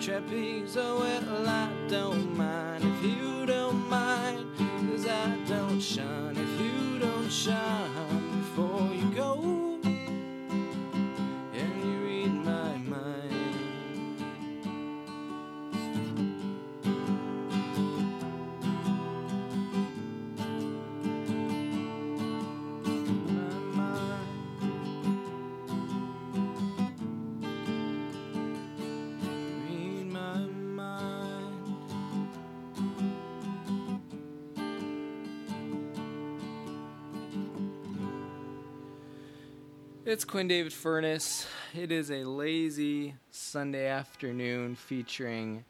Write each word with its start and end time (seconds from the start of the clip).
trapeze. 0.00 0.76
Oh, 0.76 1.00
well, 1.00 1.48
I 1.48 1.68
don't 1.88 2.36
mind 2.36 2.84
if 2.84 3.02
you 3.02 3.46
don't 3.46 3.88
mind, 3.88 4.46
cause 4.56 5.06
I 5.06 5.36
don't 5.46 5.80
shine 5.80 6.36
if 6.36 6.60
you 6.60 6.98
don't 6.98 7.30
shine 7.30 8.13
It's 40.14 40.24
Quinn 40.24 40.46
David 40.46 40.72
Furness. 40.72 41.44
It 41.74 41.90
is 41.90 42.08
a 42.08 42.22
lazy 42.22 43.16
Sunday 43.32 43.88
afternoon 43.88 44.76
featuring 44.76 45.64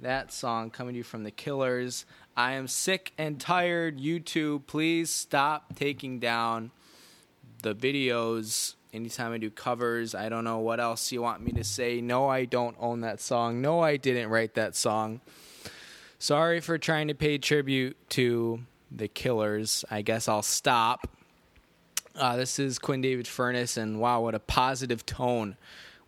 that 0.00 0.30
song 0.30 0.68
coming 0.68 0.92
to 0.92 0.98
you 0.98 1.02
from 1.02 1.24
the 1.24 1.30
Killers. 1.30 2.04
I 2.36 2.52
am 2.52 2.68
sick 2.68 3.14
and 3.16 3.40
tired. 3.40 3.98
YouTube, 3.98 4.66
please 4.66 5.08
stop 5.08 5.76
taking 5.76 6.18
down 6.18 6.72
the 7.62 7.74
videos 7.74 8.74
anytime 8.92 9.32
I 9.32 9.38
do 9.38 9.50
covers. 9.50 10.14
I 10.14 10.28
don't 10.28 10.44
know 10.44 10.58
what 10.58 10.78
else 10.78 11.10
you 11.10 11.22
want 11.22 11.40
me 11.40 11.52
to 11.52 11.64
say. 11.64 12.02
No, 12.02 12.28
I 12.28 12.44
don't 12.44 12.76
own 12.78 13.00
that 13.00 13.18
song. 13.18 13.62
No, 13.62 13.80
I 13.80 13.96
didn't 13.96 14.28
write 14.28 14.52
that 14.56 14.76
song. 14.76 15.22
Sorry 16.18 16.60
for 16.60 16.76
trying 16.76 17.08
to 17.08 17.14
pay 17.14 17.38
tribute 17.38 17.96
to 18.10 18.60
the 18.90 19.08
Killers. 19.08 19.86
I 19.90 20.02
guess 20.02 20.28
I'll 20.28 20.42
stop. 20.42 21.15
Uh, 22.16 22.34
this 22.34 22.58
is 22.58 22.78
Quinn 22.78 23.02
David 23.02 23.28
Furness, 23.28 23.76
and 23.76 24.00
wow, 24.00 24.22
what 24.22 24.34
a 24.34 24.38
positive 24.38 25.04
tone 25.04 25.58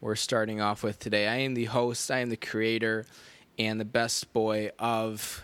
we're 0.00 0.16
starting 0.16 0.58
off 0.58 0.82
with 0.82 0.98
today. 0.98 1.28
I 1.28 1.36
am 1.36 1.52
the 1.52 1.66
host, 1.66 2.10
I 2.10 2.20
am 2.20 2.30
the 2.30 2.36
creator, 2.36 3.04
and 3.58 3.78
the 3.78 3.84
best 3.84 4.32
boy 4.32 4.70
of 4.78 5.42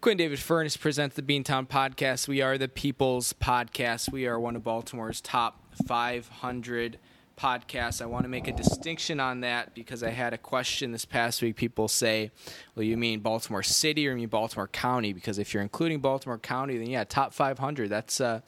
Quinn 0.00 0.16
David 0.16 0.38
Furness 0.38 0.76
presents 0.76 1.16
the 1.16 1.22
Beantown 1.22 1.66
Podcast. 1.66 2.28
We 2.28 2.40
are 2.40 2.56
the 2.56 2.68
People's 2.68 3.32
Podcast. 3.32 4.12
We 4.12 4.28
are 4.28 4.38
one 4.38 4.54
of 4.54 4.62
Baltimore's 4.62 5.20
top 5.20 5.74
500 5.88 7.00
podcasts. 7.36 8.00
I 8.00 8.06
want 8.06 8.24
to 8.24 8.28
make 8.28 8.46
a 8.46 8.52
distinction 8.52 9.18
on 9.18 9.40
that 9.40 9.74
because 9.74 10.02
I 10.02 10.10
had 10.10 10.32
a 10.32 10.38
question 10.38 10.92
this 10.92 11.04
past 11.04 11.42
week. 11.42 11.56
People 11.56 11.88
say, 11.88 12.30
well, 12.74 12.84
you 12.84 12.96
mean 12.96 13.20
Baltimore 13.20 13.62
City 13.62 14.06
or 14.06 14.12
you 14.12 14.18
mean 14.18 14.28
Baltimore 14.28 14.68
County? 14.68 15.12
Because 15.12 15.38
if 15.38 15.52
you're 15.52 15.62
including 15.62 15.98
Baltimore 15.98 16.38
County, 16.38 16.78
then 16.78 16.88
yeah, 16.88 17.04
top 17.04 17.32
500. 17.32 17.88
That's, 17.88 18.20
uh, 18.20 18.40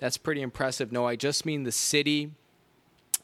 that's 0.00 0.16
pretty 0.16 0.42
impressive. 0.42 0.90
No, 0.90 1.06
I 1.06 1.14
just 1.14 1.46
mean 1.46 1.62
the 1.62 1.72
city. 1.72 2.32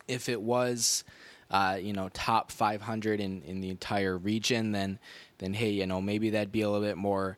If 0.06 0.28
it 0.28 0.40
was, 0.40 1.02
uh, 1.50 1.78
you 1.80 1.92
know, 1.92 2.08
top 2.10 2.52
500 2.52 3.18
in, 3.18 3.42
in 3.42 3.60
the 3.60 3.70
entire 3.70 4.16
region, 4.16 4.70
then, 4.70 5.00
then 5.38 5.54
hey, 5.54 5.70
you 5.70 5.86
know, 5.86 6.00
maybe 6.00 6.30
that'd 6.30 6.52
be 6.52 6.62
a 6.62 6.70
little 6.70 6.86
bit 6.86 6.96
more 6.96 7.36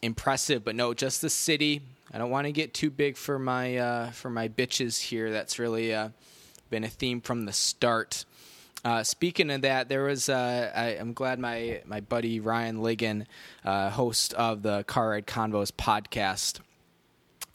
impressive. 0.00 0.64
But 0.64 0.74
no, 0.74 0.94
just 0.94 1.20
the 1.20 1.28
city. 1.28 1.82
I 2.12 2.16
don't 2.16 2.30
want 2.30 2.46
to 2.46 2.52
get 2.52 2.72
too 2.72 2.90
big 2.90 3.18
for 3.18 3.38
my 3.38 3.76
uh, 3.76 4.10
for 4.12 4.30
my 4.30 4.48
bitches 4.48 4.98
here. 4.98 5.30
That's 5.30 5.58
really 5.58 5.94
uh, 5.94 6.10
been 6.70 6.84
a 6.84 6.88
theme 6.88 7.20
from 7.20 7.44
the 7.44 7.52
start. 7.52 8.24
Uh, 8.84 9.02
speaking 9.02 9.50
of 9.50 9.62
that, 9.62 9.88
there 9.88 10.04
was 10.04 10.28
uh, 10.28 10.72
I, 10.74 10.86
I'm 10.98 11.12
glad 11.12 11.38
my 11.38 11.82
my 11.84 12.00
buddy 12.00 12.40
Ryan 12.40 12.78
Ligon, 12.78 13.26
uh, 13.64 13.90
host 13.90 14.32
of 14.34 14.62
the 14.62 14.84
Car 14.84 15.10
Ride 15.10 15.26
Convos 15.26 15.70
podcast, 15.70 16.60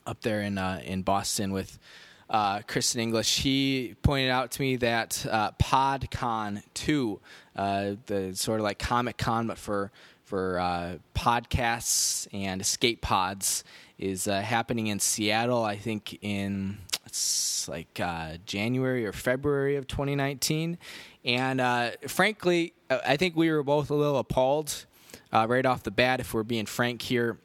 up 0.05 0.21
there 0.21 0.41
in 0.41 0.57
uh, 0.57 0.81
in 0.83 1.01
Boston 1.01 1.51
with 1.51 1.79
uh, 2.29 2.61
Kristen 2.67 3.01
English. 3.01 3.39
He 3.39 3.95
pointed 4.01 4.29
out 4.29 4.51
to 4.51 4.61
me 4.61 4.75
that 4.77 5.25
uh, 5.29 5.51
PodCon 5.51 6.63
two, 6.73 7.19
uh, 7.55 7.93
the 8.07 8.35
sort 8.35 8.59
of 8.59 8.63
like 8.63 8.79
Comic 8.79 9.17
Con, 9.17 9.47
but 9.47 9.57
for 9.57 9.91
for 10.23 10.59
uh, 10.59 10.97
podcasts 11.15 12.27
and 12.33 12.61
escape 12.61 13.01
pods, 13.01 13.63
is 13.97 14.27
uh, 14.27 14.41
happening 14.41 14.87
in 14.87 14.99
Seattle. 14.99 15.63
I 15.63 15.77
think 15.77 16.17
in 16.21 16.79
it's 17.05 17.67
like 17.67 18.01
January 18.45 19.05
or 19.05 19.13
February 19.13 19.75
of 19.75 19.87
2019, 19.87 20.79
and 21.25 21.95
frankly, 22.07 22.73
I 22.89 23.17
think 23.17 23.35
we 23.35 23.51
were 23.51 23.63
both 23.63 23.91
a 23.91 23.95
little 23.95 24.17
appalled 24.17 24.85
right 25.31 25.65
off 25.65 25.83
the 25.83 25.91
bat. 25.91 26.19
If 26.19 26.33
we're 26.33 26.43
being 26.43 26.65
frank 26.65 27.03
here, 27.03 27.37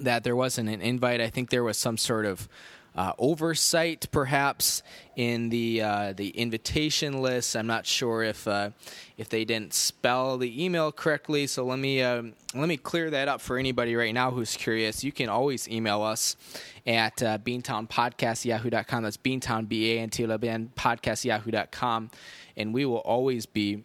that 0.00 0.24
there 0.24 0.36
wasn't 0.36 0.68
an 0.68 0.80
invite. 0.80 1.20
I 1.20 1.30
think 1.30 1.50
there 1.50 1.64
was 1.64 1.78
some 1.78 1.96
sort 1.96 2.26
of 2.26 2.48
uh, 2.94 3.12
oversight, 3.18 4.06
perhaps, 4.10 4.82
in 5.16 5.48
the 5.48 5.82
uh, 5.82 6.12
the 6.12 6.28
invitation 6.30 7.22
list. 7.22 7.56
I'm 7.56 7.66
not 7.66 7.86
sure 7.86 8.22
if 8.22 8.46
uh, 8.46 8.70
if 9.16 9.28
they 9.28 9.44
didn't 9.44 9.72
spell 9.72 10.36
the 10.36 10.62
email 10.62 10.92
correctly. 10.92 11.46
So 11.46 11.64
let 11.64 11.78
me 11.78 12.02
um, 12.02 12.34
let 12.54 12.68
me 12.68 12.76
clear 12.76 13.10
that 13.10 13.28
up 13.28 13.40
for 13.40 13.56
anybody 13.56 13.96
right 13.96 14.12
now 14.12 14.30
who's 14.30 14.56
curious. 14.56 15.02
You 15.02 15.12
can 15.12 15.28
always 15.28 15.68
email 15.68 16.02
us 16.02 16.36
at 16.86 17.22
uh, 17.22 17.38
beantownpodcast.yahoo.com. 17.38 19.02
That's 19.02 19.16
beantown 19.16 19.68
b 19.68 19.92
a 19.92 20.00
n 20.00 20.10
t 20.10 20.24
l 20.24 20.36
b 20.36 20.48
n 20.48 20.70
podcast.yahoo.com, 20.76 22.10
and 22.58 22.74
we 22.74 22.84
will 22.84 22.98
always 22.98 23.46
be 23.46 23.84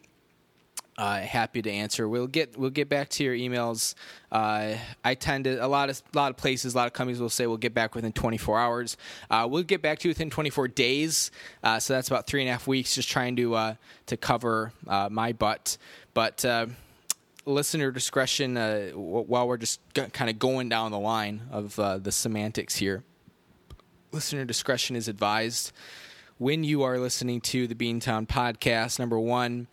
uh, 0.98 1.20
happy 1.20 1.62
to 1.62 1.72
answer. 1.72 2.10
We'll 2.10 2.28
get 2.28 2.58
we'll 2.58 2.72
get 2.72 2.90
back 2.90 3.10
to 3.10 3.24
your 3.24 3.36
emails. 3.36 3.94
Uh, 4.32 4.76
I 5.04 5.16
tend 5.16 5.44
to 5.44 5.64
a 5.64 5.68
lot 5.68 5.90
of 5.90 6.02
a 6.14 6.18
lot 6.18 6.32
of 6.32 6.38
places, 6.38 6.74
a 6.74 6.78
lot 6.78 6.88
of 6.88 6.94
companies 6.94 7.20
will 7.20 7.30
say 7.30 7.46
we'll 7.46 7.58
get 7.58 7.74
back 7.74 7.94
within 7.94 8.12
24 8.12 8.60
hours. 8.60 8.98
Uh, 9.30 9.48
we'll 9.50 9.64
get 9.64 9.82
back 9.82 10.00
to 10.00 10.08
you 10.08 10.10
within 10.10 10.30
24 10.30 10.68
days. 10.70 11.32
Uh, 11.64 11.80
so 11.80 11.94
that's 11.94 12.08
about 12.08 12.26
three 12.26 12.42
and 12.42 12.50
a 12.50 12.52
half 12.52 12.66
weeks. 12.68 12.96
Just 12.96 13.10
trying 13.10 13.36
to 13.36 13.54
uh, 13.56 13.76
to 14.08 14.18
cover 14.18 14.74
uh, 14.88 15.10
my 15.12 15.34
butt, 15.34 15.78
but. 16.14 16.44
Listener 17.46 17.92
discretion 17.92 18.58
while 18.94 19.48
we're 19.48 19.56
just 19.56 19.80
g- 19.94 20.04
kind 20.12 20.30
of 20.30 20.38
going 20.38 20.68
down 20.68 20.92
the 20.92 21.00
line 21.00 21.44
of 21.50 21.78
the 21.78 22.12
semantics 22.12 22.76
here. 22.76 23.06
Listener 24.12 24.44
discretion 24.44 24.98
is 24.98 25.08
advised 25.08 25.72
when 26.40 26.66
you 26.66 26.84
are 26.84 27.00
listening 27.00 27.40
to 27.42 27.66
the 27.66 27.74
Beantown 27.74 28.28
podcast. 28.28 29.00
Number 29.00 29.18
one, 29.18 29.68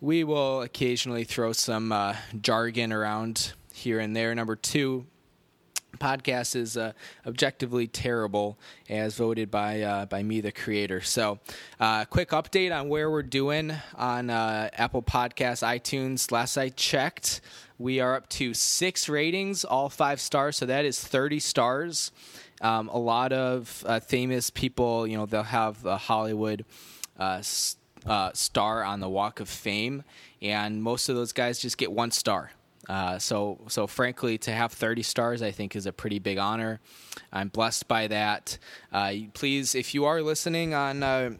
we 0.00 0.24
will 0.24 0.62
occasionally 0.62 1.24
throw 1.24 1.52
some 1.52 1.92
uh, 1.92 2.16
jargon 2.40 2.92
around 2.92 3.52
here 3.72 3.98
and 3.98 4.14
there. 4.14 4.34
Number 4.34 4.56
two, 4.56 5.06
podcast 5.96 6.54
is 6.54 6.76
uh, 6.76 6.92
objectively 7.26 7.86
terrible 7.86 8.58
as 8.88 9.16
voted 9.16 9.50
by 9.50 9.80
uh, 9.80 10.06
by 10.06 10.22
me 10.22 10.40
the 10.40 10.52
creator. 10.52 11.00
So 11.00 11.38
uh, 11.80 12.04
quick 12.04 12.30
update 12.30 12.78
on 12.78 12.88
where 12.88 13.10
we're 13.10 13.22
doing 13.22 13.72
on 13.94 14.30
uh, 14.30 14.68
apple 14.74 15.02
Podcasts, 15.02 15.62
itunes. 15.66 16.30
Last 16.30 16.58
i 16.58 16.68
checked 16.68 17.40
we 17.78 18.00
are 18.00 18.14
up 18.14 18.28
to 18.28 18.54
six 18.54 19.08
ratings 19.08 19.64
all 19.64 19.88
five 19.88 20.20
stars. 20.20 20.56
So 20.56 20.66
that 20.66 20.84
is 20.84 21.00
30 21.00 21.40
stars. 21.40 22.12
Um, 22.60 22.88
a 22.88 22.98
lot 22.98 23.32
of 23.32 23.84
uh, 23.86 24.00
famous 24.00 24.50
people 24.50 25.06
you 25.06 25.16
know 25.16 25.26
they'll 25.26 25.42
have 25.42 25.84
uh, 25.86 25.98
hollywood 25.98 26.64
uh, 28.06 28.30
star 28.32 28.84
on 28.84 29.00
the 29.00 29.08
Walk 29.08 29.40
of 29.40 29.48
Fame, 29.48 30.04
and 30.40 30.82
most 30.82 31.08
of 31.08 31.16
those 31.16 31.32
guys 31.32 31.58
just 31.58 31.78
get 31.78 31.92
one 31.92 32.10
star. 32.10 32.52
Uh, 32.88 33.18
so, 33.18 33.58
so 33.68 33.86
frankly, 33.86 34.38
to 34.38 34.52
have 34.52 34.72
30 34.72 35.02
stars, 35.02 35.42
I 35.42 35.50
think 35.50 35.74
is 35.74 35.86
a 35.86 35.92
pretty 35.92 36.18
big 36.18 36.38
honor. 36.38 36.80
I'm 37.32 37.48
blessed 37.48 37.88
by 37.88 38.06
that. 38.08 38.58
Uh, 38.92 39.12
please, 39.34 39.74
if 39.74 39.92
you 39.92 40.04
are 40.04 40.22
listening 40.22 40.72
on 40.72 41.02
uh, 41.02 41.30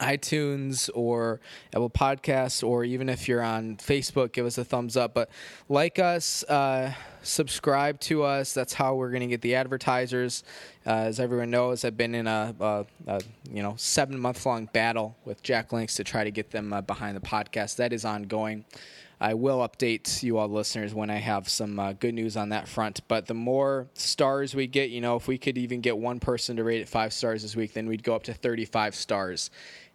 iTunes 0.00 0.90
or 0.94 1.40
Apple 1.72 1.90
Podcasts, 1.90 2.66
or 2.66 2.84
even 2.84 3.08
if 3.08 3.28
you're 3.28 3.42
on 3.42 3.76
Facebook, 3.76 4.32
give 4.32 4.46
us 4.46 4.58
a 4.58 4.64
thumbs 4.64 4.96
up. 4.96 5.14
But 5.14 5.30
like 5.68 5.98
us, 5.98 6.44
uh, 6.44 6.92
subscribe 7.22 8.00
to 8.00 8.22
us. 8.22 8.52
That's 8.52 8.74
how 8.74 8.94
we're 8.94 9.10
going 9.10 9.22
to 9.22 9.26
get 9.26 9.40
the 9.40 9.54
advertisers. 9.54 10.44
Uh, 10.86 10.90
as 10.90 11.20
everyone 11.20 11.50
knows, 11.50 11.84
I've 11.84 11.96
been 11.96 12.14
in 12.14 12.26
a, 12.26 12.54
a, 12.60 12.86
a 13.06 13.20
you 13.50 13.62
know 13.62 13.74
seven 13.76 14.18
month 14.18 14.44
long 14.46 14.66
battle 14.66 15.16
with 15.24 15.42
Jack 15.42 15.72
Link's 15.72 15.96
to 15.96 16.04
try 16.04 16.24
to 16.24 16.30
get 16.30 16.50
them 16.50 16.72
uh, 16.72 16.80
behind 16.80 17.16
the 17.16 17.20
podcast. 17.20 17.76
That 17.76 17.92
is 17.92 18.04
ongoing. 18.04 18.64
I 19.20 19.34
will 19.34 19.66
update 19.66 20.22
you 20.22 20.38
all 20.38 20.48
listeners 20.48 20.92
when 20.92 21.08
I 21.08 21.16
have 21.16 21.48
some 21.48 21.78
uh, 21.78 21.92
good 21.92 22.14
news 22.14 22.36
on 22.36 22.50
that 22.50 22.68
front. 22.68 23.00
But 23.08 23.26
the 23.26 23.34
more 23.34 23.86
stars 23.94 24.54
we 24.54 24.66
get, 24.66 24.90
you 24.90 25.00
know, 25.00 25.16
if 25.16 25.28
we 25.28 25.38
could 25.38 25.56
even 25.56 25.80
get 25.80 25.96
one 25.96 26.20
person 26.20 26.56
to 26.56 26.64
rate 26.64 26.80
it 26.80 26.88
five 26.88 27.12
stars 27.12 27.42
this 27.42 27.54
week, 27.56 27.72
then 27.72 27.86
we'd 27.86 28.02
go 28.02 28.14
up 28.14 28.24
to 28.24 28.34
35 28.34 28.94
stars 28.94 29.50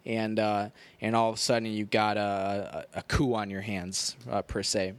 and 0.06 0.38
uh, 0.38 0.68
and 1.00 1.14
all 1.14 1.30
of 1.30 1.36
a 1.36 1.38
sudden 1.38 1.70
you 1.70 1.84
got 1.84 2.16
a, 2.16 2.86
a, 2.94 2.98
a 2.98 3.02
coup 3.02 3.34
on 3.34 3.50
your 3.50 3.60
hands 3.62 4.16
uh, 4.30 4.42
per 4.42 4.62
se. 4.62 4.94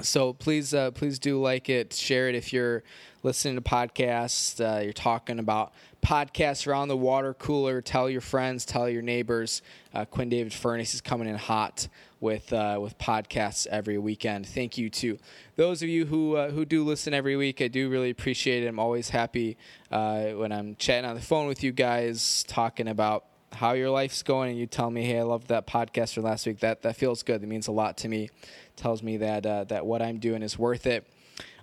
So 0.00 0.32
please, 0.32 0.74
uh, 0.74 0.90
please 0.90 1.18
do 1.18 1.40
like 1.40 1.68
it, 1.68 1.92
share 1.92 2.28
it 2.28 2.34
if 2.34 2.52
you're 2.52 2.82
listening 3.22 3.54
to 3.54 3.60
podcasts. 3.60 4.60
Uh, 4.60 4.82
you're 4.82 4.92
talking 4.92 5.38
about 5.38 5.72
podcasts 6.02 6.66
around 6.66 6.88
the 6.88 6.96
water 6.96 7.32
cooler. 7.32 7.80
Tell 7.80 8.10
your 8.10 8.20
friends, 8.20 8.64
tell 8.64 8.88
your 8.88 9.02
neighbors. 9.02 9.62
Uh, 9.94 10.04
Quinn 10.04 10.28
David 10.28 10.52
Furness 10.52 10.94
is 10.94 11.00
coming 11.00 11.28
in 11.28 11.36
hot 11.36 11.88
with 12.20 12.52
uh, 12.52 12.78
with 12.82 12.98
podcasts 12.98 13.68
every 13.68 13.96
weekend. 13.98 14.46
Thank 14.46 14.76
you 14.76 14.90
to 14.90 15.16
those 15.56 15.80
of 15.82 15.88
you 15.88 16.06
who 16.06 16.36
who 16.48 16.64
do 16.64 16.84
listen 16.84 17.14
every 17.14 17.36
week. 17.36 17.62
I 17.62 17.68
do 17.68 17.88
really 17.88 18.10
appreciate 18.10 18.64
it. 18.64 18.66
I'm 18.66 18.80
always 18.80 19.10
happy 19.10 19.56
when 19.90 20.50
I'm 20.50 20.74
chatting 20.76 21.08
on 21.08 21.14
the 21.14 21.22
phone 21.22 21.46
with 21.46 21.62
you 21.62 21.70
guys, 21.70 22.44
talking 22.48 22.88
about 22.88 23.26
how 23.54 23.72
your 23.72 23.90
life's 23.90 24.22
going 24.22 24.50
and 24.50 24.58
you 24.58 24.66
tell 24.66 24.90
me, 24.90 25.04
"Hey, 25.04 25.18
I 25.18 25.22
loved 25.22 25.48
that 25.48 25.66
podcast 25.66 26.14
from 26.14 26.24
last 26.24 26.46
week." 26.46 26.60
That 26.60 26.82
that 26.82 26.96
feels 26.96 27.22
good. 27.22 27.40
That 27.40 27.46
means 27.46 27.68
a 27.68 27.72
lot 27.72 27.96
to 27.98 28.08
me. 28.08 28.30
Tells 28.76 29.02
me 29.02 29.16
that 29.18 29.46
uh, 29.46 29.64
that 29.64 29.86
what 29.86 30.02
I'm 30.02 30.18
doing 30.18 30.42
is 30.42 30.58
worth 30.58 30.86
it. 30.86 31.06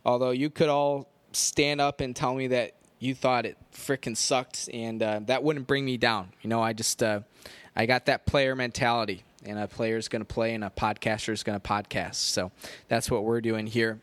Although 0.06 0.32
you 0.32 0.50
could 0.50 0.70
all 0.70 1.08
stand 1.34 1.82
up 1.82 2.02
and 2.02 2.16
tell 2.16 2.34
me 2.34 2.48
that 2.48 2.76
you 3.00 3.16
thought 3.16 3.46
it 3.46 3.58
freaking 3.74 4.16
sucked, 4.16 4.70
and 4.74 5.02
uh, 5.02 5.20
that 5.26 5.44
wouldn't 5.44 5.68
bring 5.68 5.86
me 5.86 5.98
down. 5.98 6.30
You 6.42 6.50
know, 6.50 6.62
I 6.62 6.74
just 6.74 7.02
uh, 7.02 7.22
I 7.76 7.86
got 7.86 8.06
that 8.06 8.26
player 8.26 8.56
mentality, 8.56 9.24
and 9.46 9.58
a 9.60 9.68
player's 9.68 10.08
going 10.08 10.22
to 10.22 10.34
play, 10.34 10.54
and 10.54 10.64
a 10.64 10.70
podcaster's 10.70 11.44
going 11.44 11.60
to 11.60 11.68
podcast. 11.68 12.16
So 12.16 12.52
that's 12.88 13.10
what 13.10 13.24
we're 13.24 13.42
doing 13.42 13.68
here. 13.68 14.00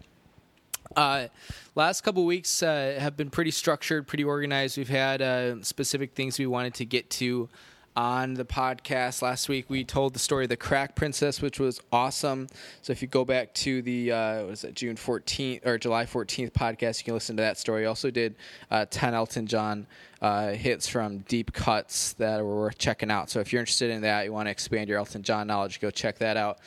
Uh, 0.97 1.29
last 1.75 2.01
couple 2.01 2.25
weeks 2.25 2.63
uh, 2.63 2.97
have 2.99 3.17
been 3.17 3.31
pretty 3.31 3.51
structured, 3.51 4.07
pretty 4.07 4.25
organized. 4.25 4.79
We've 4.79 4.89
had 4.89 5.23
uh, 5.23 5.63
specific 5.63 6.15
things 6.15 6.39
we 6.39 6.47
wanted 6.47 6.75
to 6.75 6.85
get 6.85 7.11
to 7.11 7.49
on 7.99 8.35
the 8.35 8.45
podcast 8.45 9.23
last 9.23 9.49
week. 9.49 9.69
We 9.69 9.83
told 9.83 10.15
the 10.15 10.21
story 10.21 10.45
of 10.45 10.51
the 10.51 10.57
Crack 10.57 10.95
Princess, 10.95 11.43
which 11.43 11.59
was 11.59 11.81
awesome. 11.91 12.47
So 12.81 12.93
if 12.93 13.03
you 13.03 13.09
go 13.09 13.25
back 13.25 13.53
to 13.55 13.83
the 13.83 14.13
uh, 14.13 14.45
was 14.45 14.63
it 14.63 14.77
June 14.77 14.95
14th 14.95 15.67
or 15.67 15.79
July 15.79 16.07
14th 16.07 16.53
podcast, 16.53 16.99
you 17.01 17.07
can 17.07 17.15
listen 17.15 17.37
to 17.39 17.43
that 17.43 17.59
story. 17.59 17.87
Also 17.87 18.13
did 18.13 18.37
uh, 18.71 18.87
10 18.89 19.15
Elton 19.15 19.49
John 19.49 19.89
uh, 20.23 20.51
hits 20.51 20.87
from 20.87 21.19
deep 21.27 21.53
cuts 21.53 22.13
that 22.15 22.45
were 22.45 22.61
worth 22.61 22.79
checking 22.79 23.11
out. 23.11 23.31
So 23.31 23.41
if 23.41 23.53
you're 23.53 23.59
interested 23.59 23.91
in 23.91 24.03
that, 24.03 24.27
you 24.27 24.33
want 24.33 24.47
to 24.47 24.53
expand 24.53 24.89
your 24.89 24.99
Elton 24.99 25.25
John 25.25 25.49
knowledge, 25.49 25.81
go 25.81 25.91
check 25.91 26.19
that 26.19 26.37
out. 26.37 26.61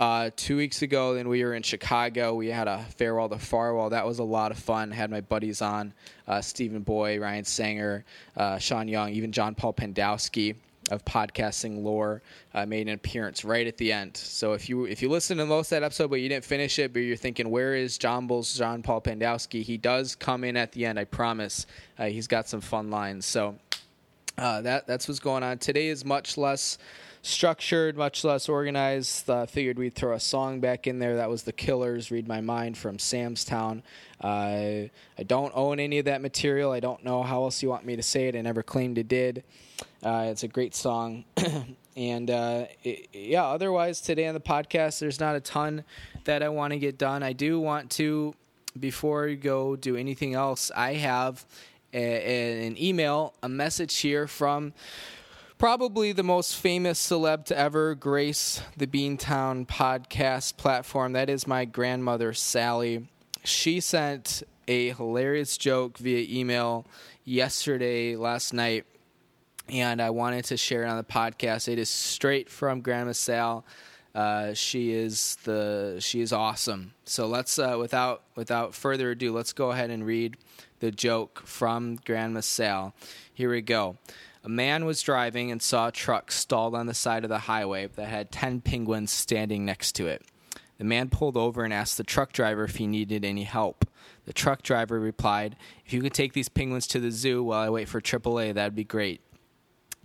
Uh, 0.00 0.30
two 0.34 0.56
weeks 0.56 0.82
ago, 0.82 1.14
then 1.14 1.28
we 1.28 1.44
were 1.44 1.54
in 1.54 1.62
Chicago. 1.62 2.34
We 2.34 2.48
had 2.48 2.66
a 2.66 2.84
farewell 2.96 3.28
to 3.28 3.38
Farwell. 3.38 3.90
That 3.90 4.04
was 4.04 4.18
a 4.18 4.24
lot 4.24 4.50
of 4.50 4.58
fun. 4.58 4.90
Had 4.90 5.12
my 5.12 5.20
buddies 5.20 5.62
on, 5.62 5.94
uh, 6.26 6.40
Stephen 6.40 6.82
Boy, 6.82 7.20
Ryan 7.20 7.44
Sanger, 7.44 8.04
uh, 8.36 8.58
Sean 8.58 8.88
Young, 8.88 9.10
even 9.10 9.30
John 9.30 9.54
Paul 9.54 9.74
Pendowski 9.74 10.56
of 10.90 11.04
podcasting 11.04 11.82
lore 11.82 12.22
uh, 12.54 12.66
made 12.66 12.88
an 12.88 12.94
appearance 12.94 13.44
right 13.44 13.66
at 13.66 13.76
the 13.76 13.92
end. 13.92 14.16
So 14.16 14.52
if 14.52 14.68
you 14.68 14.84
if 14.84 15.00
you 15.00 15.08
listen 15.08 15.38
to 15.38 15.46
most 15.46 15.66
of 15.66 15.76
that 15.76 15.82
episode 15.84 16.10
but 16.10 16.20
you 16.20 16.28
didn't 16.28 16.44
finish 16.44 16.78
it, 16.78 16.92
but 16.92 17.00
you're 17.00 17.16
thinking 17.16 17.50
where 17.50 17.74
is 17.74 17.98
John 17.98 18.26
Bulls 18.26 18.54
John 18.54 18.82
Paul 18.82 19.00
Pandowski? 19.00 19.62
He 19.62 19.76
does 19.76 20.14
come 20.14 20.44
in 20.44 20.56
at 20.56 20.72
the 20.72 20.86
end. 20.86 20.98
I 20.98 21.04
promise. 21.04 21.66
Uh, 21.98 22.06
he's 22.06 22.26
got 22.26 22.48
some 22.48 22.60
fun 22.60 22.90
lines. 22.90 23.26
So 23.26 23.56
uh, 24.38 24.62
that 24.62 24.86
that's 24.86 25.08
what's 25.08 25.20
going 25.20 25.42
on. 25.42 25.58
Today 25.58 25.88
is 25.88 26.04
much 26.04 26.36
less 26.36 26.78
structured, 27.22 27.96
much 27.96 28.24
less 28.24 28.48
organized. 28.48 29.30
Uh, 29.30 29.46
figured 29.46 29.78
we'd 29.78 29.94
throw 29.94 30.14
a 30.14 30.20
song 30.20 30.60
back 30.60 30.86
in 30.86 30.98
there. 30.98 31.16
That 31.16 31.30
was 31.30 31.44
The 31.44 31.52
Killers, 31.52 32.10
Read 32.10 32.28
My 32.28 32.40
Mind 32.40 32.76
from 32.76 32.98
Sam's 32.98 33.44
Town. 33.44 33.82
Uh, 34.20 34.88
I 35.18 35.22
don't 35.24 35.52
own 35.54 35.80
any 35.80 36.00
of 36.00 36.04
that 36.04 36.20
material. 36.20 36.72
I 36.72 36.80
don't 36.80 37.04
know 37.04 37.22
how 37.22 37.44
else 37.44 37.62
you 37.62 37.68
want 37.68 37.86
me 37.86 37.96
to 37.96 38.02
say 38.02 38.28
it. 38.28 38.36
I 38.36 38.40
never 38.40 38.62
claimed 38.62 38.98
it 38.98 39.08
did. 39.08 39.44
Uh, 40.02 40.26
it's 40.28 40.42
a 40.42 40.48
great 40.48 40.74
song. 40.74 41.24
and 41.96 42.30
uh, 42.30 42.66
it, 42.82 43.08
yeah, 43.12 43.44
otherwise, 43.44 44.00
today 44.00 44.26
on 44.26 44.34
the 44.34 44.40
podcast, 44.40 44.98
there's 44.98 45.20
not 45.20 45.36
a 45.36 45.40
ton 45.40 45.84
that 46.24 46.42
I 46.42 46.48
want 46.48 46.72
to 46.72 46.78
get 46.78 46.98
done. 46.98 47.22
I 47.22 47.32
do 47.32 47.60
want 47.60 47.90
to, 47.92 48.34
before 48.78 49.26
we 49.26 49.36
go 49.36 49.76
do 49.76 49.96
anything 49.96 50.34
else, 50.34 50.72
I 50.74 50.94
have 50.94 51.44
a, 51.92 51.98
a, 51.98 52.66
an 52.66 52.82
email, 52.82 53.34
a 53.42 53.48
message 53.48 53.98
here 53.98 54.26
from 54.26 54.72
probably 55.62 56.10
the 56.10 56.24
most 56.24 56.56
famous 56.56 56.98
celeb 56.98 57.44
to 57.44 57.56
ever 57.56 57.94
grace 57.94 58.60
the 58.76 58.84
Beantown 58.84 59.64
podcast 59.64 60.56
platform. 60.56 61.12
That 61.12 61.30
is 61.30 61.46
my 61.46 61.66
grandmother, 61.66 62.32
Sally. 62.32 63.06
She 63.44 63.78
sent 63.78 64.42
a 64.66 64.88
hilarious 64.88 65.56
joke 65.56 65.98
via 65.98 66.26
email 66.28 66.84
yesterday, 67.24 68.16
last 68.16 68.52
night, 68.52 68.86
and 69.68 70.02
I 70.02 70.10
wanted 70.10 70.46
to 70.46 70.56
share 70.56 70.82
it 70.82 70.88
on 70.88 70.96
the 70.96 71.04
podcast. 71.04 71.68
It 71.68 71.78
is 71.78 71.88
straight 71.88 72.50
from 72.50 72.80
Grandma 72.80 73.12
Sal. 73.12 73.64
Uh, 74.16 74.54
she 74.54 74.90
is 74.90 75.36
the 75.44 75.98
she 76.00 76.22
is 76.22 76.32
awesome. 76.32 76.92
So 77.04 77.28
let's 77.28 77.56
uh, 77.56 77.76
without 77.78 78.24
without 78.34 78.74
further 78.74 79.12
ado, 79.12 79.32
let's 79.32 79.52
go 79.52 79.70
ahead 79.70 79.90
and 79.90 80.04
read 80.04 80.38
the 80.80 80.90
joke 80.90 81.40
from 81.44 82.00
Grandma 82.04 82.40
Sal. 82.40 82.94
Here 83.32 83.48
we 83.48 83.62
go. 83.62 83.96
A 84.44 84.48
man 84.48 84.84
was 84.84 85.02
driving 85.02 85.52
and 85.52 85.62
saw 85.62 85.88
a 85.88 85.92
truck 85.92 86.32
stalled 86.32 86.74
on 86.74 86.86
the 86.86 86.94
side 86.94 87.22
of 87.22 87.28
the 87.28 87.38
highway 87.40 87.86
that 87.86 88.08
had 88.08 88.32
10 88.32 88.60
penguins 88.60 89.12
standing 89.12 89.64
next 89.64 89.92
to 89.92 90.08
it. 90.08 90.22
The 90.78 90.84
man 90.84 91.10
pulled 91.10 91.36
over 91.36 91.62
and 91.62 91.72
asked 91.72 91.96
the 91.96 92.02
truck 92.02 92.32
driver 92.32 92.64
if 92.64 92.76
he 92.76 92.88
needed 92.88 93.24
any 93.24 93.44
help. 93.44 93.86
The 94.24 94.32
truck 94.32 94.62
driver 94.62 94.98
replied, 94.98 95.54
If 95.86 95.92
you 95.92 96.00
could 96.00 96.12
take 96.12 96.32
these 96.32 96.48
penguins 96.48 96.88
to 96.88 96.98
the 96.98 97.12
zoo 97.12 97.44
while 97.44 97.60
I 97.60 97.70
wait 97.70 97.88
for 97.88 98.00
AAA, 98.00 98.54
that'd 98.54 98.74
be 98.74 98.82
great. 98.82 99.20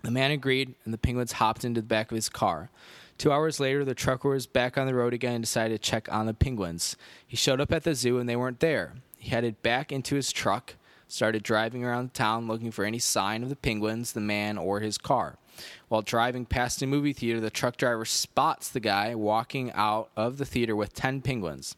The 0.04 0.12
man 0.12 0.30
agreed, 0.30 0.76
and 0.86 0.94
the 0.94 1.00
penguins 1.00 1.34
hopped 1.34 1.66
into 1.66 1.82
the 1.82 1.88
back 1.88 2.12
of 2.12 2.16
his 2.16 2.30
car. 2.30 2.70
Two 3.18 3.32
hours 3.32 3.60
later, 3.60 3.84
the 3.84 3.96
trucker 3.96 4.30
was 4.30 4.46
back 4.46 4.78
on 4.78 4.86
the 4.86 4.94
road 4.94 5.16
again 5.16 5.34
and 5.34 5.44
decided 5.44 5.82
to 5.82 5.90
check 5.90 6.08
on 6.12 6.28
the 6.28 6.36
penguins. 6.36 6.96
He 7.26 7.36
showed 7.36 7.60
up 7.60 7.72
at 7.72 7.84
the 7.84 7.96
zoo 7.96 8.20
and 8.20 8.30
they 8.30 8.36
weren't 8.36 8.60
there. 8.60 8.94
He 9.18 9.30
headed 9.30 9.64
back 9.64 9.92
into 9.92 10.16
his 10.16 10.32
truck 10.32 10.76
started 11.08 11.44
driving 11.44 11.84
around 11.84 12.14
town 12.14 12.48
looking 12.48 12.72
for 12.72 12.86
any 12.86 13.00
sign 13.00 13.44
of 13.44 13.50
the 13.50 13.56
penguins, 13.56 14.14
the 14.14 14.20
man, 14.20 14.58
or 14.58 14.80
his 14.80 14.98
car. 14.98 15.38
While 15.88 16.02
driving 16.02 16.46
past 16.46 16.82
a 16.82 16.88
movie 16.88 17.14
theater, 17.14 17.40
the 17.40 17.50
truck 17.50 17.78
driver 17.78 18.06
spots 18.06 18.70
the 18.70 18.80
guy 18.80 19.16
walking 19.16 19.72
out 19.74 20.10
of 20.16 20.38
the 20.38 20.46
theater 20.46 20.76
with 20.76 20.94
10 20.94 21.22
penguins. 21.22 21.76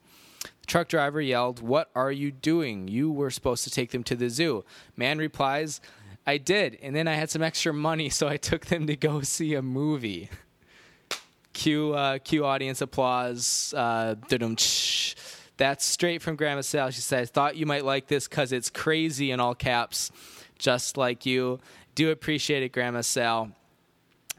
The 0.61 0.67
truck 0.67 0.87
driver 0.87 1.21
yelled, 1.21 1.61
What 1.61 1.89
are 1.95 2.11
you 2.11 2.31
doing? 2.31 2.87
You 2.87 3.11
were 3.11 3.29
supposed 3.29 3.63
to 3.63 3.69
take 3.69 3.91
them 3.91 4.03
to 4.05 4.15
the 4.15 4.29
zoo. 4.29 4.65
Man 4.97 5.17
replies, 5.17 5.79
I 6.25 6.37
did, 6.37 6.77
and 6.81 6.95
then 6.95 7.07
I 7.07 7.15
had 7.15 7.29
some 7.29 7.41
extra 7.41 7.73
money, 7.73 8.09
so 8.09 8.27
I 8.27 8.37
took 8.37 8.65
them 8.65 8.87
to 8.87 8.95
go 8.95 9.21
see 9.23 9.53
a 9.53 9.61
movie. 9.61 10.29
Cue, 11.53 11.93
uh, 11.93 12.19
cue 12.19 12.45
audience 12.45 12.81
applause. 12.81 13.73
Uh, 13.75 14.15
that's 15.59 15.85
straight 15.85 16.21
from 16.21 16.37
Grandma 16.37 16.61
Sal. 16.61 16.89
She 16.89 17.01
says, 17.01 17.29
Thought 17.29 17.57
you 17.57 17.65
might 17.67 17.85
like 17.85 18.07
this 18.07 18.27
because 18.27 18.51
it's 18.51 18.69
crazy 18.69 19.29
in 19.29 19.39
all 19.39 19.53
caps, 19.53 20.09
just 20.57 20.97
like 20.97 21.25
you. 21.25 21.59
Do 21.93 22.09
appreciate 22.11 22.63
it, 22.63 22.71
Grandma 22.71 23.01
Sal. 23.01 23.51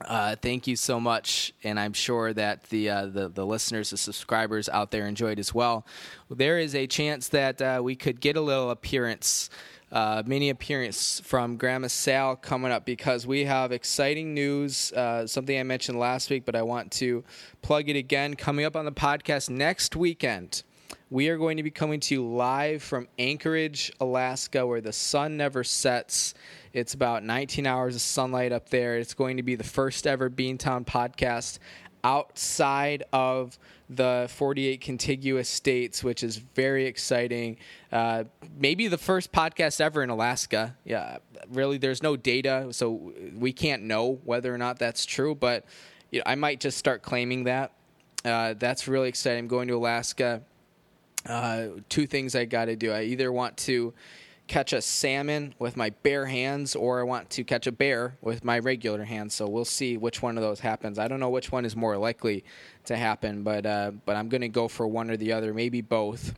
Uh, 0.02 0.34
thank 0.34 0.66
you 0.66 0.76
so 0.76 0.98
much, 0.98 1.52
and 1.62 1.78
I'm 1.78 1.92
sure 1.92 2.32
that 2.32 2.64
the, 2.64 2.88
uh, 2.88 3.06
the, 3.06 3.28
the 3.28 3.44
listeners, 3.44 3.90
the 3.90 3.98
subscribers 3.98 4.66
out 4.70 4.92
there 4.92 5.06
enjoyed 5.06 5.38
as 5.38 5.54
well. 5.54 5.84
There 6.30 6.58
is 6.58 6.74
a 6.74 6.86
chance 6.86 7.28
that 7.28 7.60
uh, 7.60 7.80
we 7.84 7.96
could 7.96 8.18
get 8.18 8.34
a 8.34 8.40
little 8.40 8.70
appearance, 8.70 9.50
uh, 9.92 10.22
mini 10.24 10.48
appearance 10.48 11.20
from 11.22 11.58
Grandma 11.58 11.88
Sal 11.88 12.34
coming 12.34 12.72
up 12.72 12.86
because 12.86 13.26
we 13.26 13.44
have 13.44 13.72
exciting 13.72 14.32
news. 14.32 14.90
Uh, 14.92 15.26
something 15.26 15.58
I 15.58 15.64
mentioned 15.64 15.98
last 15.98 16.30
week, 16.30 16.46
but 16.46 16.56
I 16.56 16.62
want 16.62 16.92
to 16.92 17.22
plug 17.60 17.90
it 17.90 17.96
again. 17.96 18.36
Coming 18.36 18.64
up 18.64 18.76
on 18.76 18.86
the 18.86 18.92
podcast 18.92 19.50
next 19.50 19.94
weekend 19.94 20.62
We 21.10 21.28
are 21.28 21.36
going 21.36 21.56
to 21.56 21.62
be 21.62 21.70
coming 21.70 22.00
to 22.00 22.14
you 22.14 22.24
live 22.24 22.82
from 22.82 23.08
Anchorage, 23.18 23.92
Alaska, 24.00 24.66
where 24.66 24.80
the 24.80 24.92
sun 24.92 25.36
never 25.36 25.64
sets. 25.64 26.34
It's 26.72 26.94
about 26.94 27.24
19 27.24 27.66
hours 27.66 27.96
of 27.96 28.00
sunlight 28.00 28.52
up 28.52 28.68
there. 28.68 28.96
It's 28.96 29.14
going 29.14 29.36
to 29.36 29.42
be 29.42 29.56
the 29.56 29.64
first 29.64 30.06
ever 30.06 30.30
Beantown 30.30 30.86
podcast 30.86 31.58
outside 32.04 33.02
of 33.12 33.58
the 33.88 34.28
48 34.30 34.80
contiguous 34.80 35.48
states, 35.48 36.04
which 36.04 36.22
is 36.22 36.36
very 36.36 36.86
exciting. 36.86 37.56
Uh, 37.90 38.24
maybe 38.56 38.86
the 38.88 38.98
first 38.98 39.32
podcast 39.32 39.80
ever 39.80 40.02
in 40.02 40.10
Alaska. 40.10 40.76
Yeah, 40.84 41.18
really, 41.50 41.76
there's 41.76 42.02
no 42.02 42.16
data, 42.16 42.68
so 42.70 43.12
we 43.34 43.52
can't 43.52 43.82
know 43.82 44.20
whether 44.24 44.54
or 44.54 44.58
not 44.58 44.78
that's 44.78 45.04
true, 45.04 45.34
but 45.34 45.64
you 46.10 46.20
know, 46.20 46.24
I 46.26 46.36
might 46.36 46.60
just 46.60 46.78
start 46.78 47.02
claiming 47.02 47.44
that. 47.44 47.72
Uh, 48.24 48.54
that's 48.56 48.86
really 48.86 49.08
exciting. 49.08 49.40
I'm 49.40 49.48
going 49.48 49.68
to 49.68 49.76
Alaska. 49.76 50.42
Uh, 51.26 51.66
two 51.88 52.06
things 52.06 52.34
I 52.34 52.44
got 52.44 52.66
to 52.66 52.76
do. 52.76 52.92
I 52.92 53.02
either 53.02 53.30
want 53.30 53.56
to 53.58 53.92
catch 54.50 54.72
a 54.72 54.82
salmon 54.82 55.54
with 55.60 55.76
my 55.76 55.90
bare 56.02 56.26
hands 56.26 56.74
or 56.74 56.98
I 56.98 57.04
want 57.04 57.30
to 57.30 57.44
catch 57.44 57.68
a 57.68 57.72
bear 57.72 58.16
with 58.20 58.42
my 58.42 58.58
regular 58.58 59.04
hands. 59.04 59.32
So 59.34 59.48
we'll 59.48 59.64
see 59.64 59.96
which 59.96 60.22
one 60.22 60.36
of 60.36 60.42
those 60.42 60.58
happens. 60.58 60.98
I 60.98 61.06
don't 61.06 61.20
know 61.20 61.30
which 61.30 61.52
one 61.52 61.64
is 61.64 61.76
more 61.76 61.96
likely 61.96 62.42
to 62.86 62.96
happen, 62.96 63.44
but 63.44 63.64
uh, 63.64 63.92
but 64.04 64.16
I'm 64.16 64.28
going 64.28 64.40
to 64.40 64.48
go 64.48 64.66
for 64.66 64.88
one 64.88 65.08
or 65.08 65.16
the 65.16 65.32
other, 65.32 65.54
maybe 65.54 65.82
both. 65.82 66.34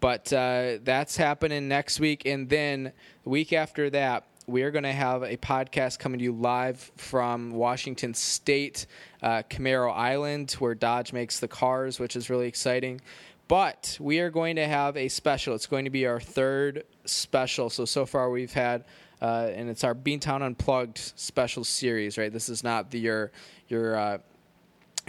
But 0.00 0.32
uh, 0.32 0.78
that's 0.82 1.16
happening 1.16 1.68
next 1.68 2.00
week, 2.00 2.24
and 2.24 2.48
then 2.48 2.92
the 3.22 3.28
week 3.28 3.52
after 3.52 3.90
that, 3.90 4.24
we 4.46 4.62
are 4.62 4.70
going 4.70 4.82
to 4.84 4.92
have 4.92 5.22
a 5.22 5.36
podcast 5.36 5.98
coming 5.98 6.18
to 6.18 6.24
you 6.24 6.32
live 6.32 6.90
from 6.96 7.52
Washington 7.52 8.14
State, 8.14 8.86
uh, 9.22 9.42
Camaro 9.48 9.94
Island, 9.94 10.52
where 10.52 10.74
Dodge 10.74 11.12
makes 11.12 11.38
the 11.38 11.48
cars, 11.48 12.00
which 12.00 12.16
is 12.16 12.30
really 12.30 12.48
exciting. 12.48 13.00
But 13.48 13.98
we 14.00 14.20
are 14.20 14.30
going 14.30 14.56
to 14.56 14.66
have 14.66 14.96
a 14.96 15.08
special. 15.08 15.54
It's 15.54 15.66
going 15.66 15.84
to 15.84 15.90
be 15.90 16.06
our 16.06 16.20
third 16.20 16.84
special. 17.04 17.70
So 17.70 17.84
so 17.84 18.06
far 18.06 18.30
we've 18.30 18.52
had, 18.52 18.84
uh, 19.20 19.50
and 19.54 19.68
it's 19.68 19.84
our 19.84 19.94
Beantown 19.94 20.42
Unplugged 20.42 20.98
special 20.98 21.64
series. 21.64 22.16
Right. 22.18 22.32
This 22.32 22.48
is 22.48 22.64
not 22.64 22.90
the 22.90 22.98
your 22.98 23.32
your 23.68 23.96
uh, 23.96 24.18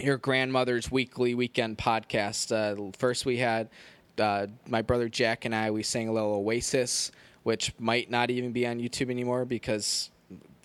your 0.00 0.18
grandmother's 0.18 0.90
weekly 0.90 1.34
weekend 1.34 1.78
podcast. 1.78 2.52
Uh, 2.52 2.90
first 2.98 3.24
we 3.24 3.38
had 3.38 3.68
uh, 4.18 4.46
my 4.68 4.82
brother 4.82 5.08
Jack 5.08 5.44
and 5.44 5.54
I. 5.54 5.70
We 5.70 5.82
sang 5.82 6.08
a 6.08 6.12
little 6.12 6.34
Oasis, 6.34 7.12
which 7.44 7.72
might 7.78 8.10
not 8.10 8.30
even 8.30 8.52
be 8.52 8.66
on 8.66 8.78
YouTube 8.78 9.10
anymore 9.10 9.44
because 9.44 10.10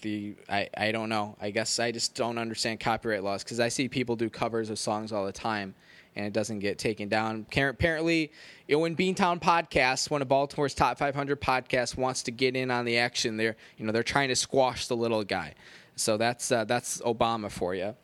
the 0.01 0.35
I, 0.49 0.69
I 0.75 0.91
don't 0.91 1.09
know. 1.09 1.35
I 1.39 1.51
guess 1.51 1.79
I 1.79 1.91
just 1.91 2.15
don't 2.15 2.37
understand 2.37 2.79
copyright 2.79 3.23
laws 3.23 3.43
because 3.43 3.59
I 3.59 3.69
see 3.69 3.87
people 3.87 4.15
do 4.15 4.29
covers 4.29 4.69
of 4.69 4.79
songs 4.79 5.11
all 5.11 5.25
the 5.25 5.31
time 5.31 5.75
and 6.19 6.27
it 6.27 6.33
doesn't 6.33 6.59
get 6.59 6.77
taken 6.77 7.07
down. 7.07 7.45
Apparently, 7.49 8.31
you 8.67 8.75
know, 8.75 8.79
when 8.79 8.93
Beantown 8.93 9.41
Podcast, 9.41 10.11
one 10.11 10.21
of 10.21 10.27
Baltimore's 10.27 10.73
top 10.73 10.97
500 10.97 11.39
podcasts, 11.39 11.95
wants 11.95 12.23
to 12.23 12.31
get 12.31 12.57
in 12.57 12.69
on 12.69 12.83
the 12.83 12.97
action, 12.97 13.37
they're 13.37 13.55
you 13.77 13.85
know 13.85 13.93
they're 13.93 14.03
trying 14.03 14.27
to 14.27 14.35
squash 14.35 14.87
the 14.87 14.97
little 14.97 15.23
guy. 15.23 15.53
So 15.95 16.17
that's 16.17 16.51
uh, 16.51 16.65
that's 16.65 16.99
Obama 17.01 17.49
for 17.49 17.73
you. 17.73 17.95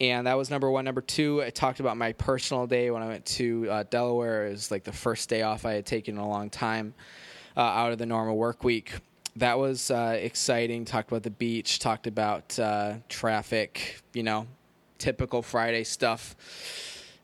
And 0.00 0.26
that 0.26 0.38
was 0.38 0.48
number 0.48 0.70
one. 0.70 0.86
Number 0.86 1.02
two, 1.02 1.42
I 1.42 1.50
talked 1.50 1.80
about 1.80 1.98
my 1.98 2.14
personal 2.14 2.66
day 2.66 2.90
when 2.90 3.02
I 3.02 3.06
went 3.06 3.26
to 3.26 3.68
uh, 3.70 3.84
Delaware. 3.90 4.46
It 4.46 4.52
was 4.52 4.70
like 4.70 4.84
the 4.84 4.92
first 4.92 5.28
day 5.28 5.42
off 5.42 5.66
I 5.66 5.74
had 5.74 5.84
taken 5.84 6.14
in 6.14 6.20
a 6.20 6.28
long 6.28 6.48
time 6.48 6.94
uh, 7.58 7.60
out 7.60 7.92
of 7.92 7.98
the 7.98 8.06
normal 8.06 8.38
work 8.38 8.64
week. 8.64 8.92
That 9.36 9.58
was 9.58 9.90
uh, 9.90 10.16
exciting. 10.18 10.86
Talked 10.86 11.10
about 11.10 11.24
the 11.24 11.30
beach. 11.30 11.78
Talked 11.78 12.06
about 12.06 12.58
uh, 12.58 12.94
traffic. 13.10 14.00
You 14.14 14.22
know, 14.22 14.46
typical 14.96 15.42
Friday 15.42 15.84
stuff 15.84 16.34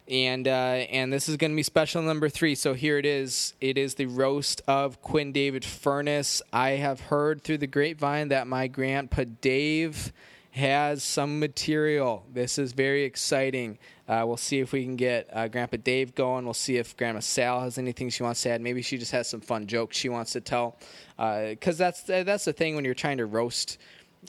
and 0.08 0.46
uh, 0.46 0.50
and 0.50 1.12
this 1.12 1.28
is 1.28 1.36
going 1.36 1.50
to 1.50 1.56
be 1.56 1.62
special 1.62 2.02
number 2.02 2.28
three. 2.28 2.54
So 2.54 2.74
here 2.74 2.98
it 2.98 3.06
is. 3.06 3.54
It 3.60 3.76
is 3.76 3.94
the 3.94 4.06
roast 4.06 4.62
of 4.68 5.02
Quinn 5.02 5.32
David 5.32 5.64
Furness. 5.64 6.42
I 6.52 6.70
have 6.70 7.00
heard 7.00 7.42
through 7.42 7.58
the 7.58 7.66
grapevine 7.66 8.28
that 8.28 8.46
my 8.46 8.68
grandpa 8.68 9.24
Dave 9.40 10.12
has 10.52 11.02
some 11.02 11.38
material. 11.38 12.24
This 12.32 12.58
is 12.58 12.72
very 12.72 13.04
exciting. 13.04 13.78
Uh, 14.08 14.24
we'll 14.26 14.38
see 14.38 14.60
if 14.60 14.72
we 14.72 14.84
can 14.84 14.96
get 14.96 15.28
uh, 15.32 15.48
Grandpa 15.48 15.76
Dave 15.76 16.14
going. 16.14 16.44
We'll 16.44 16.54
see 16.54 16.76
if 16.76 16.96
Grandma 16.96 17.20
Sal 17.20 17.60
has 17.60 17.76
anything 17.76 18.08
she 18.08 18.22
wants 18.22 18.42
to 18.44 18.50
add. 18.50 18.60
Maybe 18.62 18.80
she 18.80 18.96
just 18.96 19.12
has 19.12 19.28
some 19.28 19.40
fun 19.40 19.66
jokes 19.66 19.96
she 19.96 20.08
wants 20.08 20.32
to 20.32 20.40
tell. 20.40 20.78
Because 21.18 21.80
uh, 21.80 21.84
that's 21.84 22.02
that's 22.02 22.44
the 22.44 22.52
thing 22.52 22.74
when 22.74 22.84
you're 22.84 22.94
trying 22.94 23.18
to 23.18 23.26
roast 23.26 23.78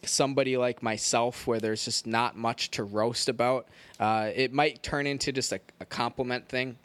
somebody 0.05 0.57
like 0.57 0.83
myself 0.83 1.47
where 1.47 1.59
there's 1.59 1.85
just 1.85 2.05
not 2.07 2.35
much 2.35 2.71
to 2.71 2.83
roast 2.83 3.29
about. 3.29 3.67
Uh, 3.99 4.29
it 4.35 4.53
might 4.53 4.83
turn 4.83 5.07
into 5.07 5.31
just 5.31 5.51
a, 5.51 5.59
a, 5.79 5.85
compliment 5.85 6.47
thing, 6.47 6.77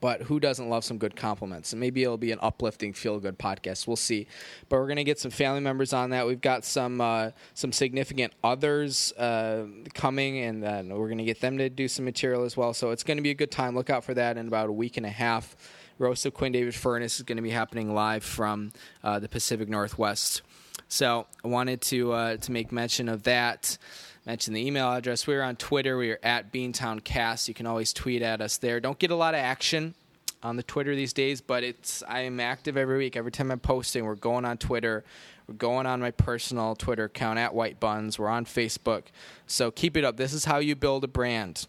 but 0.00 0.22
who 0.22 0.40
doesn't 0.40 0.68
love 0.68 0.84
some 0.84 0.98
good 0.98 1.14
compliments? 1.14 1.72
And 1.72 1.80
maybe 1.80 2.02
it'll 2.02 2.16
be 2.16 2.32
an 2.32 2.38
uplifting, 2.42 2.92
feel 2.92 3.18
good 3.20 3.38
podcast. 3.38 3.86
We'll 3.86 3.96
see. 3.96 4.26
But 4.68 4.78
we're 4.78 4.88
gonna 4.88 5.04
get 5.04 5.18
some 5.18 5.30
family 5.30 5.60
members 5.60 5.92
on 5.92 6.10
that. 6.10 6.26
We've 6.26 6.40
got 6.40 6.64
some 6.64 7.00
uh, 7.00 7.30
some 7.54 7.72
significant 7.72 8.32
others 8.42 9.12
uh, 9.12 9.66
coming, 9.94 10.38
and 10.38 10.62
then 10.62 10.88
we're 10.88 11.08
gonna 11.08 11.24
get 11.24 11.40
them 11.40 11.58
to 11.58 11.68
do 11.68 11.86
some 11.86 12.04
material 12.04 12.44
as 12.44 12.56
well. 12.56 12.74
So 12.74 12.90
it's 12.90 13.04
gonna 13.04 13.22
be 13.22 13.30
a 13.30 13.34
good 13.34 13.50
time. 13.52 13.76
Look 13.76 13.90
out 13.90 14.04
for 14.04 14.14
that 14.14 14.36
in 14.36 14.48
about 14.48 14.68
a 14.68 14.72
week 14.72 14.96
and 14.96 15.06
a 15.06 15.10
half. 15.10 15.56
Roast 15.98 16.26
of 16.26 16.34
Quinn 16.34 16.52
David 16.52 16.74
Furness 16.74 17.16
is 17.16 17.22
going 17.22 17.36
to 17.36 17.42
be 17.42 17.50
happening 17.50 17.94
live 17.94 18.22
from 18.22 18.72
uh, 19.02 19.18
the 19.18 19.28
Pacific 19.28 19.68
Northwest. 19.68 20.42
So 20.88 21.26
I 21.44 21.48
wanted 21.48 21.80
to 21.82 22.12
uh, 22.12 22.36
to 22.36 22.52
make 22.52 22.72
mention 22.72 23.08
of 23.08 23.24
that. 23.24 23.78
Mention 24.24 24.54
the 24.54 24.66
email 24.66 24.92
address. 24.92 25.26
We're 25.26 25.42
on 25.42 25.54
Twitter. 25.54 25.96
We 25.96 26.10
are 26.10 26.18
at 26.22 26.52
BeantownCast. 26.52 27.46
You 27.46 27.54
can 27.54 27.66
always 27.66 27.92
tweet 27.92 28.22
at 28.22 28.40
us 28.40 28.58
there. 28.58 28.80
Don't 28.80 28.98
get 28.98 29.12
a 29.12 29.16
lot 29.16 29.34
of 29.34 29.40
action 29.40 29.94
on 30.42 30.56
the 30.56 30.62
Twitter 30.62 30.96
these 30.96 31.12
days, 31.12 31.40
but 31.40 31.62
it's 31.62 32.02
I 32.08 32.20
am 32.20 32.40
active 32.40 32.76
every 32.76 32.98
week. 32.98 33.16
Every 33.16 33.30
time 33.30 33.50
I'm 33.50 33.60
posting, 33.60 34.04
we're 34.04 34.16
going 34.16 34.44
on 34.44 34.58
Twitter. 34.58 35.04
We're 35.46 35.54
going 35.54 35.86
on 35.86 36.00
my 36.00 36.10
personal 36.10 36.74
Twitter 36.74 37.04
account 37.04 37.38
at 37.38 37.54
White 37.54 37.78
Buns. 37.78 38.18
We're 38.18 38.28
on 38.28 38.44
Facebook. 38.44 39.04
So 39.46 39.70
keep 39.70 39.96
it 39.96 40.04
up. 40.04 40.16
This 40.16 40.32
is 40.32 40.44
how 40.44 40.58
you 40.58 40.74
build 40.74 41.04
a 41.04 41.08
brand. 41.08 41.66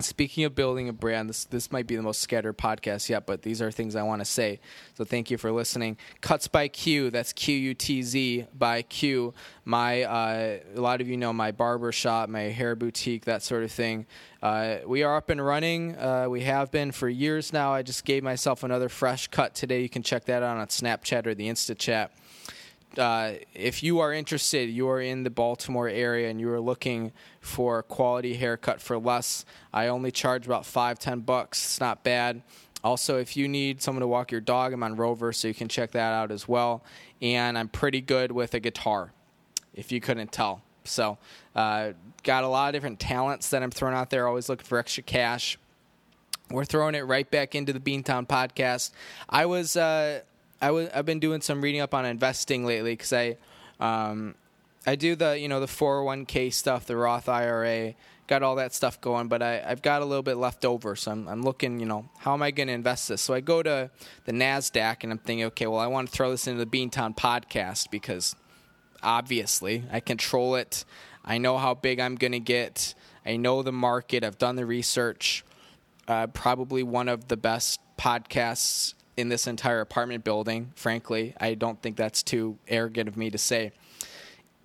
Speaking 0.00 0.44
of 0.44 0.54
building 0.54 0.88
a 0.88 0.92
brand, 0.92 1.28
this 1.28 1.44
this 1.44 1.72
might 1.72 1.88
be 1.88 1.96
the 1.96 2.02
most 2.02 2.20
scattered 2.20 2.56
podcast 2.56 3.08
yet, 3.08 3.26
but 3.26 3.42
these 3.42 3.60
are 3.60 3.72
things 3.72 3.96
I 3.96 4.02
want 4.02 4.20
to 4.20 4.24
say. 4.24 4.60
So 4.94 5.04
thank 5.04 5.28
you 5.28 5.38
for 5.38 5.50
listening. 5.50 5.96
Cuts 6.20 6.46
by 6.46 6.68
Q, 6.68 7.10
that's 7.10 7.32
Q 7.32 7.56
U 7.56 7.74
T 7.74 8.02
Z 8.02 8.46
by 8.56 8.82
Q. 8.82 9.34
My 9.64 10.04
uh, 10.04 10.58
a 10.76 10.80
lot 10.80 11.00
of 11.00 11.08
you 11.08 11.16
know 11.16 11.32
my 11.32 11.50
barber 11.50 11.90
shop, 11.90 12.28
my 12.28 12.42
hair 12.42 12.76
boutique, 12.76 13.24
that 13.24 13.42
sort 13.42 13.64
of 13.64 13.72
thing. 13.72 14.06
Uh, 14.40 14.76
we 14.86 15.02
are 15.02 15.16
up 15.16 15.30
and 15.30 15.44
running. 15.44 15.96
Uh, 15.96 16.26
we 16.28 16.42
have 16.42 16.70
been 16.70 16.92
for 16.92 17.08
years 17.08 17.52
now. 17.52 17.72
I 17.72 17.82
just 17.82 18.04
gave 18.04 18.22
myself 18.22 18.62
another 18.62 18.88
fresh 18.88 19.26
cut 19.26 19.56
today. 19.56 19.82
You 19.82 19.88
can 19.88 20.04
check 20.04 20.26
that 20.26 20.44
out 20.44 20.58
on 20.58 20.66
Snapchat 20.68 21.26
or 21.26 21.34
the 21.34 21.48
Insta 21.48 21.76
chat 21.76 22.12
uh, 22.98 23.34
if 23.54 23.82
you 23.82 24.00
are 24.00 24.12
interested, 24.12 24.68
you 24.68 24.88
are 24.88 25.00
in 25.00 25.22
the 25.22 25.30
Baltimore 25.30 25.88
area 25.88 26.28
and 26.28 26.40
you 26.40 26.50
are 26.50 26.60
looking 26.60 27.12
for 27.40 27.82
quality 27.82 28.34
haircut 28.34 28.80
for 28.80 28.98
less, 28.98 29.44
I 29.72 29.86
only 29.88 30.10
charge 30.10 30.46
about 30.46 30.66
five, 30.66 30.98
ten 30.98 31.20
bucks. 31.20 31.64
It's 31.64 31.80
not 31.80 32.04
bad. 32.04 32.42
Also, 32.84 33.18
if 33.18 33.36
you 33.36 33.48
need 33.48 33.82
someone 33.82 34.00
to 34.00 34.06
walk 34.06 34.30
your 34.30 34.40
dog, 34.40 34.72
I'm 34.72 34.82
on 34.82 34.96
Rover, 34.96 35.32
so 35.32 35.48
you 35.48 35.54
can 35.54 35.68
check 35.68 35.92
that 35.92 36.12
out 36.12 36.30
as 36.30 36.46
well. 36.46 36.84
And 37.20 37.58
I'm 37.58 37.68
pretty 37.68 38.00
good 38.00 38.30
with 38.30 38.54
a 38.54 38.60
guitar, 38.60 39.12
if 39.74 39.90
you 39.90 40.00
couldn't 40.00 40.30
tell. 40.30 40.62
So, 40.84 41.18
uh, 41.56 41.92
got 42.22 42.44
a 42.44 42.48
lot 42.48 42.68
of 42.68 42.74
different 42.74 43.00
talents 43.00 43.50
that 43.50 43.62
I'm 43.62 43.70
throwing 43.70 43.94
out 43.94 44.10
there. 44.10 44.28
Always 44.28 44.48
looking 44.48 44.64
for 44.64 44.78
extra 44.78 45.02
cash. 45.02 45.58
We're 46.50 46.64
throwing 46.64 46.94
it 46.94 47.02
right 47.02 47.30
back 47.30 47.54
into 47.54 47.72
the 47.72 47.80
Beantown 47.80 48.26
podcast. 48.26 48.92
I 49.28 49.46
was 49.46 49.76
uh, 49.76 50.20
I 50.60 50.66
w- 50.68 50.90
I've 50.94 51.06
been 51.06 51.20
doing 51.20 51.40
some 51.40 51.62
reading 51.62 51.80
up 51.80 51.94
on 51.94 52.04
investing 52.04 52.64
lately 52.64 52.92
because 52.92 53.12
I, 53.12 53.36
um, 53.80 54.34
I 54.86 54.96
do 54.96 55.14
the 55.14 55.38
you 55.38 55.48
know 55.48 55.60
the 55.60 55.66
401k 55.66 56.52
stuff, 56.52 56.86
the 56.86 56.96
Roth 56.96 57.28
IRA, 57.28 57.94
got 58.28 58.42
all 58.42 58.56
that 58.56 58.72
stuff 58.74 59.00
going, 59.00 59.26
but 59.26 59.42
I, 59.42 59.62
I've 59.66 59.82
got 59.82 60.02
a 60.02 60.04
little 60.04 60.22
bit 60.22 60.36
left 60.36 60.64
over, 60.64 60.94
so 60.94 61.10
I'm, 61.10 61.26
I'm 61.26 61.42
looking, 61.42 61.80
you 61.80 61.86
know, 61.86 62.08
how 62.18 62.34
am 62.34 62.42
I 62.42 62.50
going 62.50 62.68
to 62.68 62.74
invest 62.74 63.08
this? 63.08 63.22
So 63.22 63.34
I 63.34 63.40
go 63.40 63.62
to 63.62 63.90
the 64.26 64.32
Nasdaq 64.32 65.02
and 65.02 65.10
I'm 65.10 65.18
thinking, 65.18 65.46
okay, 65.46 65.66
well, 65.66 65.80
I 65.80 65.86
want 65.86 66.08
to 66.08 66.14
throw 66.14 66.30
this 66.30 66.46
into 66.46 66.64
the 66.64 66.70
Beantown 66.70 67.16
podcast 67.16 67.90
because 67.90 68.36
obviously 69.02 69.84
I 69.90 70.00
control 70.00 70.54
it. 70.54 70.84
I 71.24 71.38
know 71.38 71.58
how 71.58 71.74
big 71.74 71.98
I'm 71.98 72.14
going 72.14 72.32
to 72.32 72.40
get. 72.40 72.94
I 73.26 73.36
know 73.36 73.62
the 73.62 73.72
market. 73.72 74.22
I've 74.22 74.38
done 74.38 74.56
the 74.56 74.66
research. 74.66 75.44
Uh, 76.06 76.26
probably 76.26 76.82
one 76.82 77.08
of 77.08 77.28
the 77.28 77.36
best 77.36 77.80
podcasts 77.98 78.94
in 79.18 79.28
this 79.28 79.48
entire 79.48 79.80
apartment 79.80 80.22
building. 80.22 80.70
Frankly, 80.76 81.34
I 81.40 81.54
don't 81.54 81.82
think 81.82 81.96
that's 81.96 82.22
too 82.22 82.56
arrogant 82.68 83.08
of 83.08 83.16
me 83.16 83.30
to 83.30 83.38
say. 83.38 83.72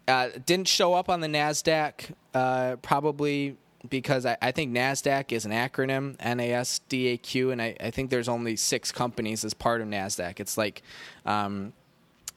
Uh, 0.08 0.30
didn't 0.46 0.68
show 0.68 0.94
up 0.94 1.10
on 1.10 1.22
the 1.22 1.28
Nasdaq, 1.28 2.12
uh, 2.36 2.76
probably 2.84 3.58
because 3.90 4.28
I, 4.28 4.38
I, 4.42 4.52
think 4.52 4.72
Nasdaq 4.72 5.32
is 5.32 5.46
an 5.46 5.52
acronym, 5.52 6.16
N-A-S-D-A-Q, 6.20 7.52
and 7.52 7.62
I, 7.62 7.76
I, 7.80 7.90
think 7.90 8.12
there's 8.12 8.30
only 8.30 8.56
six 8.56 8.92
companies 8.92 9.44
as 9.44 9.54
part 9.56 9.82
of 9.82 9.88
Nasdaq. 9.88 10.40
It's 10.40 10.58
like 10.58 10.84
um, 11.26 11.74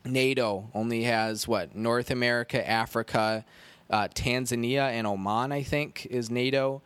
NATO 0.05 0.71
only 0.75 1.03
has 1.03 1.47
what 1.47 1.77
North 1.77 2.11
America, 2.11 2.67
Africa, 2.69 3.45
uh, 3.91 4.09
Tanzania, 4.09 4.91
and 4.91 5.07
Oman. 5.07 5.53
I 5.53 5.63
think 5.63 6.07
is 6.07 6.31
NATO. 6.31 6.83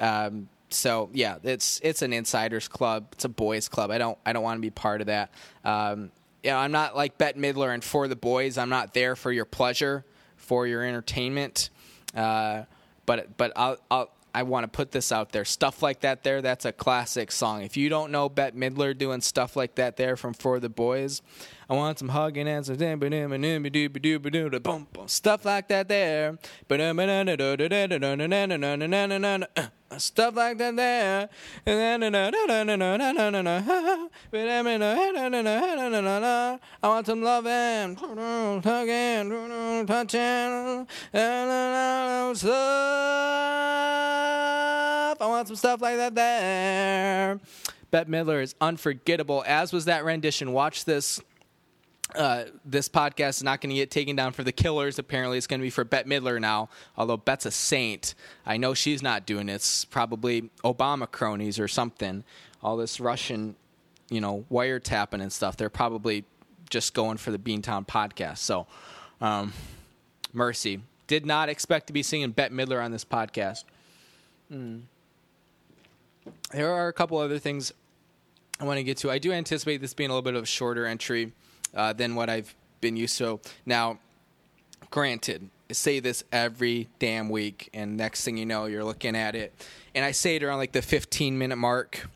Um, 0.00 0.48
so 0.70 1.10
yeah, 1.12 1.36
it's 1.42 1.80
it's 1.82 2.02
an 2.02 2.12
insiders 2.12 2.68
club. 2.68 3.08
It's 3.12 3.24
a 3.24 3.28
boys 3.28 3.68
club. 3.68 3.90
I 3.90 3.98
don't 3.98 4.18
I 4.26 4.32
don't 4.32 4.42
want 4.42 4.58
to 4.58 4.62
be 4.62 4.70
part 4.70 5.00
of 5.00 5.06
that. 5.08 5.30
Um, 5.64 6.10
you 6.42 6.50
know, 6.50 6.58
I'm 6.58 6.72
not 6.72 6.96
like 6.96 7.18
Bette 7.18 7.38
Midler 7.38 7.74
and 7.74 7.82
for 7.82 8.08
the 8.08 8.16
boys. 8.16 8.58
I'm 8.58 8.68
not 8.68 8.94
there 8.94 9.16
for 9.16 9.32
your 9.32 9.44
pleasure, 9.44 10.04
for 10.36 10.66
your 10.66 10.84
entertainment. 10.84 11.70
Uh, 12.14 12.62
but 13.04 13.36
but 13.36 13.52
I'll, 13.56 13.78
I'll 13.90 14.10
I 14.34 14.42
want 14.42 14.64
to 14.64 14.68
put 14.68 14.90
this 14.90 15.12
out 15.12 15.32
there. 15.32 15.46
Stuff 15.46 15.82
like 15.82 16.00
that 16.00 16.22
there, 16.22 16.42
that's 16.42 16.66
a 16.66 16.72
classic 16.72 17.32
song. 17.32 17.62
If 17.62 17.76
you 17.78 17.88
don't 17.88 18.12
know 18.12 18.28
Bette 18.28 18.54
Midler 18.54 18.96
doing 18.96 19.22
stuff 19.22 19.56
like 19.56 19.76
that 19.76 19.96
there 19.96 20.14
from 20.14 20.34
For 20.34 20.60
the 20.60 20.68
Boys, 20.68 21.22
I 21.70 21.74
want 21.74 21.98
some 21.98 22.10
hugging 22.10 22.46
and 22.46 22.66
some 22.66 22.76
stuff 25.06 25.46
like 25.46 25.68
that 25.68 25.88
there. 25.88 26.38
Stuff 29.98 30.36
like 30.36 30.58
that 30.58 30.76
there. 30.76 31.28
And 31.64 32.16
I 32.16 32.30
want 36.82 37.06
some 37.06 37.22
loving, 37.22 37.94
hugging, 38.64 39.30
touching, 39.86 40.86
stuff. 42.34 42.50
I 45.18 45.26
want 45.26 45.46
some 45.48 45.56
stuff 45.56 45.80
like 45.80 45.96
that 45.96 46.14
there. 46.14 47.40
Bette 47.90 48.10
Midler 48.10 48.42
is 48.42 48.54
unforgettable, 48.60 49.44
as 49.46 49.72
was 49.72 49.86
that 49.86 50.04
rendition. 50.04 50.52
Watch 50.52 50.84
this 50.84 51.20
uh, 52.16 52.44
this 52.64 52.88
podcast 52.88 53.28
is 53.28 53.42
not 53.42 53.60
going 53.60 53.70
to 53.70 53.76
get 53.76 53.90
taken 53.90 54.16
down 54.16 54.32
for 54.32 54.42
the 54.42 54.52
killers. 54.52 54.98
Apparently, 54.98 55.38
it's 55.38 55.46
going 55.46 55.60
to 55.60 55.62
be 55.64 55.70
for 55.70 55.84
Bette 55.84 56.08
Midler 56.08 56.40
now. 56.40 56.68
Although 56.96 57.16
Bette's 57.16 57.46
a 57.46 57.50
saint, 57.50 58.14
I 58.44 58.56
know 58.56 58.74
she's 58.74 59.02
not 59.02 59.26
doing 59.26 59.48
it. 59.48 59.54
It's 59.54 59.84
probably 59.84 60.50
Obama 60.64 61.10
cronies 61.10 61.58
or 61.58 61.68
something. 61.68 62.24
All 62.62 62.76
this 62.76 63.00
Russian, 63.00 63.54
you 64.08 64.20
know, 64.20 64.44
wiretapping 64.50 65.20
and 65.20 65.32
stuff. 65.32 65.56
They're 65.56 65.68
probably 65.68 66.24
just 66.70 66.94
going 66.94 67.18
for 67.18 67.30
the 67.30 67.38
Beantown 67.38 67.86
podcast. 67.86 68.38
So, 68.38 68.66
um, 69.20 69.52
mercy. 70.32 70.80
Did 71.06 71.24
not 71.24 71.48
expect 71.48 71.86
to 71.86 71.92
be 71.92 72.02
singing 72.02 72.30
Bette 72.30 72.52
Midler 72.52 72.82
on 72.84 72.90
this 72.90 73.04
podcast. 73.04 73.64
Mm. 74.52 74.82
There 76.50 76.72
are 76.72 76.88
a 76.88 76.92
couple 76.92 77.18
other 77.18 77.38
things 77.38 77.72
I 78.58 78.64
want 78.64 78.78
to 78.78 78.84
get 78.84 78.96
to. 78.98 79.10
I 79.10 79.18
do 79.18 79.32
anticipate 79.32 79.80
this 79.80 79.94
being 79.94 80.10
a 80.10 80.12
little 80.12 80.22
bit 80.22 80.34
of 80.34 80.42
a 80.42 80.46
shorter 80.46 80.86
entry 80.86 81.32
uh, 81.76 81.92
than 81.92 82.14
what 82.14 82.28
I've 82.28 82.54
been 82.80 82.96
used 82.96 83.18
to. 83.18 83.40
Now, 83.64 83.98
granted, 84.90 85.48
I 85.70 85.72
say 85.74 86.00
this 86.00 86.24
every 86.32 86.88
damn 86.98 87.28
week, 87.28 87.70
and 87.74 87.96
next 87.96 88.24
thing 88.24 88.36
you 88.36 88.46
know, 88.46 88.66
you're 88.66 88.84
looking 88.84 89.16
at 89.16 89.34
it, 89.34 89.52
and 89.94 90.04
I 90.04 90.12
say 90.12 90.36
it 90.36 90.42
around 90.42 90.58
like 90.58 90.72
the 90.72 90.82
15 90.82 91.36
minute 91.36 91.56
mark, 91.56 92.08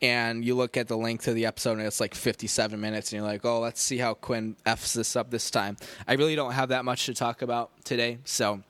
and 0.00 0.44
you 0.44 0.54
look 0.54 0.76
at 0.76 0.88
the 0.88 0.96
length 0.96 1.26
of 1.26 1.34
the 1.34 1.46
episode, 1.46 1.78
and 1.78 1.82
it's 1.82 2.00
like 2.00 2.14
57 2.14 2.80
minutes, 2.80 3.12
and 3.12 3.20
you're 3.20 3.28
like, 3.28 3.44
oh, 3.44 3.60
let's 3.60 3.82
see 3.82 3.98
how 3.98 4.14
Quinn 4.14 4.56
f's 4.64 4.92
this 4.92 5.16
up 5.16 5.30
this 5.30 5.50
time. 5.50 5.76
I 6.06 6.14
really 6.14 6.36
don't 6.36 6.52
have 6.52 6.68
that 6.68 6.84
much 6.84 7.06
to 7.06 7.14
talk 7.14 7.42
about 7.42 7.70
today, 7.84 8.18
so 8.24 8.62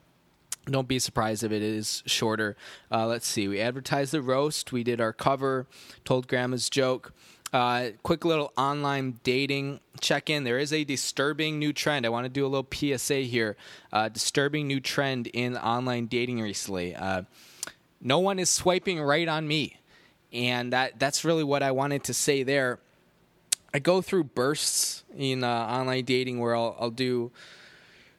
don't 0.71 0.89
be 0.89 0.99
surprised 0.99 1.43
if 1.43 1.53
it 1.53 1.63
is 1.63 2.03
shorter. 2.07 2.57
Uh, 2.91 3.07
let's 3.07 3.27
see. 3.27 3.49
We 3.49 3.61
advertised 3.61 4.13
the 4.13 4.23
roast. 4.23 4.73
We 4.73 4.85
did 4.85 5.01
our 5.01 5.13
cover. 5.13 5.67
Told 6.05 6.29
Grandma's 6.29 6.69
joke. 6.69 7.13
Uh, 7.53 7.91
quick 8.03 8.25
little 8.25 8.53
online 8.59 9.21
dating 9.23 9.81
check 10.01 10.29
in. 10.29 10.45
There 10.45 10.59
is 10.59 10.73
a 10.73 10.85
disturbing 10.85 11.59
new 11.59 11.73
trend. 11.73 12.05
I 12.05 12.11
want 12.11 12.25
to 12.25 12.29
do 12.29 12.45
a 12.45 12.49
little 12.49 12.67
PSA 12.71 13.21
here. 13.21 13.57
Uh, 13.93 14.09
disturbing 14.09 14.67
new 14.67 14.81
trend 14.81 15.29
in 15.29 15.57
online 15.57 16.07
dating 16.07 16.41
recently. 16.41 16.95
Uh, 16.95 17.23
no 18.01 18.19
one 18.19 18.39
is 18.39 18.51
swiping 18.51 19.01
right 19.01 19.29
on 19.29 19.49
me, 19.49 19.79
and 20.33 20.73
that 20.73 20.99
that's 20.99 21.25
really 21.25 21.45
what 21.45 21.63
I 21.63 21.71
wanted 21.71 22.05
to 22.05 22.15
say 22.15 22.43
there. 22.43 22.81
I 23.73 23.79
go 23.79 24.03
through 24.03 24.25
bursts 24.25 25.05
in 25.17 25.43
uh, 25.43 25.49
online 25.49 26.05
dating 26.05 26.39
where 26.41 26.55
I'll, 26.55 26.77
I'll 26.79 26.91
do 26.91 27.33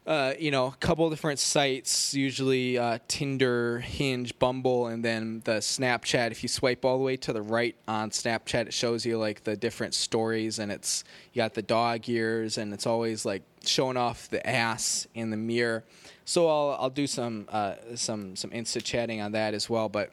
uh, 0.09 0.33
you 0.39 0.49
know, 0.49 0.65
a 0.65 0.75
couple 0.77 1.07
different 1.11 1.37
sites, 1.37 2.15
usually 2.15 2.79
uh, 2.79 2.97
Tinder, 3.07 3.77
Hinge, 3.77 4.37
Bumble, 4.39 4.87
and 4.87 5.05
then 5.05 5.43
the 5.45 5.57
Snapchat. 5.57 6.31
If 6.31 6.41
you 6.41 6.49
swipe 6.49 6.83
all 6.83 6.97
the 6.97 7.03
way 7.03 7.15
to 7.17 7.31
the 7.31 7.43
right 7.43 7.75
on 7.87 8.09
Snapchat, 8.09 8.65
it 8.65 8.73
shows 8.73 9.05
you 9.05 9.19
like 9.19 9.43
the 9.43 9.55
different 9.55 9.93
stories, 9.93 10.57
and 10.57 10.71
it's 10.71 11.03
you 11.31 11.43
got 11.43 11.53
the 11.53 11.61
dog 11.61 12.09
ears, 12.09 12.57
and 12.57 12.73
it's 12.73 12.87
always 12.87 13.23
like 13.23 13.43
showing 13.63 13.97
off 13.97 14.27
the 14.29 14.45
ass 14.49 15.05
in 15.13 15.29
the 15.29 15.37
mirror. 15.37 15.83
So 16.25 16.47
I'll 16.47 16.75
I'll 16.79 16.89
do 16.89 17.05
some 17.05 17.45
uh, 17.49 17.75
some 17.93 18.35
some 18.35 18.49
insta 18.49 18.83
chatting 18.83 19.21
on 19.21 19.33
that 19.33 19.53
as 19.53 19.69
well, 19.69 19.89
but 19.89 20.11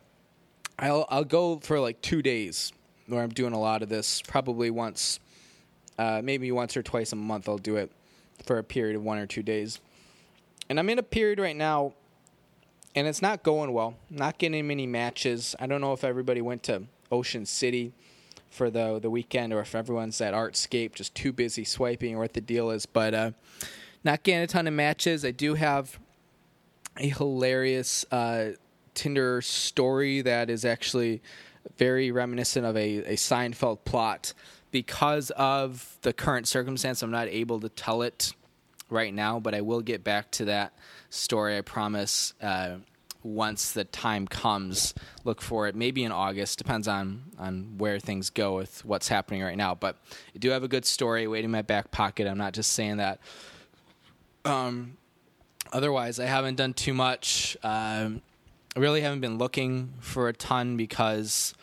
I'll 0.79 1.07
I'll 1.09 1.25
go 1.25 1.59
for 1.61 1.81
like 1.81 2.03
two 2.03 2.21
days 2.21 2.71
where 3.07 3.23
I'm 3.23 3.31
doing 3.31 3.55
a 3.55 3.61
lot 3.61 3.83
of 3.83 3.89
this, 3.89 4.21
probably 4.21 4.69
once, 4.69 5.21
uh, 5.99 6.21
maybe 6.23 6.53
once 6.53 6.77
or 6.77 6.83
twice 6.83 7.13
a 7.13 7.17
month. 7.17 7.49
I'll 7.49 7.57
do 7.57 7.77
it 7.77 7.91
for 8.45 8.59
a 8.59 8.63
period 8.63 8.95
of 8.95 9.03
one 9.03 9.17
or 9.17 9.27
two 9.27 9.43
days 9.43 9.81
and 10.69 10.79
I'm 10.79 10.89
in 10.89 10.99
a 10.99 11.03
period 11.03 11.39
right 11.39 11.57
now, 11.57 11.93
and 12.95 13.07
it's 13.07 13.23
not 13.23 13.43
going 13.43 13.73
well. 13.73 13.97
Not 14.11 14.39
getting 14.39 14.67
many 14.67 14.87
matches. 14.87 15.55
I 15.61 15.67
don't 15.67 15.81
know 15.81 15.93
if 15.93 16.05
everybody 16.05 16.41
went 16.41 16.63
to 16.65 16.85
Ocean 17.11 17.47
City 17.47 17.93
for 18.51 18.71
the 18.71 18.99
the 18.99 19.11
weekend 19.11 19.53
or 19.53 19.61
if 19.61 19.75
everyone's 19.75 20.21
at 20.21 20.33
Artscape 20.33 20.95
just 20.95 21.15
too 21.15 21.33
busy 21.33 21.65
swiping 21.65 22.15
or 22.15 22.21
what 22.21 22.33
the 22.33 22.41
deal 22.41 22.71
is. 22.71 22.87
But 22.87 23.15
uh, 23.15 23.31
not 24.03 24.23
getting 24.23 24.43
a 24.43 24.47
ton 24.47 24.67
of 24.67 24.75
matches. 24.75 25.25
I 25.25 25.31
do 25.31 25.55
have 25.55 25.99
a 26.97 27.09
hilarious 27.09 28.05
uh, 28.11 28.53
Tinder 28.95 29.43
story 29.43 30.23
that 30.23 30.49
is 30.49 30.65
actually 30.65 31.21
very 31.77 32.11
reminiscent 32.11 32.65
of 32.65 32.77
a, 32.77 32.99
a 32.99 33.17
Seinfeld 33.17 33.85
plot. 33.85 34.33
Because 34.71 35.31
of 35.33 35.97
the 36.03 36.13
current 36.13 36.49
circumstance, 36.49 37.03
I'm 37.03 37.11
not 37.11 37.29
able 37.29 37.61
to 37.61 37.69
tell 37.69 38.03
it 38.03 38.33
right 38.91 39.13
now, 39.13 39.41
but 39.41 39.55
I 39.55 39.61
will 39.61 39.81
get 39.81 40.05
back 40.05 40.31
to 40.33 40.47
that 40.47 40.73
story. 41.11 41.57
I 41.57 41.61
promise. 41.63 42.35
Uh, 42.41 42.77
once 43.27 43.73
the 43.73 43.85
time 43.85 44.27
comes, 44.29 44.95
look 45.25 45.43
for 45.43 45.67
it. 45.67 45.75
Maybe 45.75 46.05
in 46.05 46.13
August, 46.13 46.59
depends 46.59 46.87
on 46.87 47.25
on 47.39 47.75
where 47.77 47.99
things 47.99 48.31
go 48.31 48.55
with 48.57 48.85
what's 48.85 49.09
happening 49.09 49.43
right 49.43 49.57
now. 49.57 49.75
But 49.75 49.97
I 50.35 50.39
do 50.39 50.51
have 50.51 50.63
a 50.63 50.69
good 50.69 50.85
story 50.85 51.27
waiting 51.27 51.47
in 51.47 51.51
my 51.51 51.63
back 51.63 51.91
pocket. 51.91 52.27
I'm 52.27 52.39
not 52.39 52.53
just 52.53 52.73
saying 52.73 52.99
that. 52.99 53.19
Um, 54.45 54.97
otherwise, 55.73 56.21
I 56.21 56.27
haven't 56.27 56.55
done 56.55 56.73
too 56.73 56.95
much. 56.95 57.57
Um, 57.63 58.23
I 58.77 58.79
really 58.79 59.01
haven't 59.01 59.21
been 59.21 59.39
looking 59.39 59.95
for 60.01 60.29
a 60.29 60.33
ton 60.33 60.77
because 60.77 61.55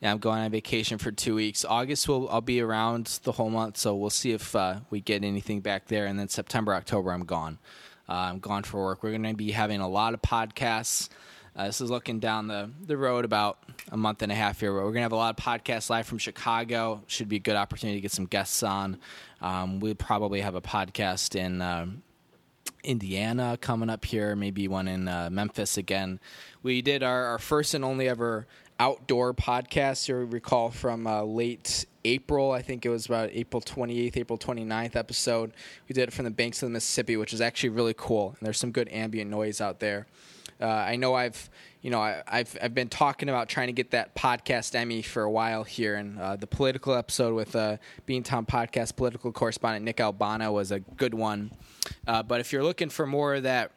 yeah, 0.00 0.12
I'm 0.12 0.18
going 0.18 0.40
on 0.40 0.50
vacation 0.50 0.98
for 0.98 1.10
two 1.10 1.34
weeks. 1.34 1.64
August 1.64 2.08
will 2.08 2.28
I'll 2.28 2.40
be 2.40 2.60
around 2.60 3.18
the 3.24 3.32
whole 3.32 3.50
month, 3.50 3.76
so 3.76 3.96
we'll 3.96 4.10
see 4.10 4.32
if 4.32 4.54
uh, 4.54 4.80
we 4.90 5.00
get 5.00 5.24
anything 5.24 5.60
back 5.60 5.86
there. 5.86 6.06
And 6.06 6.18
then 6.18 6.28
September, 6.28 6.74
October, 6.74 7.12
I'm 7.12 7.24
gone. 7.24 7.58
Uh, 8.08 8.12
I'm 8.12 8.38
gone 8.38 8.62
for 8.62 8.84
work. 8.84 9.02
We're 9.02 9.10
going 9.10 9.24
to 9.24 9.34
be 9.34 9.50
having 9.50 9.80
a 9.80 9.88
lot 9.88 10.14
of 10.14 10.22
podcasts. 10.22 11.08
Uh, 11.56 11.66
this 11.66 11.80
is 11.80 11.90
looking 11.90 12.20
down 12.20 12.46
the, 12.46 12.70
the 12.86 12.96
road 12.96 13.24
about 13.24 13.58
a 13.90 13.96
month 13.96 14.22
and 14.22 14.30
a 14.30 14.34
half 14.34 14.60
here. 14.60 14.72
We're 14.72 14.82
going 14.82 14.94
to 14.94 15.00
have 15.02 15.12
a 15.12 15.16
lot 15.16 15.36
of 15.36 15.44
podcasts 15.44 15.90
live 15.90 16.06
from 16.06 16.18
Chicago. 16.18 17.02
Should 17.08 17.28
be 17.28 17.36
a 17.36 17.40
good 17.40 17.56
opportunity 17.56 17.98
to 17.98 18.00
get 18.00 18.12
some 18.12 18.26
guests 18.26 18.62
on. 18.62 18.98
Um, 19.40 19.80
we'll 19.80 19.96
probably 19.96 20.40
have 20.40 20.54
a 20.54 20.60
podcast 20.60 21.34
in 21.34 21.60
uh, 21.60 21.86
Indiana 22.84 23.58
coming 23.60 23.90
up 23.90 24.04
here, 24.04 24.36
maybe 24.36 24.68
one 24.68 24.86
in 24.86 25.08
uh, 25.08 25.30
Memphis 25.32 25.76
again. 25.76 26.20
We 26.62 26.80
did 26.80 27.02
our, 27.02 27.26
our 27.26 27.38
first 27.38 27.74
and 27.74 27.84
only 27.84 28.08
ever 28.08 28.46
outdoor 28.78 29.34
podcast. 29.34 30.08
You 30.08 30.16
recall 30.16 30.70
from 30.70 31.06
uh, 31.06 31.22
late 31.22 31.86
April, 32.04 32.52
I 32.52 32.62
think 32.62 32.86
it 32.86 32.88
was 32.88 33.06
about 33.06 33.30
April 33.32 33.60
28th, 33.60 34.16
April 34.16 34.38
29th 34.38 34.96
episode. 34.96 35.52
We 35.88 35.92
did 35.92 36.08
it 36.08 36.12
from 36.12 36.24
the 36.24 36.30
banks 36.30 36.62
of 36.62 36.68
the 36.68 36.72
Mississippi, 36.72 37.16
which 37.16 37.32
is 37.32 37.40
actually 37.40 37.70
really 37.70 37.94
cool. 37.96 38.34
And 38.38 38.46
there's 38.46 38.58
some 38.58 38.70
good 38.70 38.88
ambient 38.90 39.30
noise 39.30 39.60
out 39.60 39.80
there. 39.80 40.06
Uh, 40.60 40.66
I 40.66 40.96
know 40.96 41.14
I've, 41.14 41.48
you 41.82 41.90
know, 41.90 42.00
I, 42.00 42.22
have 42.26 42.56
I've 42.60 42.74
been 42.74 42.88
talking 42.88 43.28
about 43.28 43.48
trying 43.48 43.68
to 43.68 43.72
get 43.72 43.92
that 43.92 44.16
podcast 44.16 44.74
Emmy 44.74 45.02
for 45.02 45.22
a 45.22 45.30
while 45.30 45.62
here, 45.62 45.94
and 45.94 46.18
uh, 46.18 46.34
the 46.34 46.48
political 46.48 46.94
episode 46.94 47.34
with 47.34 47.54
uh, 47.54 47.76
Beantown 48.08 48.46
podcast 48.46 48.96
political 48.96 49.30
correspondent 49.30 49.84
Nick 49.84 50.00
Albano 50.00 50.50
was 50.52 50.72
a 50.72 50.80
good 50.80 51.14
one. 51.14 51.52
Uh, 52.08 52.24
but 52.24 52.40
if 52.40 52.52
you're 52.52 52.64
looking 52.64 52.88
for 52.88 53.06
more 53.06 53.36
of 53.36 53.44
that 53.44 53.70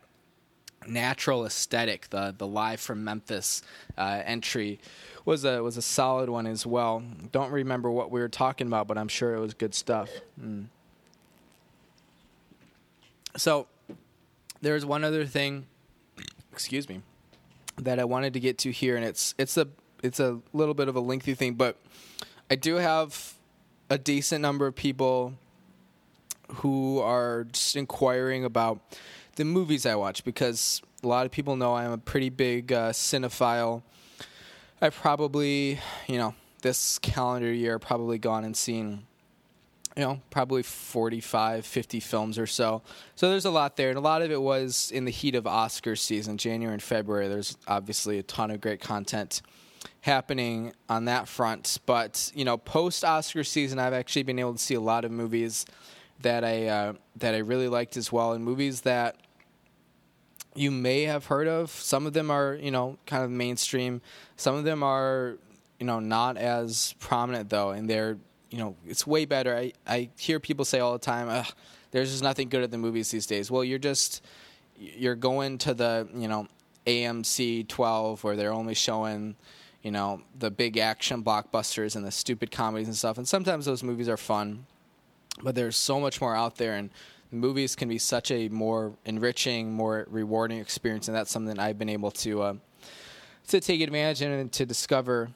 natural 0.87 1.45
aesthetic. 1.45 2.09
The 2.09 2.33
the 2.37 2.47
live 2.47 2.79
from 2.79 3.03
Memphis 3.03 3.61
uh, 3.97 4.21
entry 4.25 4.79
was 5.25 5.45
a 5.45 5.61
was 5.61 5.77
a 5.77 5.81
solid 5.81 6.29
one 6.29 6.47
as 6.47 6.65
well. 6.65 7.03
Don't 7.31 7.51
remember 7.51 7.91
what 7.91 8.11
we 8.11 8.19
were 8.19 8.29
talking 8.29 8.67
about, 8.67 8.87
but 8.87 8.97
I'm 8.97 9.07
sure 9.07 9.35
it 9.35 9.39
was 9.39 9.53
good 9.53 9.75
stuff. 9.75 10.09
Mm. 10.39 10.65
So 13.37 13.67
there's 14.61 14.85
one 14.85 15.03
other 15.03 15.25
thing, 15.25 15.67
excuse 16.51 16.89
me, 16.89 17.01
that 17.77 17.99
I 17.99 18.03
wanted 18.03 18.33
to 18.33 18.39
get 18.39 18.57
to 18.59 18.71
here, 18.71 18.95
and 18.95 19.05
it's 19.05 19.35
it's 19.37 19.57
a 19.57 19.67
it's 20.03 20.19
a 20.19 20.39
little 20.53 20.73
bit 20.73 20.87
of 20.87 20.95
a 20.95 20.99
lengthy 20.99 21.33
thing, 21.33 21.53
but 21.53 21.77
I 22.49 22.55
do 22.55 22.75
have 22.75 23.35
a 23.89 23.97
decent 23.97 24.41
number 24.41 24.67
of 24.67 24.75
people 24.75 25.33
who 26.55 26.99
are 26.99 27.45
just 27.45 27.75
inquiring 27.75 28.43
about 28.43 28.79
the 29.35 29.45
movies 29.45 29.85
I 29.85 29.95
watch 29.95 30.23
because 30.23 30.81
a 31.03 31.07
lot 31.07 31.25
of 31.25 31.31
people 31.31 31.55
know 31.55 31.75
I'm 31.75 31.91
a 31.91 31.97
pretty 31.97 32.29
big 32.29 32.71
uh, 32.71 32.91
cinephile. 32.91 33.81
I've 34.81 34.95
probably, 34.95 35.79
you 36.07 36.17
know, 36.17 36.35
this 36.61 36.99
calendar 36.99 37.51
year 37.51 37.79
probably 37.79 38.17
gone 38.17 38.43
and 38.43 38.55
seen 38.55 39.03
you 39.95 40.03
know, 40.03 40.21
probably 40.29 40.63
45, 40.63 41.65
50 41.65 41.99
films 41.99 42.39
or 42.39 42.47
so. 42.47 42.81
So 43.15 43.29
there's 43.29 43.45
a 43.45 43.51
lot 43.51 43.75
there. 43.75 43.89
And 43.89 43.97
a 43.97 44.01
lot 44.01 44.21
of 44.21 44.31
it 44.31 44.41
was 44.41 44.91
in 44.91 45.05
the 45.05 45.11
heat 45.11 45.35
of 45.35 45.45
Oscar 45.45 45.95
season, 45.95 46.37
January 46.37 46.73
and 46.73 46.81
February. 46.81 47.27
There's 47.27 47.57
obviously 47.67 48.17
a 48.17 48.23
ton 48.23 48.51
of 48.51 48.61
great 48.61 48.79
content 48.79 49.41
happening 50.01 50.73
on 50.87 51.05
that 51.05 51.27
front. 51.27 51.79
But, 51.85 52.31
you 52.33 52.45
know, 52.45 52.57
post 52.57 53.03
Oscar 53.03 53.43
season, 53.43 53.79
I've 53.79 53.93
actually 53.93 54.23
been 54.23 54.39
able 54.39 54.53
to 54.53 54.59
see 54.59 54.75
a 54.75 54.81
lot 54.81 55.03
of 55.03 55.11
movies 55.11 55.65
that 56.23 56.43
I, 56.43 56.67
uh, 56.67 56.93
that 57.17 57.35
I 57.35 57.39
really 57.39 57.67
liked 57.67 57.97
as 57.97 58.11
well, 58.11 58.33
and 58.33 58.43
movies 58.43 58.81
that 58.81 59.17
you 60.53 60.71
may 60.71 61.03
have 61.03 61.25
heard 61.25 61.47
of. 61.47 61.71
Some 61.71 62.05
of 62.05 62.13
them 62.13 62.29
are, 62.29 62.55
you 62.55 62.71
know, 62.71 62.97
kind 63.05 63.23
of 63.23 63.31
mainstream. 63.31 64.01
Some 64.35 64.55
of 64.55 64.63
them 64.63 64.83
are, 64.83 65.37
you 65.79 65.85
know, 65.85 65.99
not 65.99 66.37
as 66.37 66.93
prominent 66.99 67.49
though, 67.49 67.71
and 67.71 67.89
they're 67.89 68.17
you 68.51 68.57
know, 68.57 68.75
it's 68.85 69.07
way 69.07 69.25
better. 69.25 69.55
I, 69.55 69.71
I 69.87 70.09
hear 70.17 70.39
people 70.39 70.65
say 70.65 70.79
all 70.79 70.93
the 70.93 70.99
time, 70.99 71.45
there's 71.91 72.11
just 72.11 72.21
nothing 72.21 72.49
good 72.49 72.63
at 72.63 72.69
the 72.69 72.77
movies 72.77 73.09
these 73.09 73.25
days. 73.25 73.49
Well, 73.49 73.63
you're 73.63 73.79
just, 73.79 74.23
you're 74.77 75.15
going 75.15 75.57
to 75.59 75.73
the, 75.73 76.07
you 76.13 76.27
know, 76.27 76.47
AMC 76.85 77.67
12 77.67 78.23
where 78.23 78.35
they're 78.35 78.53
only 78.53 78.73
showing, 78.73 79.35
you 79.81 79.91
know, 79.91 80.21
the 80.37 80.51
big 80.51 80.77
action 80.77 81.23
blockbusters 81.23 81.95
and 81.95 82.05
the 82.05 82.11
stupid 82.11 82.51
comedies 82.51 82.87
and 82.87 82.95
stuff. 82.95 83.17
And 83.17 83.27
sometimes 83.27 83.65
those 83.65 83.83
movies 83.83 84.09
are 84.09 84.17
fun, 84.17 84.65
but 85.41 85.55
there's 85.55 85.75
so 85.75 85.99
much 85.99 86.21
more 86.21 86.35
out 86.35 86.57
there. 86.57 86.75
And 86.75 86.89
movies 87.31 87.75
can 87.75 87.89
be 87.89 87.97
such 87.97 88.31
a 88.31 88.49
more 88.49 88.93
enriching, 89.05 89.73
more 89.73 90.05
rewarding 90.09 90.59
experience. 90.59 91.07
And 91.07 91.15
that's 91.15 91.31
something 91.31 91.59
I've 91.59 91.77
been 91.77 91.89
able 91.89 92.11
to, 92.11 92.41
uh, 92.41 92.53
to 93.47 93.59
take 93.59 93.81
advantage 93.81 94.21
of 94.21 94.31
and 94.31 94.51
to 94.53 94.65
discover 94.65 95.29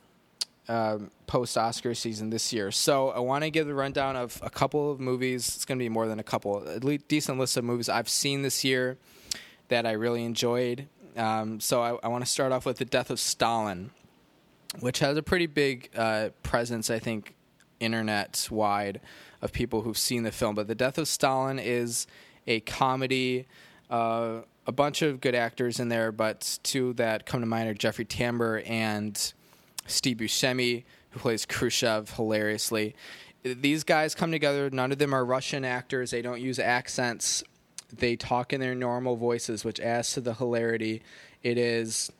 um, 0.68 1.12
post 1.28 1.58
Oscar 1.58 1.94
season 1.94 2.30
this 2.30 2.52
year. 2.52 2.72
So 2.72 3.10
I 3.10 3.20
want 3.20 3.44
to 3.44 3.52
give 3.52 3.68
the 3.68 3.76
rundown 3.76 4.16
of 4.16 4.40
a 4.44 4.50
couple 4.50 4.92
of 4.92 5.00
movies. 5.00 5.48
It's 5.56 5.66
going 5.66 5.78
to 5.78 5.84
be 5.84 5.90
more 5.90 6.08
than 6.08 6.20
a 6.20 6.24
couple, 6.24 6.68
a 6.68 6.98
decent 6.98 7.38
list 7.38 7.58
of 7.58 7.64
movies 7.64 7.88
I've 7.88 8.10
seen 8.10 8.42
this 8.42 8.64
year 8.64 8.98
that 9.68 9.86
I 9.86 9.92
really 9.92 10.24
enjoyed. 10.24 10.88
Um, 11.16 11.60
so 11.60 11.82
I, 11.82 11.98
I 12.04 12.08
want 12.08 12.26
to 12.26 12.30
start 12.30 12.52
off 12.52 12.66
with 12.66 12.78
The 12.78 12.86
Death 12.86 13.10
of 13.10 13.20
Stalin, 13.20 13.92
which 14.80 15.00
has 15.00 15.18
a 15.18 15.24
pretty 15.24 15.46
big 15.46 15.90
uh, 15.96 16.30
presence, 16.44 16.90
I 16.90 17.00
think, 17.00 17.36
internet 17.80 18.48
wide 18.52 19.02
of 19.46 19.54
people 19.54 19.84
who've 19.84 19.98
seen 19.98 20.24
the 20.24 20.32
film. 20.32 20.56
But 20.56 20.68
The 20.68 20.76
Death 20.76 20.98
of 20.98 21.08
Stalin 21.08 21.58
is 21.60 22.06
a 22.46 22.60
comedy. 22.60 23.48
Uh, 23.90 24.42
a 24.68 24.72
bunch 24.72 25.02
of 25.02 25.22
good 25.22 25.36
actors 25.36 25.80
in 25.80 25.90
there, 25.90 26.12
but 26.12 26.60
two 26.64 26.94
that 26.94 27.26
come 27.26 27.40
to 27.40 27.46
mind 27.46 27.70
are 27.70 27.74
Jeffrey 27.74 28.06
Tambor 28.06 28.68
and 28.68 29.34
Steve 29.86 30.18
Buscemi, 30.18 30.84
who 31.12 31.20
plays 31.20 31.46
Khrushchev 31.46 32.10
hilariously. 32.12 32.96
These 33.44 33.84
guys 33.84 34.16
come 34.16 34.32
together. 34.32 34.70
None 34.72 34.92
of 34.92 34.98
them 34.98 35.14
are 35.14 35.24
Russian 35.24 35.64
actors. 35.64 36.10
They 36.10 36.24
don't 36.24 36.42
use 36.42 36.58
accents. 36.58 37.44
They 37.94 38.16
talk 38.16 38.54
in 38.54 38.60
their 38.60 38.74
normal 38.74 39.16
voices, 39.16 39.64
which 39.64 39.80
adds 39.80 40.14
to 40.14 40.22
the 40.22 40.34
hilarity. 40.34 41.04
It 41.44 41.60
is 41.60 42.12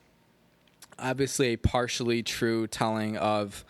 obviously 1.00 1.54
a 1.54 1.58
partially 1.58 2.22
true 2.22 2.68
telling 2.68 3.18
of 3.18 3.66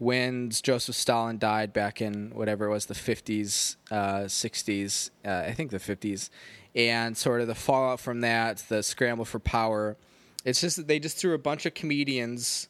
when 0.00 0.48
Joseph 0.48 0.96
Stalin 0.96 1.36
died 1.36 1.74
back 1.74 2.00
in 2.00 2.30
whatever 2.30 2.64
it 2.64 2.70
was, 2.70 2.86
the 2.86 2.94
50s, 2.94 3.76
uh, 3.90 4.20
60s, 4.20 5.10
uh, 5.26 5.44
I 5.46 5.52
think 5.52 5.70
the 5.70 5.76
50s, 5.76 6.30
and 6.74 7.14
sort 7.14 7.42
of 7.42 7.48
the 7.48 7.54
fallout 7.54 8.00
from 8.00 8.22
that, 8.22 8.64
the 8.70 8.82
scramble 8.82 9.26
for 9.26 9.38
power. 9.38 9.98
It's 10.42 10.62
just 10.62 10.76
that 10.78 10.88
they 10.88 11.00
just 11.00 11.18
threw 11.18 11.34
a 11.34 11.38
bunch 11.38 11.66
of 11.66 11.74
comedians 11.74 12.68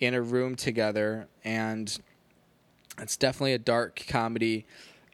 in 0.00 0.12
a 0.12 0.20
room 0.20 0.56
together, 0.56 1.28
and 1.44 1.96
it's 2.98 3.16
definitely 3.16 3.52
a 3.52 3.60
dark 3.60 4.02
comedy. 4.08 4.66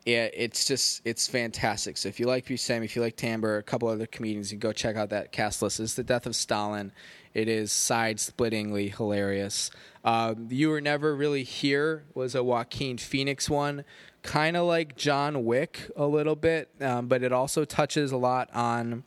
It, 0.07 0.33
it's 0.35 0.65
just 0.65 1.03
it's 1.05 1.29
fantastic. 1.29 1.99
So 1.99 2.09
if 2.09 2.19
you 2.19 2.25
like 2.25 2.47
Buscemi, 2.47 2.87
if 2.87 2.97
you 2.97 3.03
like 3.03 3.19
Tambor, 3.19 3.59
a 3.59 3.63
couple 3.63 3.89
other 3.89 4.07
comedians, 4.07 4.51
you 4.51 4.57
can 4.57 4.67
go 4.67 4.73
check 4.73 4.97
out 4.97 5.11
that 5.11 5.33
cast 5.33 5.61
list. 5.61 5.81
It's 5.81 5.93
the 5.93 6.03
Death 6.03 6.25
of 6.25 6.35
Stalin. 6.35 6.93
It 7.39 7.49
is 7.49 7.71
side-splittingly 7.71 8.97
hilarious. 8.97 9.71
Um, 10.05 10.49
you 10.51 10.71
were 10.71 10.81
never 10.81 11.15
really 11.15 11.45
here 11.45 12.03
was 12.13 12.35
a 12.35 12.43
Joaquin 12.43 12.99
Phoenix 12.99 13.49
one, 13.49 13.85
kind 14.25 14.57
of 14.57 14.67
like 14.67 14.97
John 14.97 15.45
Wick 15.45 15.89
a 15.95 16.07
little 16.07 16.35
bit, 16.35 16.69
um, 16.81 17.07
but 17.07 17.23
it 17.23 17.33
also 17.33 17.65
touches 17.65 18.11
a 18.11 18.17
lot 18.17 18.51
on 18.53 19.05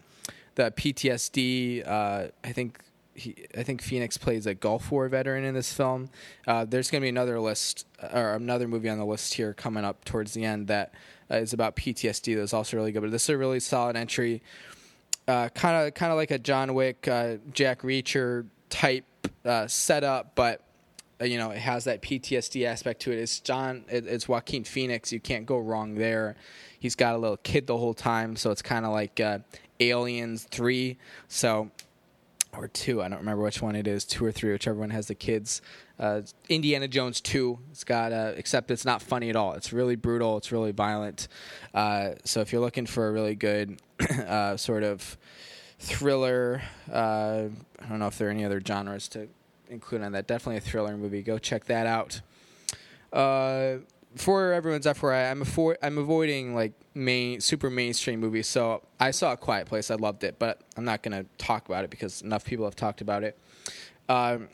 the 0.55 0.71
PTSD. 0.71 1.85
Uh, 1.85 2.27
I 2.41 2.53
think 2.53 2.79
he, 3.15 3.35
I 3.57 3.63
think 3.63 3.81
Phoenix 3.81 4.17
plays 4.17 4.45
a 4.45 4.53
Gulf 4.53 4.91
War 4.91 5.09
veteran 5.09 5.43
in 5.43 5.53
this 5.53 5.73
film. 5.73 6.09
Uh, 6.47 6.63
there's 6.63 6.89
going 6.89 7.01
to 7.01 7.05
be 7.05 7.09
another 7.09 7.37
list 7.37 7.85
or 8.13 8.35
another 8.35 8.69
movie 8.69 8.87
on 8.87 8.97
the 8.97 9.05
list 9.05 9.33
here 9.33 9.53
coming 9.53 9.83
up 9.83 10.05
towards 10.05 10.33
the 10.33 10.45
end 10.45 10.67
that 10.67 10.93
is 11.29 11.51
about 11.51 11.75
PTSD. 11.75 12.37
That's 12.37 12.53
also 12.53 12.77
really 12.77 12.93
good. 12.93 13.01
But 13.01 13.11
this 13.11 13.23
is 13.23 13.29
a 13.29 13.37
really 13.37 13.59
solid 13.59 13.97
entry, 13.97 14.41
kind 15.49 15.87
of 15.87 15.93
kind 15.93 16.11
of 16.11 16.17
like 16.17 16.31
a 16.31 16.39
John 16.39 16.73
Wick, 16.73 17.07
uh, 17.07 17.37
Jack 17.53 17.81
Reacher 17.81 18.47
type 18.69 19.05
uh, 19.45 19.67
setup, 19.67 20.35
but 20.35 20.61
uh, 21.19 21.25
you 21.25 21.37
know 21.37 21.51
it 21.51 21.59
has 21.59 21.85
that 21.85 22.01
PTSD 22.01 22.65
aspect 22.65 23.01
to 23.03 23.11
it. 23.11 23.19
It's 23.19 23.39
John, 23.39 23.85
it, 23.89 24.05
it's 24.07 24.27
Joaquin 24.27 24.63
Phoenix. 24.63 25.11
You 25.11 25.19
can't 25.19 25.45
go 25.45 25.57
wrong 25.57 25.95
there. 25.95 26.35
He's 26.79 26.95
got 26.95 27.15
a 27.15 27.17
little 27.17 27.37
kid 27.37 27.67
the 27.67 27.77
whole 27.77 27.93
time, 27.93 28.35
so 28.35 28.51
it's 28.51 28.61
kind 28.61 28.85
of 28.85 28.91
like 28.91 29.19
uh, 29.19 29.39
Aliens 29.79 30.43
Three. 30.43 30.97
So 31.27 31.71
or 32.57 32.67
two. 32.67 33.01
I 33.01 33.07
don't 33.07 33.19
remember 33.19 33.43
which 33.43 33.61
one 33.61 33.75
it 33.75 33.87
is, 33.87 34.03
two 34.03 34.25
or 34.25 34.31
three, 34.31 34.51
whichever 34.51 34.79
one 34.79 34.89
has 34.89 35.07
the 35.07 35.15
kids. 35.15 35.61
Uh, 36.01 36.23
Indiana 36.49 36.87
Jones 36.87 37.21
two. 37.21 37.59
It's 37.69 37.83
got, 37.83 38.11
uh, 38.11 38.33
except 38.35 38.71
it's 38.71 38.85
not 38.85 39.03
funny 39.03 39.29
at 39.29 39.35
all. 39.35 39.53
It's 39.53 39.71
really 39.71 39.95
brutal. 39.95 40.37
It's 40.37 40.51
really 40.51 40.71
violent. 40.71 41.27
Uh, 41.75 42.13
so 42.25 42.41
if 42.41 42.51
you're 42.51 42.61
looking 42.61 42.87
for 42.87 43.07
a 43.07 43.11
really 43.11 43.35
good 43.35 43.79
uh, 44.27 44.57
sort 44.57 44.81
of 44.83 45.15
thriller, 45.77 46.63
uh, 46.91 47.43
I 47.79 47.85
don't 47.87 47.99
know 47.99 48.07
if 48.07 48.17
there 48.17 48.29
are 48.29 48.31
any 48.31 48.43
other 48.43 48.59
genres 48.59 49.07
to 49.09 49.27
include 49.69 50.01
on 50.01 50.13
that. 50.13 50.25
Definitely 50.25 50.57
a 50.57 50.61
thriller 50.61 50.97
movie. 50.97 51.21
Go 51.21 51.37
check 51.37 51.65
that 51.65 51.85
out. 51.85 52.21
Uh, 53.13 53.77
for 54.15 54.53
everyone's 54.53 54.87
FYI, 54.87 55.31
I'm 55.31 55.77
I'm 55.83 55.97
avoiding 55.99 56.55
like 56.55 56.73
main 56.95 57.41
super 57.41 57.69
mainstream 57.69 58.19
movies. 58.19 58.47
So 58.47 58.81
I 58.99 59.11
saw 59.11 59.33
A 59.33 59.37
Quiet 59.37 59.67
Place. 59.67 59.91
I 59.91 59.95
loved 59.95 60.23
it, 60.23 60.39
but 60.39 60.61
I'm 60.75 60.83
not 60.83 61.03
going 61.03 61.23
to 61.23 61.29
talk 61.37 61.67
about 61.67 61.83
it 61.83 61.91
because 61.91 62.23
enough 62.23 62.43
people 62.43 62.65
have 62.65 62.75
talked 62.75 63.01
about 63.01 63.23
it. 63.23 63.37
Um, 64.09 64.49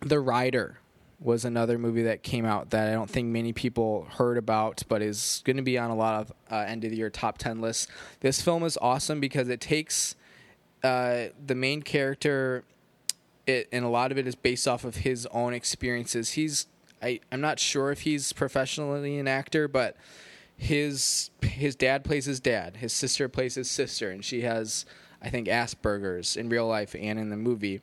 the 0.00 0.20
Rider 0.20 0.78
was 1.20 1.44
another 1.44 1.78
movie 1.78 2.02
that 2.04 2.22
came 2.22 2.46
out 2.46 2.70
that 2.70 2.88
I 2.88 2.92
don't 2.92 3.10
think 3.10 3.28
many 3.28 3.52
people 3.52 4.06
heard 4.16 4.38
about, 4.38 4.82
but 4.88 5.02
is 5.02 5.42
going 5.44 5.58
to 5.58 5.62
be 5.62 5.76
on 5.76 5.90
a 5.90 5.94
lot 5.94 6.22
of 6.22 6.32
uh, 6.50 6.64
end 6.66 6.84
of 6.84 6.90
the 6.90 6.96
year 6.96 7.10
top 7.10 7.38
ten 7.38 7.60
lists. 7.60 7.86
This 8.20 8.40
film 8.40 8.64
is 8.64 8.78
awesome 8.80 9.20
because 9.20 9.48
it 9.48 9.60
takes 9.60 10.16
uh, 10.82 11.24
the 11.44 11.54
main 11.54 11.82
character. 11.82 12.64
It, 13.46 13.68
and 13.72 13.84
a 13.84 13.88
lot 13.88 14.12
of 14.12 14.18
it 14.18 14.26
is 14.26 14.34
based 14.34 14.68
off 14.68 14.84
of 14.84 14.96
his 14.96 15.26
own 15.26 15.52
experiences. 15.52 16.32
He's 16.32 16.66
I, 17.02 17.20
I'm 17.32 17.40
not 17.40 17.58
sure 17.58 17.90
if 17.90 18.02
he's 18.02 18.32
professionally 18.32 19.18
an 19.18 19.28
actor, 19.28 19.68
but 19.68 19.96
his 20.56 21.30
his 21.42 21.74
dad 21.74 22.04
plays 22.04 22.26
his 22.26 22.40
dad, 22.40 22.76
his 22.78 22.92
sister 22.92 23.28
plays 23.28 23.54
his 23.54 23.70
sister, 23.70 24.10
and 24.10 24.24
she 24.24 24.42
has 24.42 24.84
I 25.22 25.28
think 25.28 25.48
Asperger's 25.48 26.36
in 26.36 26.48
real 26.48 26.66
life 26.66 26.94
and 26.98 27.18
in 27.18 27.28
the 27.30 27.36
movie, 27.36 27.80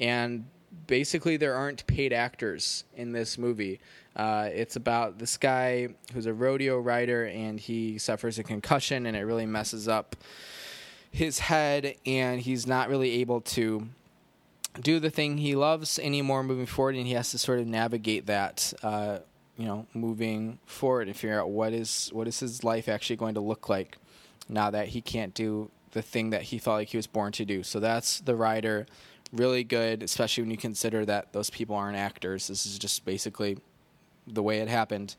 and 0.00 0.46
basically 0.86 1.36
there 1.36 1.54
aren't 1.54 1.86
paid 1.86 2.12
actors 2.12 2.84
in 2.96 3.12
this 3.12 3.38
movie. 3.38 3.80
Uh, 4.14 4.48
it's 4.52 4.76
about 4.76 5.18
this 5.18 5.36
guy 5.36 5.88
who's 6.12 6.26
a 6.26 6.34
rodeo 6.34 6.78
rider 6.78 7.26
and 7.26 7.58
he 7.58 7.98
suffers 7.98 8.38
a 8.38 8.42
concussion 8.42 9.06
and 9.06 9.16
it 9.16 9.22
really 9.22 9.46
messes 9.46 9.88
up 9.88 10.16
his 11.10 11.38
head 11.38 11.94
and 12.04 12.40
he's 12.40 12.66
not 12.66 12.88
really 12.88 13.20
able 13.20 13.40
to 13.40 13.88
do 14.80 14.98
the 14.98 15.10
thing 15.10 15.38
he 15.38 15.54
loves 15.54 15.98
anymore 15.98 16.42
moving 16.42 16.66
forward, 16.66 16.94
and 16.94 17.06
he 17.06 17.12
has 17.12 17.30
to 17.30 17.38
sort 17.38 17.58
of 17.58 17.66
navigate 17.66 18.26
that. 18.26 18.72
Uh, 18.82 19.18
you 19.58 19.66
know, 19.66 19.86
moving 19.92 20.58
forward 20.64 21.08
and 21.08 21.16
figure 21.16 21.38
out 21.38 21.50
what 21.50 21.74
is 21.74 22.08
what 22.14 22.26
is 22.26 22.40
his 22.40 22.64
life 22.64 22.88
actually 22.88 23.16
going 23.16 23.34
to 23.34 23.40
look 23.40 23.68
like 23.68 23.98
now 24.48 24.70
that 24.70 24.88
he 24.88 25.02
can't 25.02 25.34
do 25.34 25.70
the 25.90 26.00
thing 26.00 26.30
that 26.30 26.42
he 26.42 26.58
felt 26.58 26.76
like 26.76 26.88
he 26.88 26.96
was 26.96 27.06
born 27.06 27.32
to 27.32 27.44
do. 27.44 27.62
So 27.62 27.78
that's 27.78 28.20
the 28.20 28.34
Rider, 28.34 28.86
really 29.32 29.64
good, 29.64 30.02
especially 30.02 30.42
when 30.42 30.50
you 30.50 30.56
consider 30.56 31.04
that 31.06 31.32
those 31.32 31.50
people 31.50 31.74
aren't 31.74 31.96
actors. 31.96 32.48
This 32.48 32.66
is 32.66 32.78
just 32.78 33.04
basically 33.04 33.58
the 34.26 34.42
way 34.42 34.58
it 34.58 34.68
happened. 34.68 35.16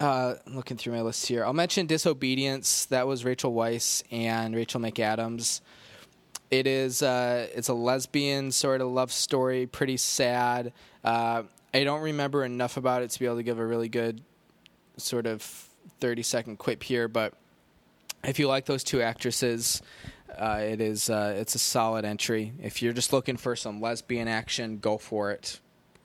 Uh, 0.00 0.34
looking 0.46 0.76
through 0.76 0.92
my 0.92 1.02
list 1.02 1.26
here, 1.26 1.44
I'll 1.44 1.52
mention 1.52 1.86
Disobedience. 1.86 2.86
That 2.86 3.06
was 3.06 3.24
Rachel 3.24 3.52
Weisz 3.52 4.02
and 4.10 4.54
Rachel 4.54 4.80
McAdams. 4.80 5.60
It 6.50 6.66
is 6.66 7.02
uh, 7.02 7.46
it's 7.54 7.68
a 7.68 7.74
lesbian 7.74 8.50
sort 8.50 8.80
of 8.80 8.88
love 8.88 9.12
story, 9.12 9.66
pretty 9.66 9.96
sad. 9.96 10.72
Uh, 11.04 11.44
I 11.72 11.84
don't 11.84 12.02
remember 12.02 12.44
enough 12.44 12.76
about 12.76 13.02
it 13.02 13.10
to 13.10 13.18
be 13.18 13.26
able 13.26 13.36
to 13.36 13.42
give 13.42 13.58
a 13.58 13.66
really 13.66 13.88
good 13.88 14.20
sort 14.96 15.26
of 15.26 15.42
thirty 16.00 16.22
second 16.22 16.58
quip 16.58 16.82
here, 16.82 17.06
but 17.08 17.34
if 18.24 18.38
you 18.38 18.48
like 18.48 18.66
those 18.66 18.82
two 18.82 19.00
actresses, 19.00 19.82
uh, 20.38 20.58
it 20.60 20.80
is 20.80 21.10
uh, 21.10 21.34
it's 21.36 21.54
a 21.54 21.58
solid 21.58 22.04
entry. 22.04 22.52
If 22.62 22.82
you're 22.82 22.92
just 22.92 23.12
looking 23.12 23.36
for 23.36 23.56
some 23.56 23.80
lesbian 23.80 24.28
action, 24.28 24.78
go 24.78 24.98
for 24.98 25.30
it. 25.30 25.60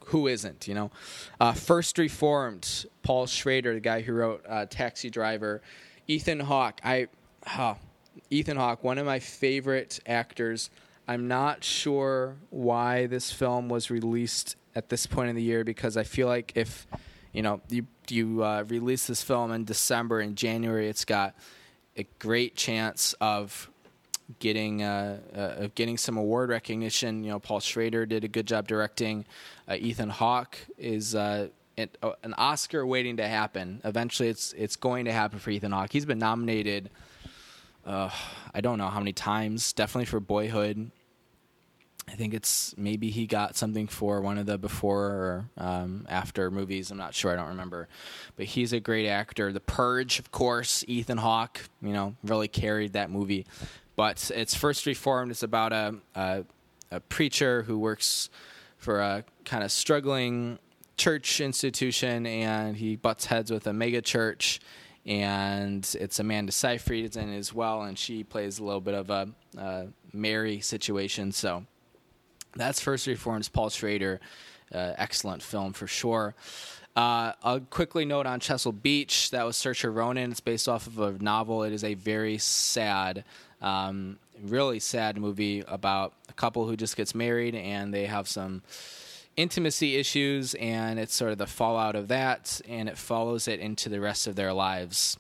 who 0.06 0.28
isn't? 0.28 0.68
You 0.68 0.76
know, 0.76 0.92
uh, 1.40 1.54
First 1.54 1.98
Reformed, 1.98 2.86
Paul 3.04 3.28
Schrader, 3.28 3.74
the 3.74 3.80
guy 3.80 4.02
who 4.02 4.14
wrote 4.14 4.44
uh, 4.48 4.66
Taxi 4.66 5.10
Driver, 5.10 5.62
Ethan 6.08 6.40
Hawke. 6.42 6.80
I, 6.84 7.08
uh, 7.46 7.76
Ethan 8.30 8.58
Hawke, 8.58 8.84
one 8.84 8.98
of 8.98 9.06
my 9.06 9.20
favorite 9.20 10.00
actors. 10.06 10.70
I'm 11.08 11.28
not 11.28 11.64
sure 11.64 12.36
why 12.50 13.08
this 13.08 13.32
film 13.32 13.70
was 13.70 13.90
released 13.90 14.56
at 14.76 14.90
this 14.90 15.08
point 15.08 15.30
in 15.30 15.36
the 15.36 15.42
year 15.42 15.64
because 15.64 15.98
I 15.98 16.04
feel 16.04 16.28
like 16.28 16.52
if 16.56 16.86
you 17.34 17.42
know 17.42 17.62
you 17.70 17.88
you 18.10 18.44
uh, 18.44 18.64
release 18.68 19.08
this 19.08 19.22
film 19.24 19.52
in 19.52 19.66
December 19.66 20.20
and 20.20 20.36
January, 20.36 20.88
it's 20.88 21.06
got 21.06 21.36
a 21.98 22.06
great 22.20 22.56
chance 22.56 23.14
of 23.22 23.70
getting 24.38 24.84
uh, 24.84 25.20
uh, 25.36 25.64
of 25.64 25.76
getting 25.76 25.98
some 25.98 26.18
award 26.18 26.50
recognition. 26.50 27.24
You 27.24 27.32
know, 27.32 27.40
Paul 27.40 27.60
Schrader 27.60 28.06
did 28.06 28.24
a 28.24 28.28
good 28.28 28.46
job 28.46 28.68
directing. 28.68 29.26
Uh, 29.68 29.76
Ethan 29.76 30.10
Hawke 30.10 30.58
is 30.78 31.16
uh, 31.16 31.48
uh, 31.78 32.12
an 32.24 32.34
Oscar 32.36 32.86
waiting 32.86 33.18
to 33.18 33.28
happen. 33.28 33.82
Eventually, 33.84 34.30
it's 34.30 34.54
it's 34.54 34.76
going 34.76 35.06
to 35.06 35.12
happen 35.12 35.40
for 35.40 35.50
Ethan 35.50 35.72
Hawke. 35.72 35.92
He's 35.92 36.06
been 36.06 36.20
nominated. 36.20 36.90
I 37.86 38.62
don't 38.62 38.78
know 38.78 38.90
how 38.90 39.00
many 39.00 39.14
times. 39.14 39.74
Definitely 39.74 40.06
for 40.06 40.20
Boyhood. 40.20 40.92
I 42.08 42.14
think 42.14 42.34
it's 42.34 42.76
maybe 42.78 43.12
he 43.12 43.28
got 43.28 43.56
something 43.56 43.88
for 43.88 44.22
one 44.22 44.38
of 44.38 44.48
the 44.48 44.58
before 44.58 45.06
or 45.06 45.50
um, 45.58 46.08
after 46.10 46.50
movies. 46.50 46.90
I'm 46.90 46.98
not 46.98 47.14
sure. 47.14 47.32
I 47.32 47.36
don't 47.36 47.50
remember. 47.50 47.88
But 48.36 48.46
he's 48.48 48.74
a 48.74 48.80
great 48.80 49.08
actor. 49.08 49.54
The 49.54 49.60
Purge, 49.60 50.18
of 50.18 50.32
course, 50.32 50.84
Ethan 50.88 51.20
Hawke, 51.20 51.62
you 51.82 51.94
know, 51.94 52.16
really 52.24 52.48
carried 52.48 52.94
that 52.94 53.12
movie. 53.12 53.46
But 54.00 54.32
it's 54.34 54.56
First 54.56 54.86
Reformed. 54.86 55.30
It's 55.30 55.44
about 55.44 55.74
a, 55.74 55.96
a, 56.16 56.46
a 56.90 57.02
preacher 57.02 57.64
who 57.64 57.78
works 57.78 58.30
for 58.78 59.02
a 59.02 59.26
kind 59.44 59.62
of 59.62 59.74
struggling 59.74 60.58
church 60.96 61.42
institution 61.42 62.26
and 62.26 62.78
he 62.78 62.96
butts 62.96 63.26
heads 63.26 63.52
with 63.52 63.68
a 63.68 63.74
mega 63.74 64.02
church. 64.02 64.62
And 65.06 65.86
it's 66.00 66.18
Amanda 66.18 66.54
Seyfried 66.54 67.10
is 67.10 67.18
in 67.18 67.34
as 67.34 67.54
well, 67.54 67.82
and 67.82 68.00
she 68.00 68.24
plays 68.24 68.60
a 68.60 68.64
little 68.64 68.80
bit 68.80 68.94
of 68.94 69.10
a, 69.10 69.28
a 69.58 69.88
Mary 70.14 70.62
situation. 70.62 71.34
So 71.34 71.66
that's 72.56 72.80
First 72.80 73.06
Reformed's 73.06 73.50
Paul 73.50 73.70
Schrader. 73.70 74.22
Uh, 74.74 74.94
excellent 74.96 75.44
film 75.44 75.74
for 75.74 75.88
sure. 75.88 76.36
Uh, 76.96 77.34
I'll 77.44 77.60
quickly 77.60 78.06
note 78.06 78.26
on 78.26 78.40
Chesil 78.40 78.82
Beach 78.82 79.32
that 79.32 79.46
was 79.46 79.58
Saoirse 79.58 79.94
Ronan. 79.94 80.32
It's 80.32 80.40
based 80.40 80.68
off 80.68 80.88
of 80.88 81.00
a 81.00 81.22
novel. 81.22 81.64
It 81.64 81.74
is 81.74 81.84
a 81.84 81.94
very 81.94 82.38
sad, 82.38 83.24
um, 83.62 84.18
really 84.42 84.80
sad 84.80 85.18
movie 85.18 85.64
about 85.68 86.14
a 86.30 86.34
couple 86.34 86.68
who 86.68 86.76
just 86.76 86.96
gets 86.96 87.14
married 87.14 87.56
and 87.56 87.94
they 87.94 88.06
have 88.06 88.28
some 88.28 88.62
intimacy 89.40 89.96
issues, 89.96 90.54
and 90.56 91.00
it's 91.00 91.16
sort 91.16 91.32
of 91.32 91.38
the 91.38 91.48
fallout 91.48 91.96
of 91.96 92.10
that, 92.10 92.60
and 92.68 92.90
it 92.90 92.98
follows 92.98 93.48
it 93.48 93.62
into 93.62 93.88
the 93.88 94.02
rest 94.02 94.28
of 94.28 94.36
their 94.36 94.52
lives 94.52 95.18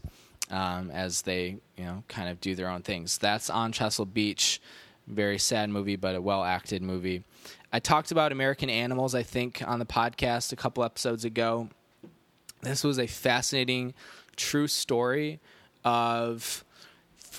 um, 0.49 0.91
as 0.91 1.21
they, 1.21 1.57
you 1.77 1.83
know, 1.85 2.03
kind 2.09 2.29
of 2.29 2.41
do 2.41 2.53
their 2.53 2.69
own 2.69 2.81
things. 2.81 3.17
That's 3.17 3.49
on 3.49 3.71
Chesil 3.71 4.11
Beach. 4.11 4.61
Very 5.07 5.37
sad 5.39 5.69
movie, 5.69 5.95
but 5.95 6.15
a 6.15 6.21
well 6.21 6.43
acted 6.43 6.81
movie. 6.81 7.23
I 7.71 7.79
talked 7.79 8.11
about 8.11 8.31
American 8.31 8.69
Animals, 8.69 9.15
I 9.15 9.23
think, 9.23 9.63
on 9.65 9.79
the 9.79 9.85
podcast 9.85 10.51
a 10.51 10.55
couple 10.55 10.83
episodes 10.83 11.23
ago. 11.23 11.69
This 12.61 12.83
was 12.83 12.99
a 12.99 13.07
fascinating, 13.07 13.93
true 14.35 14.67
story 14.67 15.39
of 15.85 16.65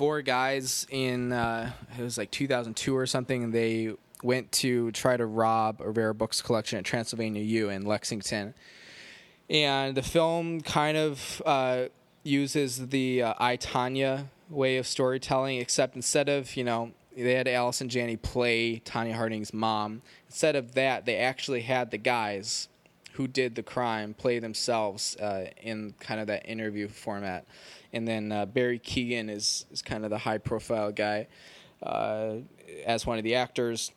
four 0.01 0.23
guys 0.23 0.87
in, 0.89 1.31
uh, 1.31 1.71
it 1.99 2.01
was 2.01 2.17
like 2.17 2.31
2002 2.31 2.97
or 2.97 3.05
something, 3.05 3.45
and 3.45 3.53
they 3.53 3.93
went 4.23 4.51
to 4.51 4.91
try 4.93 5.15
to 5.15 5.27
rob 5.27 5.83
a 5.83 5.91
rare 5.91 6.15
books 6.15 6.41
collection 6.41 6.79
at 6.79 6.87
Transylvania 6.87 7.43
U 7.43 7.69
in 7.69 7.85
Lexington. 7.85 8.55
And 9.51 9.95
the 9.95 10.01
film 10.03 10.63
kind 10.63 10.97
of 10.97 11.43
uh, 11.45 11.85
uses 12.23 12.87
the 12.89 13.25
uh, 13.25 13.35
I, 13.39 13.59
Tonya 13.59 14.29
way 14.49 14.79
of 14.79 14.87
storytelling, 14.87 15.59
except 15.59 15.97
instead 15.97 16.31
of, 16.31 16.57
you 16.57 16.65
know, 16.65 16.93
they 17.15 17.35
had 17.35 17.47
Allison 17.47 17.91
Janney 17.91 18.17
play 18.17 18.81
Tonya 18.81 19.13
Harding's 19.13 19.53
mom. 19.53 20.01
Instead 20.29 20.57
of 20.57 20.73
that, 20.77 21.05
they 21.05 21.19
actually 21.19 21.61
had 21.61 21.91
the 21.91 21.99
guys 21.99 22.71
who 23.13 23.29
did 23.29 23.55
the 23.55 23.63
crime 23.63 24.15
play 24.15 24.39
themselves 24.39 25.15
uh, 25.17 25.49
in 25.61 25.93
kind 26.01 26.23
of 26.23 26.29
that 26.29 26.49
interview 26.49 26.89
format. 26.89 27.45
And 27.93 28.07
then 28.07 28.33
uh, 28.33 28.47
Barry 28.47 28.79
Keoghan 28.79 29.29
is, 29.29 29.67
is 29.71 29.83
kind 29.83 30.05
of 30.05 30.11
the 30.11 30.19
high 30.19 30.39
profile 30.39 30.93
guy 30.93 31.27
uh, 31.83 32.35
as 32.87 33.07
one 33.07 33.19
of 33.19 33.25
the 33.25 33.35
actors. 33.35 33.93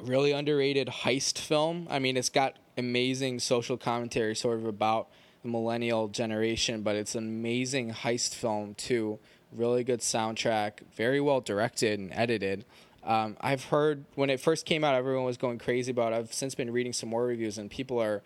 Really 0.00 0.32
underrated 0.32 0.88
heist 0.88 1.38
film. 1.38 1.86
I 1.90 1.98
mean, 1.98 2.16
it's 2.16 2.28
got 2.28 2.56
amazing 2.76 3.40
social 3.40 3.76
commentary, 3.76 4.34
sort 4.36 4.58
of 4.58 4.66
about 4.66 5.08
the 5.42 5.48
millennial 5.48 6.08
generation, 6.08 6.82
but 6.82 6.96
it's 6.96 7.14
an 7.14 7.24
amazing 7.24 7.92
heist 7.92 8.34
film, 8.34 8.74
too 8.74 9.18
really 9.52 9.84
good 9.84 10.00
soundtrack, 10.00 10.80
very 10.94 11.20
well 11.20 11.40
directed 11.40 11.98
and 11.98 12.12
edited. 12.12 12.64
Um, 13.04 13.36
I've 13.40 13.64
heard 13.64 14.04
when 14.14 14.30
it 14.30 14.40
first 14.40 14.66
came 14.66 14.84
out, 14.84 14.94
everyone 14.94 15.24
was 15.24 15.36
going 15.36 15.58
crazy 15.58 15.90
about 15.90 16.12
it. 16.12 16.16
I've 16.16 16.32
since 16.32 16.54
been 16.54 16.70
reading 16.70 16.92
some 16.92 17.08
more 17.08 17.24
reviews, 17.24 17.58
and 17.58 17.70
people 17.70 18.00
are, 18.00 18.22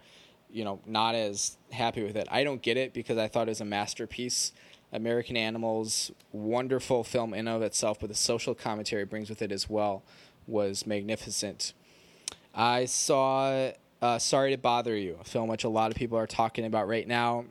you 0.52 0.64
know, 0.64 0.80
not 0.86 1.14
as 1.14 1.56
happy 1.70 2.02
with 2.02 2.16
it. 2.16 2.28
I 2.30 2.44
don't 2.44 2.62
get 2.62 2.76
it 2.76 2.92
because 2.92 3.18
I 3.18 3.28
thought 3.28 3.48
it 3.48 3.52
was 3.52 3.60
a 3.60 3.66
masterpiece. 3.66 4.52
American 4.92 5.36
Animals, 5.36 6.12
wonderful 6.32 7.02
film 7.02 7.32
in 7.32 7.48
of 7.48 7.62
itself, 7.62 7.98
but 7.98 8.08
the 8.10 8.14
social 8.14 8.54
commentary 8.54 9.02
it 9.02 9.10
brings 9.10 9.30
with 9.30 9.40
it 9.40 9.50
as 9.50 9.68
well 9.70 10.02
was 10.46 10.86
magnificent. 10.86 11.72
I 12.54 12.84
saw 12.84 13.70
uh, 14.02 14.18
Sorry 14.18 14.50
to 14.50 14.58
Bother 14.58 14.94
You, 14.94 15.16
a 15.20 15.24
film 15.24 15.48
which 15.48 15.64
a 15.64 15.70
lot 15.70 15.90
of 15.90 15.96
people 15.96 16.18
are 16.18 16.26
talking 16.26 16.66
about 16.66 16.88
right 16.88 17.08
now 17.08 17.46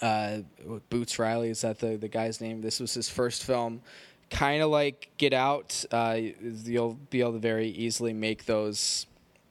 uh, 0.00 0.38
Boots 0.90 1.18
Riley 1.18 1.50
is 1.50 1.62
that 1.62 1.78
the 1.78 1.96
the 1.96 2.08
guy's 2.08 2.40
name? 2.40 2.60
This 2.60 2.80
was 2.80 2.94
his 2.94 3.08
first 3.08 3.44
film. 3.44 3.82
Kind 4.28 4.62
of 4.62 4.70
like 4.70 5.10
Get 5.18 5.32
Out, 5.32 5.84
uh, 5.92 6.18
you'll 6.40 6.98
be 7.10 7.20
able 7.20 7.34
to 7.34 7.38
very 7.38 7.68
easily 7.68 8.12
make 8.12 8.44
those 8.46 9.06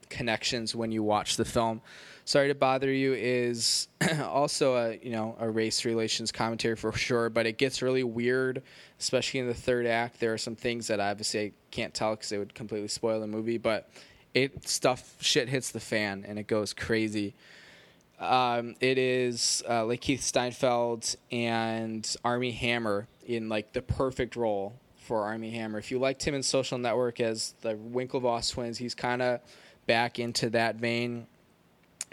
connections 0.10 0.76
when 0.76 0.92
you 0.92 1.02
watch 1.02 1.38
the 1.38 1.46
film. 1.46 1.82
Sorry 2.28 2.48
to 2.48 2.56
bother 2.56 2.92
you 2.92 3.14
is 3.14 3.88
also 4.24 4.76
a 4.76 4.98
you 4.98 5.12
know 5.12 5.38
a 5.40 5.48
race 5.48 5.86
relations 5.86 6.32
commentary 6.32 6.76
for 6.76 6.92
sure, 6.92 7.30
but 7.30 7.46
it 7.46 7.60
gets 7.60 7.84
really 7.84 8.04
weird, 8.04 8.64
especially 9.00 9.42
in 9.42 9.48
the 9.48 9.54
third 9.54 9.86
act. 9.86 10.20
There 10.20 10.34
are 10.34 10.38
some 10.38 10.56
things 10.56 10.88
that 10.88 11.00
I 11.00 11.12
obviously 11.12 11.40
I 11.40 11.52
can't 11.70 11.94
tell 11.94 12.16
because 12.16 12.32
it 12.32 12.40
would 12.40 12.56
completely 12.56 12.88
spoil 12.88 13.20
the 13.20 13.28
movie, 13.28 13.60
but 13.60 13.90
it 14.34 14.68
stuff 14.68 15.16
shit 15.20 15.50
hits 15.50 15.70
the 15.70 15.80
fan 15.80 16.26
and 16.28 16.40
it 16.40 16.48
goes 16.48 16.74
crazy. 16.74 17.36
Um, 18.20 18.76
it 18.80 18.98
is 18.98 19.62
uh, 19.68 19.94
Keith 20.02 20.24
Stanfield 20.24 21.16
and 21.32 22.16
Armie 22.24 22.52
Hammer 22.52 23.08
in 23.28 23.50
like 23.50 23.74
the 23.74 23.84
perfect 23.84 24.36
role 24.36 24.74
for 24.96 25.26
Armie 25.26 25.52
Hammer. 25.52 25.78
If 25.78 25.92
you 25.92 26.00
liked 26.00 26.26
him 26.26 26.34
in 26.34 26.42
Social 26.42 26.80
Network 26.80 27.20
as 27.20 27.54
the 27.62 27.76
Winklevoss 27.76 28.52
twins, 28.52 28.80
he's 28.80 28.96
kind 28.96 29.22
of 29.22 29.42
back 29.86 30.18
into 30.18 30.50
that 30.52 30.78
vein. 30.78 31.28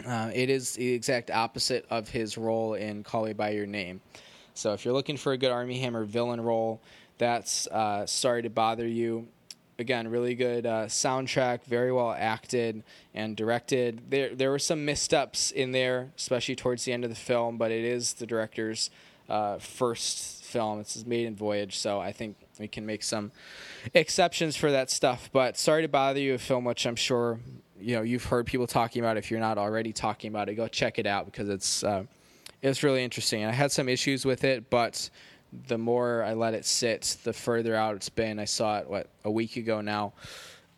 Uh, 0.05 0.31
it 0.33 0.49
is 0.49 0.73
the 0.73 0.93
exact 0.93 1.31
opposite 1.31 1.85
of 1.89 2.09
his 2.09 2.37
role 2.37 2.73
in 2.73 3.03
Call 3.03 3.25
Me 3.25 3.33
by 3.33 3.51
Your 3.51 3.65
Name. 3.65 4.01
So 4.53 4.73
if 4.73 4.85
you're 4.85 4.93
looking 4.93 5.17
for 5.17 5.33
a 5.33 5.37
good 5.37 5.51
Armie 5.51 5.79
Hammer 5.79 6.03
villain 6.03 6.41
role, 6.41 6.81
that's 7.17 7.67
uh, 7.67 8.05
Sorry 8.05 8.41
to 8.41 8.49
Bother 8.49 8.87
You 8.87 9.27
again, 9.79 10.07
really 10.07 10.35
good 10.35 10.65
uh, 10.65 10.85
soundtrack, 10.85 11.63
very 11.65 11.91
well 11.91 12.15
acted 12.17 12.83
and 13.13 13.35
directed. 13.35 14.01
There, 14.09 14.35
there 14.35 14.51
were 14.51 14.59
some 14.59 14.85
missteps 14.85 15.51
in 15.51 15.71
there, 15.71 16.11
especially 16.17 16.55
towards 16.55 16.85
the 16.85 16.93
end 16.93 17.03
of 17.03 17.09
the 17.09 17.15
film, 17.15 17.57
but 17.57 17.71
it 17.71 17.83
is 17.83 18.13
the 18.13 18.25
director's 18.25 18.89
uh, 19.29 19.57
first 19.57 20.43
film. 20.43 20.79
It's 20.79 20.93
his 20.93 21.05
maiden 21.05 21.35
voyage, 21.35 21.77
so 21.77 21.99
I 21.99 22.11
think 22.11 22.37
we 22.59 22.67
can 22.67 22.85
make 22.85 23.03
some 23.03 23.31
exceptions 23.93 24.55
for 24.55 24.71
that 24.71 24.89
stuff. 24.89 25.29
But 25.31 25.57
sorry 25.57 25.81
to 25.81 25.87
bother 25.87 26.19
you, 26.19 26.35
a 26.35 26.37
film 26.37 26.65
which 26.65 26.85
I'm 26.85 26.95
sure 26.95 27.39
you 27.79 27.95
know 27.95 28.01
you've 28.01 28.25
heard 28.25 28.45
people 28.45 28.67
talking 28.67 29.01
about. 29.01 29.17
If 29.17 29.31
you're 29.31 29.39
not 29.39 29.57
already 29.57 29.93
talking 29.93 30.29
about 30.29 30.49
it, 30.49 30.55
go 30.55 30.67
check 30.67 30.99
it 30.99 31.05
out 31.05 31.25
because 31.25 31.49
it's 31.49 31.83
uh, 31.83 32.03
it's 32.61 32.83
really 32.83 33.03
interesting. 33.03 33.45
I 33.45 33.51
had 33.51 33.71
some 33.71 33.89
issues 33.89 34.25
with 34.25 34.43
it, 34.43 34.69
but 34.69 35.09
the 35.67 35.77
more 35.77 36.23
I 36.23 36.33
let 36.33 36.53
it 36.53 36.65
sit, 36.65 37.17
the 37.23 37.33
further 37.33 37.75
out 37.75 37.95
it's 37.95 38.09
been. 38.09 38.39
I 38.39 38.45
saw 38.45 38.79
it 38.79 38.89
what 38.89 39.09
a 39.23 39.31
week 39.31 39.57
ago 39.57 39.81
now. 39.81 40.13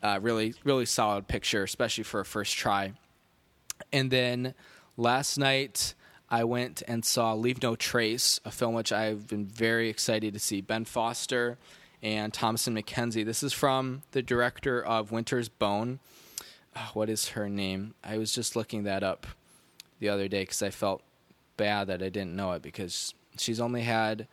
Uh, 0.02 0.18
really, 0.20 0.54
really 0.64 0.84
solid 0.84 1.26
picture, 1.26 1.62
especially 1.62 2.04
for 2.04 2.20
a 2.20 2.24
first 2.24 2.54
try. 2.54 2.92
And 3.92 4.10
then 4.10 4.54
last 4.96 5.38
night 5.38 5.94
I 6.28 6.44
went 6.44 6.82
and 6.88 7.04
saw 7.04 7.34
Leave 7.34 7.62
No 7.62 7.76
Trace, 7.76 8.40
a 8.44 8.50
film 8.50 8.74
which 8.74 8.92
I've 8.92 9.28
been 9.28 9.46
very 9.46 9.88
excited 9.88 10.34
to 10.34 10.40
see. 10.40 10.60
Ben 10.60 10.84
Foster 10.84 11.56
and 12.02 12.32
Thomasin 12.32 12.80
McKenzie. 12.80 13.24
This 13.24 13.42
is 13.42 13.52
from 13.52 14.02
the 14.10 14.22
director 14.22 14.84
of 14.84 15.12
Winter's 15.12 15.48
Bone. 15.48 16.00
Oh, 16.76 16.90
what 16.94 17.08
is 17.08 17.28
her 17.30 17.48
name? 17.48 17.94
I 18.04 18.18
was 18.18 18.32
just 18.32 18.56
looking 18.56 18.82
that 18.84 19.02
up 19.02 19.26
the 20.00 20.08
other 20.08 20.28
day 20.28 20.42
because 20.42 20.62
I 20.62 20.70
felt 20.70 21.02
bad 21.56 21.86
that 21.86 22.02
I 22.02 22.08
didn't 22.08 22.36
know 22.36 22.52
it 22.52 22.60
because 22.62 23.14
she's 23.38 23.60
only 23.60 23.82
had 23.82 24.26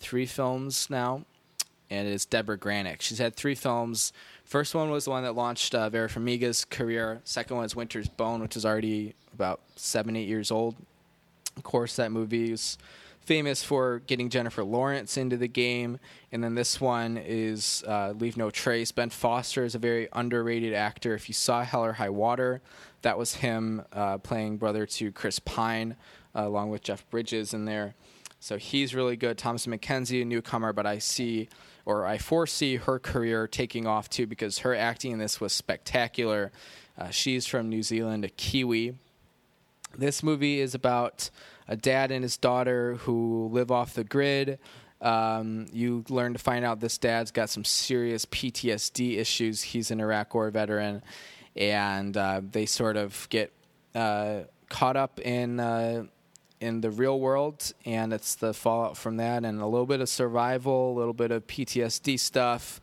three 0.00 0.26
films 0.26 0.88
now. 0.90 1.24
and 1.90 2.06
it 2.06 2.12
is 2.12 2.26
Deborah 2.26 2.58
Granik. 2.58 3.00
She's 3.00 3.18
had 3.18 3.34
three 3.34 3.54
films. 3.54 4.12
First 4.44 4.74
one 4.74 4.90
was 4.90 5.04
the 5.06 5.10
one 5.10 5.22
that 5.22 5.34
launched 5.34 5.74
uh, 5.74 5.88
Vera 5.88 6.08
Farmiga's 6.08 6.64
career. 6.66 7.20
Second 7.24 7.56
one 7.56 7.64
is 7.64 7.74
Winter's 7.74 8.08
Bone, 8.08 8.42
which 8.42 8.56
is 8.56 8.66
already 8.66 9.14
about 9.32 9.60
seven, 9.76 10.14
eight 10.14 10.28
years 10.28 10.50
old. 10.50 10.76
Of 11.58 11.64
course, 11.64 11.96
that 11.96 12.12
movie 12.12 12.52
is 12.52 12.78
famous 13.20 13.62
for 13.62 13.98
getting 14.06 14.30
Jennifer 14.30 14.64
Lawrence 14.64 15.18
into 15.18 15.36
the 15.36 15.48
game. 15.48 15.98
And 16.32 16.42
then 16.42 16.54
this 16.54 16.80
one 16.80 17.18
is 17.18 17.84
uh, 17.86 18.14
Leave 18.18 18.38
No 18.38 18.48
Trace. 18.48 18.90
Ben 18.90 19.10
Foster 19.10 19.64
is 19.64 19.74
a 19.74 19.78
very 19.78 20.08
underrated 20.14 20.72
actor. 20.72 21.14
If 21.14 21.28
you 21.28 21.34
saw 21.34 21.62
Hell 21.62 21.84
or 21.84 21.92
High 21.92 22.08
Water, 22.08 22.62
that 23.02 23.18
was 23.18 23.34
him 23.34 23.82
uh, 23.92 24.16
playing 24.18 24.56
brother 24.56 24.86
to 24.86 25.12
Chris 25.12 25.38
Pine, 25.40 25.96
uh, 26.34 26.46
along 26.46 26.70
with 26.70 26.82
Jeff 26.82 27.08
Bridges 27.10 27.52
in 27.52 27.66
there. 27.66 27.94
So 28.40 28.56
he's 28.56 28.94
really 28.94 29.16
good. 29.16 29.36
Thomasin 29.36 29.78
McKenzie, 29.78 30.22
a 30.22 30.24
newcomer, 30.24 30.72
but 30.72 30.86
I 30.86 30.98
see 30.98 31.48
or 31.84 32.06
I 32.06 32.18
foresee 32.18 32.76
her 32.76 32.98
career 32.98 33.48
taking 33.48 33.86
off 33.86 34.08
too 34.08 34.26
because 34.26 34.58
her 34.58 34.74
acting 34.74 35.12
in 35.12 35.18
this 35.18 35.40
was 35.40 35.52
spectacular. 35.52 36.52
Uh, 36.96 37.10
she's 37.10 37.46
from 37.46 37.68
New 37.68 37.82
Zealand, 37.82 38.24
a 38.24 38.28
Kiwi. 38.28 38.94
This 39.96 40.22
movie 40.22 40.60
is 40.60 40.74
about 40.74 41.30
a 41.66 41.76
dad 41.76 42.10
and 42.10 42.22
his 42.22 42.36
daughter 42.36 42.94
who 42.96 43.48
live 43.52 43.70
off 43.70 43.94
the 43.94 44.04
grid. 44.04 44.58
Um, 45.00 45.66
you 45.72 46.04
learn 46.08 46.32
to 46.32 46.38
find 46.38 46.64
out 46.64 46.80
this 46.80 46.98
dad's 46.98 47.30
got 47.30 47.50
some 47.50 47.64
serious 47.64 48.24
PTSD 48.26 49.18
issues. 49.18 49.62
He's 49.62 49.90
an 49.90 50.00
Iraq 50.00 50.34
War 50.34 50.50
veteran, 50.50 51.02
and 51.56 52.16
uh, 52.16 52.40
they 52.50 52.66
sort 52.66 52.96
of 52.96 53.28
get 53.30 53.52
uh, 53.94 54.40
caught 54.68 54.96
up 54.96 55.20
in 55.20 55.60
uh, 55.60 56.04
in 56.60 56.80
the 56.80 56.90
real 56.90 57.20
world, 57.20 57.72
and 57.84 58.12
it's 58.12 58.34
the 58.34 58.52
fallout 58.52 58.96
from 58.96 59.18
that, 59.18 59.44
and 59.44 59.60
a 59.60 59.66
little 59.66 59.86
bit 59.86 60.00
of 60.00 60.08
survival, 60.08 60.92
a 60.92 60.96
little 60.98 61.12
bit 61.12 61.30
of 61.30 61.46
PTSD 61.46 62.18
stuff, 62.18 62.80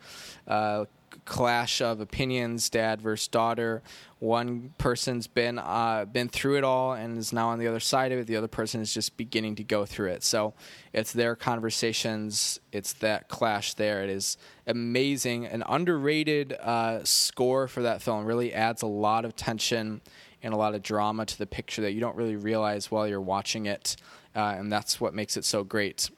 uh, 0.48 0.86
clash 1.26 1.82
of 1.82 2.00
opinions, 2.00 2.70
dad 2.70 3.02
versus 3.02 3.28
daughter. 3.28 3.82
One 4.20 4.74
person's 4.78 5.28
been 5.28 5.60
uh, 5.60 6.06
been 6.06 6.30
through 6.30 6.58
it 6.58 6.64
all 6.64 6.94
and 6.94 7.18
is 7.18 7.34
now 7.34 7.50
on 7.50 7.60
the 7.60 7.68
other 7.68 7.80
side 7.80 8.12
of 8.12 8.20
it. 8.20 8.28
The 8.28 8.38
other 8.38 8.48
person 8.48 8.82
is 8.82 8.94
just 8.94 9.18
beginning 9.18 9.56
to 9.56 9.64
go 9.64 9.86
through 9.86 10.10
it. 10.12 10.24
So 10.24 10.54
it's 10.94 11.12
their 11.12 11.36
conversations. 11.36 12.60
It's 12.72 12.94
that 12.94 13.28
clash 13.28 13.74
there. 13.74 14.04
It 14.04 14.10
is 14.10 14.38
amazing. 14.66 15.46
An 15.46 15.64
underrated 15.68 16.54
uh, 16.54 17.04
score 17.04 17.68
for 17.68 17.82
that 17.82 18.02
film 18.02 18.26
really 18.26 18.54
adds 18.54 18.82
a 18.82 18.88
lot 18.88 19.26
of 19.26 19.36
tension 19.36 20.02
and 20.46 20.54
a 20.54 20.58
lot 20.58 20.76
of 20.76 20.84
drama 20.84 21.26
to 21.26 21.38
the 21.38 21.48
picture 21.48 21.82
that 21.82 21.94
you 21.94 22.00
don't 22.00 22.16
really 22.16 22.36
realize 22.36 22.92
while 22.92 23.08
you're 23.08 23.20
watching 23.20 23.66
it, 23.66 23.96
uh, 24.36 24.54
and 24.56 24.72
that's 24.72 25.02
what 25.02 25.14
makes 25.14 25.38
it 25.38 25.44
so 25.44 25.64
great. 25.64 26.12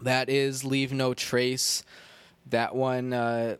That 0.00 0.28
is 0.28 0.64
Leave 0.64 0.92
No 0.92 1.14
Trace. 1.14 1.82
That 2.50 2.76
one, 2.76 3.12
uh, 3.12 3.56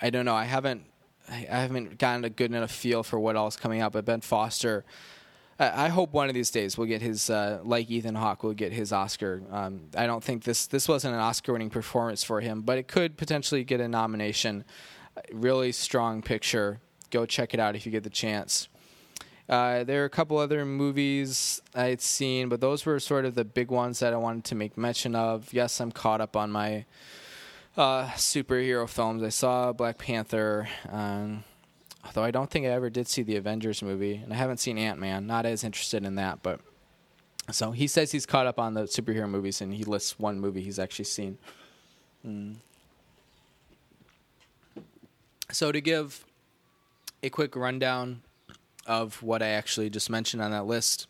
I 0.00 0.10
don't 0.10 0.24
know. 0.24 0.34
I 0.34 0.44
haven't, 0.44 0.84
I 1.28 1.34
haven't 1.34 1.98
gotten 1.98 2.24
a 2.24 2.30
good 2.30 2.50
enough 2.52 2.70
feel 2.70 3.02
for 3.02 3.18
what 3.18 3.36
else 3.36 3.56
coming 3.56 3.80
out. 3.80 3.92
But 3.92 4.04
Ben 4.04 4.20
Foster, 4.20 4.84
I 5.58 5.88
hope 5.88 6.12
one 6.12 6.28
of 6.28 6.34
these 6.34 6.50
days 6.50 6.76
we'll 6.76 6.88
get 6.88 7.02
his, 7.02 7.30
uh, 7.30 7.60
like 7.62 7.88
Ethan 7.88 8.16
Hawke, 8.16 8.42
will 8.42 8.54
get 8.54 8.72
his 8.72 8.92
Oscar. 8.92 9.42
Um, 9.50 9.82
I 9.96 10.06
don't 10.06 10.24
think 10.24 10.42
this 10.44 10.66
this 10.66 10.88
wasn't 10.88 11.14
an 11.14 11.20
Oscar-winning 11.20 11.70
performance 11.70 12.24
for 12.24 12.40
him, 12.40 12.62
but 12.62 12.78
it 12.78 12.88
could 12.88 13.16
potentially 13.16 13.62
get 13.62 13.80
a 13.80 13.86
nomination. 13.86 14.64
Really 15.30 15.70
strong 15.72 16.22
picture. 16.22 16.80
Go 17.10 17.26
check 17.26 17.54
it 17.54 17.60
out 17.60 17.76
if 17.76 17.86
you 17.86 17.92
get 17.92 18.02
the 18.02 18.10
chance. 18.10 18.68
Uh, 19.48 19.84
there 19.84 20.02
are 20.02 20.06
a 20.06 20.10
couple 20.10 20.38
other 20.38 20.64
movies 20.64 21.60
I 21.74 21.88
had 21.88 22.00
seen, 22.00 22.48
but 22.48 22.60
those 22.60 22.86
were 22.86 22.98
sort 22.98 23.24
of 23.24 23.34
the 23.34 23.44
big 23.44 23.70
ones 23.70 23.98
that 24.00 24.14
I 24.14 24.16
wanted 24.16 24.44
to 24.44 24.54
make 24.54 24.78
mention 24.78 25.14
of. 25.14 25.52
Yes, 25.52 25.80
I'm 25.80 25.92
caught 25.92 26.20
up 26.20 26.36
on 26.36 26.50
my 26.50 26.86
uh, 27.76 28.06
superhero 28.10 28.88
films. 28.88 29.22
I 29.22 29.28
saw 29.30 29.72
Black 29.72 29.98
Panther, 29.98 30.68
um, 30.90 31.44
although 32.04 32.22
I 32.22 32.30
don't 32.30 32.50
think 32.50 32.66
I 32.66 32.70
ever 32.70 32.90
did 32.90 33.08
see 33.08 33.22
the 33.22 33.36
Avengers 33.36 33.82
movie, 33.82 34.16
and 34.16 34.32
I 34.32 34.36
haven't 34.36 34.58
seen 34.58 34.78
Ant 34.78 34.98
Man. 34.98 35.26
Not 35.26 35.46
as 35.46 35.64
interested 35.64 36.04
in 36.04 36.16
that, 36.16 36.42
but 36.42 36.60
so 37.50 37.72
he 37.72 37.86
says 37.86 38.12
he's 38.12 38.26
caught 38.26 38.46
up 38.46 38.58
on 38.58 38.74
the 38.74 38.82
superhero 38.82 39.28
movies, 39.28 39.60
and 39.60 39.72
he 39.72 39.84
lists 39.84 40.18
one 40.18 40.40
movie 40.40 40.62
he's 40.62 40.78
actually 40.78 41.06
seen. 41.06 41.38
Mm. 42.26 42.56
So 45.50 45.72
to 45.72 45.80
give 45.80 46.24
a 47.22 47.30
quick 47.30 47.54
rundown 47.54 48.22
of 48.86 49.22
what 49.22 49.42
I 49.42 49.48
actually 49.48 49.90
just 49.90 50.10
mentioned 50.10 50.42
on 50.42 50.50
that 50.50 50.66
list. 50.66 51.06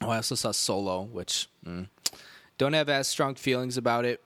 Oh, 0.00 0.10
I 0.10 0.16
also 0.16 0.34
saw 0.34 0.52
Solo, 0.52 1.02
which 1.02 1.48
mm, 1.66 1.88
don't 2.56 2.72
have 2.72 2.88
as 2.88 3.08
strong 3.08 3.34
feelings 3.34 3.76
about 3.76 4.04
it 4.04 4.20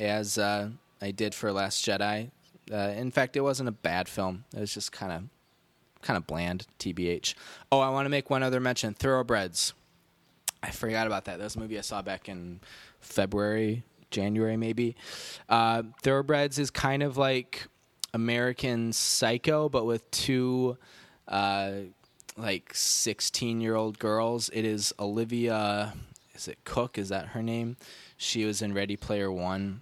as 0.00 0.38
uh, 0.38 0.70
I 1.00 1.10
did 1.10 1.34
for 1.34 1.52
Last 1.52 1.84
Jedi. 1.84 2.30
Uh, 2.72 2.76
in 2.96 3.10
fact, 3.10 3.36
it 3.36 3.40
wasn't 3.40 3.68
a 3.68 3.72
bad 3.72 4.08
film. 4.08 4.44
It 4.54 4.60
was 4.60 4.72
just 4.72 4.92
kind 4.92 5.12
of 5.12 5.22
kind 6.02 6.16
of 6.16 6.26
bland, 6.26 6.66
tbh. 6.78 7.34
Oh, 7.72 7.80
I 7.80 7.88
want 7.90 8.06
to 8.06 8.10
make 8.10 8.30
one 8.30 8.42
other 8.42 8.60
mention: 8.60 8.94
Thoroughbreds. 8.94 9.74
I 10.62 10.70
forgot 10.70 11.06
about 11.06 11.26
that. 11.26 11.38
That 11.38 11.44
was 11.44 11.56
a 11.56 11.58
movie 11.58 11.76
I 11.78 11.82
saw 11.82 12.00
back 12.00 12.28
in 12.28 12.60
February, 13.00 13.82
January, 14.10 14.56
maybe. 14.56 14.96
Uh, 15.46 15.82
Thoroughbreds 16.02 16.58
is 16.58 16.70
kind 16.70 17.02
of 17.02 17.18
like 17.18 17.66
American 18.14 18.94
Psycho, 18.94 19.68
but 19.68 19.84
with 19.84 20.10
two 20.10 20.78
uh, 21.28 21.72
like 22.36 22.72
16 22.74 23.60
year 23.60 23.74
old 23.74 23.98
girls. 23.98 24.50
It 24.52 24.64
is 24.64 24.92
Olivia, 24.98 25.94
is 26.34 26.48
it 26.48 26.58
Cooke? 26.64 26.98
Is 26.98 27.10
that 27.10 27.28
her 27.28 27.42
name? 27.42 27.76
She 28.24 28.46
was 28.46 28.62
in 28.62 28.72
Ready 28.72 28.96
Player 28.96 29.30
One. 29.30 29.80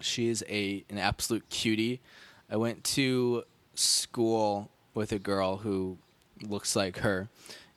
She 0.00 0.28
is 0.28 0.44
a 0.48 0.84
an 0.88 0.98
absolute 0.98 1.50
cutie. 1.50 2.00
I 2.48 2.56
went 2.56 2.84
to 2.84 3.42
school 3.74 4.70
with 4.94 5.10
a 5.10 5.18
girl 5.18 5.56
who 5.56 5.98
looks 6.42 6.76
like 6.76 6.98
her, 6.98 7.28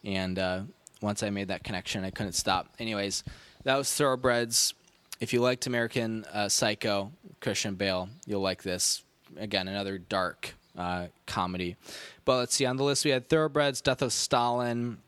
and 0.03 0.37
uh, 0.37 0.61
once 1.01 1.23
I 1.23 1.31
made 1.31 1.47
that 1.47 1.63
connection, 1.63 2.03
I 2.03 2.11
couldn't 2.11 2.33
stop. 2.33 2.69
Anyways, 2.77 3.23
that 3.63 3.75
was 3.75 3.91
Thoroughbreds. 3.91 4.75
If 5.19 5.33
you 5.33 5.41
liked 5.41 5.65
American 5.65 6.23
uh, 6.31 6.49
Psycho, 6.49 7.11
Christian 7.41 7.73
Bale, 7.73 8.09
you'll 8.27 8.41
like 8.41 8.61
this. 8.61 9.03
Again, 9.37 9.67
another 9.67 9.97
dark 9.97 10.53
uh, 10.77 11.07
comedy. 11.25 11.77
But 12.25 12.37
let's 12.37 12.53
see. 12.53 12.67
On 12.67 12.77
the 12.77 12.83
list, 12.83 13.05
we 13.05 13.11
had 13.11 13.27
Thoroughbreds, 13.27 13.81
Death 13.81 14.03
of 14.03 14.13
Stalin. 14.13 14.99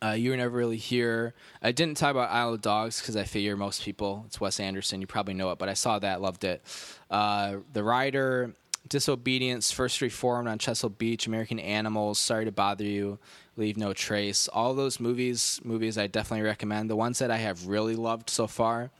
Uh, 0.00 0.10
you 0.10 0.30
were 0.30 0.36
never 0.36 0.56
really 0.56 0.76
here. 0.76 1.34
I 1.60 1.72
didn't 1.72 1.96
talk 1.96 2.12
about 2.12 2.30
Isle 2.30 2.54
of 2.54 2.60
Dogs 2.60 3.00
because 3.00 3.16
I 3.16 3.24
figure 3.24 3.56
most 3.56 3.82
people, 3.82 4.24
it's 4.26 4.40
Wes 4.40 4.60
Anderson, 4.60 5.00
you 5.00 5.06
probably 5.06 5.34
know 5.34 5.50
it, 5.50 5.58
but 5.58 5.68
I 5.68 5.74
saw 5.74 5.98
that, 5.98 6.20
loved 6.20 6.44
it. 6.44 6.62
Uh, 7.10 7.56
the 7.72 7.82
Rider, 7.82 8.54
Disobedience, 8.88 9.72
First 9.72 10.00
Reformed 10.00 10.48
on 10.48 10.58
Chesil 10.58 10.96
Beach, 10.96 11.26
American 11.26 11.58
Animals, 11.58 12.18
Sorry 12.18 12.44
to 12.44 12.52
Bother 12.52 12.84
You, 12.84 13.18
Leave 13.56 13.76
No 13.76 13.92
Trace. 13.92 14.46
All 14.48 14.72
those 14.74 15.00
movies, 15.00 15.60
movies 15.64 15.98
I 15.98 16.06
definitely 16.06 16.46
recommend. 16.46 16.88
The 16.88 16.96
ones 16.96 17.18
that 17.18 17.30
I 17.30 17.36
have 17.38 17.66
really 17.66 17.96
loved 17.96 18.30
so 18.30 18.46
far 18.46 18.90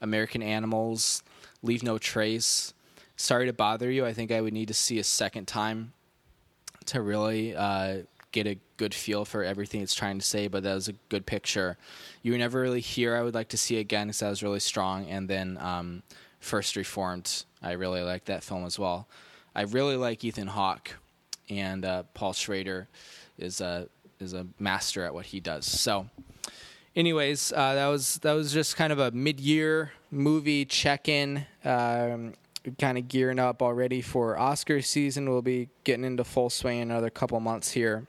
American 0.00 0.42
Animals, 0.42 1.22
Leave 1.62 1.82
No 1.82 1.98
Trace, 1.98 2.74
Sorry 3.16 3.46
to 3.46 3.52
Bother 3.52 3.90
You. 3.90 4.06
I 4.06 4.12
think 4.12 4.30
I 4.30 4.40
would 4.40 4.52
need 4.52 4.68
to 4.68 4.74
see 4.74 4.98
a 4.98 5.04
second 5.04 5.46
time 5.46 5.92
to 6.86 7.02
really 7.02 7.56
uh, 7.56 8.02
get 8.34 8.48
a 8.48 8.58
good 8.76 8.92
feel 8.92 9.24
for 9.24 9.44
everything 9.44 9.80
it's 9.80 9.94
trying 9.94 10.18
to 10.18 10.26
say, 10.26 10.48
but 10.48 10.64
that 10.64 10.74
was 10.74 10.88
a 10.88 10.92
good 11.08 11.24
picture. 11.24 11.78
You 12.22 12.32
were 12.32 12.38
never 12.38 12.60
really 12.60 12.80
here. 12.80 13.16
I 13.16 13.22
would 13.22 13.32
like 13.34 13.48
to 13.50 13.56
see 13.56 13.78
again 13.78 14.08
because 14.08 14.18
that 14.18 14.28
was 14.28 14.42
really 14.42 14.58
strong. 14.58 15.06
And 15.06 15.28
then 15.30 15.56
um, 15.58 16.02
First 16.40 16.74
Reformed, 16.74 17.44
I 17.62 17.72
really 17.72 18.02
like 18.02 18.24
that 18.24 18.42
film 18.42 18.66
as 18.66 18.76
well. 18.76 19.08
I 19.54 19.62
really 19.62 19.96
like 19.96 20.24
Ethan 20.24 20.48
Hawke, 20.48 20.96
and 21.48 21.84
uh, 21.84 22.02
Paul 22.12 22.32
Schrader 22.32 22.88
is 23.38 23.60
a 23.60 23.88
is 24.18 24.34
a 24.34 24.48
master 24.58 25.04
at 25.04 25.14
what 25.14 25.26
he 25.26 25.38
does. 25.38 25.64
So, 25.64 26.08
anyways, 26.96 27.52
uh, 27.52 27.74
that 27.74 27.86
was 27.86 28.16
that 28.22 28.32
was 28.32 28.52
just 28.52 28.76
kind 28.76 28.92
of 28.92 28.98
a 28.98 29.12
mid 29.12 29.38
year 29.38 29.92
movie 30.10 30.64
check 30.64 31.08
in. 31.08 31.46
Um, 31.64 32.34
kind 32.78 32.96
of 32.96 33.08
gearing 33.08 33.38
up 33.38 33.60
already 33.62 34.00
for 34.00 34.38
Oscar 34.38 34.80
season. 34.80 35.28
We'll 35.28 35.42
be 35.42 35.68
getting 35.84 36.04
into 36.04 36.24
full 36.24 36.48
swing 36.50 36.80
in 36.80 36.90
another 36.90 37.10
couple 37.10 37.38
months 37.38 37.72
here. 37.72 38.06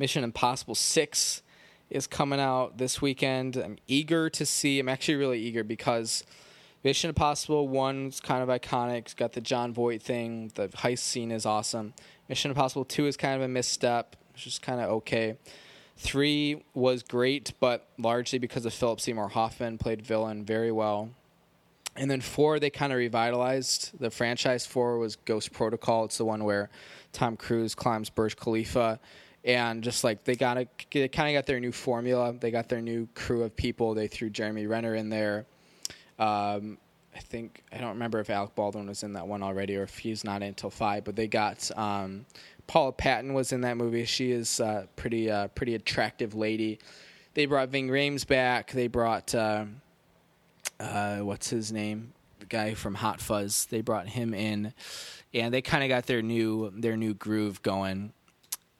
Mission 0.00 0.24
Impossible 0.24 0.74
6 0.74 1.42
is 1.90 2.06
coming 2.06 2.40
out 2.40 2.78
this 2.78 3.02
weekend. 3.02 3.56
I'm 3.58 3.76
eager 3.86 4.30
to 4.30 4.46
see. 4.46 4.80
I'm 4.80 4.88
actually 4.88 5.16
really 5.16 5.38
eager 5.38 5.62
because 5.62 6.24
Mission 6.82 7.10
Impossible 7.10 7.68
1 7.68 8.06
is 8.06 8.18
kind 8.18 8.42
of 8.42 8.48
iconic. 8.48 9.00
It's 9.00 9.14
got 9.14 9.34
the 9.34 9.42
Jon 9.42 9.74
Voight 9.74 10.00
thing. 10.00 10.52
The 10.54 10.68
heist 10.68 11.00
scene 11.00 11.30
is 11.30 11.44
awesome. 11.44 11.92
Mission 12.30 12.50
Impossible 12.50 12.86
2 12.86 13.08
is 13.08 13.18
kind 13.18 13.34
of 13.36 13.42
a 13.42 13.48
misstep. 13.48 14.16
It's 14.32 14.42
just 14.42 14.62
kind 14.62 14.80
of 14.80 14.88
okay. 14.88 15.36
3 15.98 16.64
was 16.72 17.02
great, 17.02 17.52
but 17.60 17.86
largely 17.98 18.38
because 18.38 18.64
of 18.64 18.72
Philip 18.72 19.02
Seymour 19.02 19.28
Hoffman 19.28 19.76
played 19.76 20.00
villain 20.00 20.46
very 20.46 20.72
well. 20.72 21.10
And 21.94 22.10
then 22.10 22.22
four, 22.22 22.58
they 22.58 22.70
kind 22.70 22.92
of 22.92 22.98
revitalized 22.98 23.98
the 23.98 24.10
franchise. 24.10 24.64
Four 24.64 24.96
was 24.96 25.16
Ghost 25.16 25.52
Protocol. 25.52 26.06
It's 26.06 26.16
the 26.16 26.24
one 26.24 26.44
where 26.44 26.70
Tom 27.12 27.36
Cruise 27.36 27.74
climbs 27.74 28.08
Burj 28.08 28.36
Khalifa, 28.36 29.00
and 29.44 29.82
just 29.82 30.04
like 30.04 30.24
they 30.24 30.36
got 30.36 30.58
a, 30.58 30.66
they 30.92 31.08
kind 31.08 31.28
of 31.28 31.38
got 31.38 31.46
their 31.46 31.60
new 31.60 31.72
formula. 31.72 32.34
They 32.38 32.50
got 32.50 32.68
their 32.68 32.82
new 32.82 33.08
crew 33.14 33.42
of 33.42 33.56
people. 33.56 33.94
They 33.94 34.06
threw 34.06 34.30
Jeremy 34.30 34.66
Renner 34.66 34.94
in 34.94 35.08
there. 35.08 35.46
Um, 36.18 36.78
I 37.14 37.18
think 37.18 37.62
I 37.72 37.78
don't 37.78 37.90
remember 37.90 38.20
if 38.20 38.30
Alec 38.30 38.54
Baldwin 38.54 38.86
was 38.86 39.02
in 39.02 39.14
that 39.14 39.26
one 39.26 39.42
already 39.42 39.76
or 39.76 39.82
if 39.82 39.98
he's 39.98 40.24
not 40.24 40.42
until 40.42 40.70
five. 40.70 41.04
But 41.04 41.16
they 41.16 41.26
got 41.26 41.70
um, 41.76 42.26
Paula 42.66 42.92
Patton 42.92 43.34
was 43.34 43.52
in 43.52 43.62
that 43.62 43.76
movie. 43.76 44.04
She 44.04 44.30
is 44.30 44.60
a 44.60 44.88
pretty 44.96 45.30
uh, 45.30 45.48
pretty 45.48 45.74
attractive 45.74 46.34
lady. 46.34 46.78
They 47.34 47.46
brought 47.46 47.68
Ving 47.70 47.88
Rhames 47.88 48.26
back. 48.26 48.72
They 48.72 48.86
brought 48.86 49.34
uh, 49.34 49.64
uh, 50.78 51.18
what's 51.18 51.50
his 51.50 51.72
name, 51.72 52.12
the 52.38 52.46
guy 52.46 52.74
from 52.74 52.94
Hot 52.94 53.20
Fuzz. 53.20 53.66
They 53.66 53.80
brought 53.80 54.08
him 54.08 54.34
in, 54.34 54.72
and 55.34 55.52
they 55.52 55.62
kind 55.62 55.82
of 55.82 55.88
got 55.88 56.06
their 56.06 56.22
new 56.22 56.70
their 56.70 56.96
new 56.96 57.14
groove 57.14 57.62
going. 57.62 58.12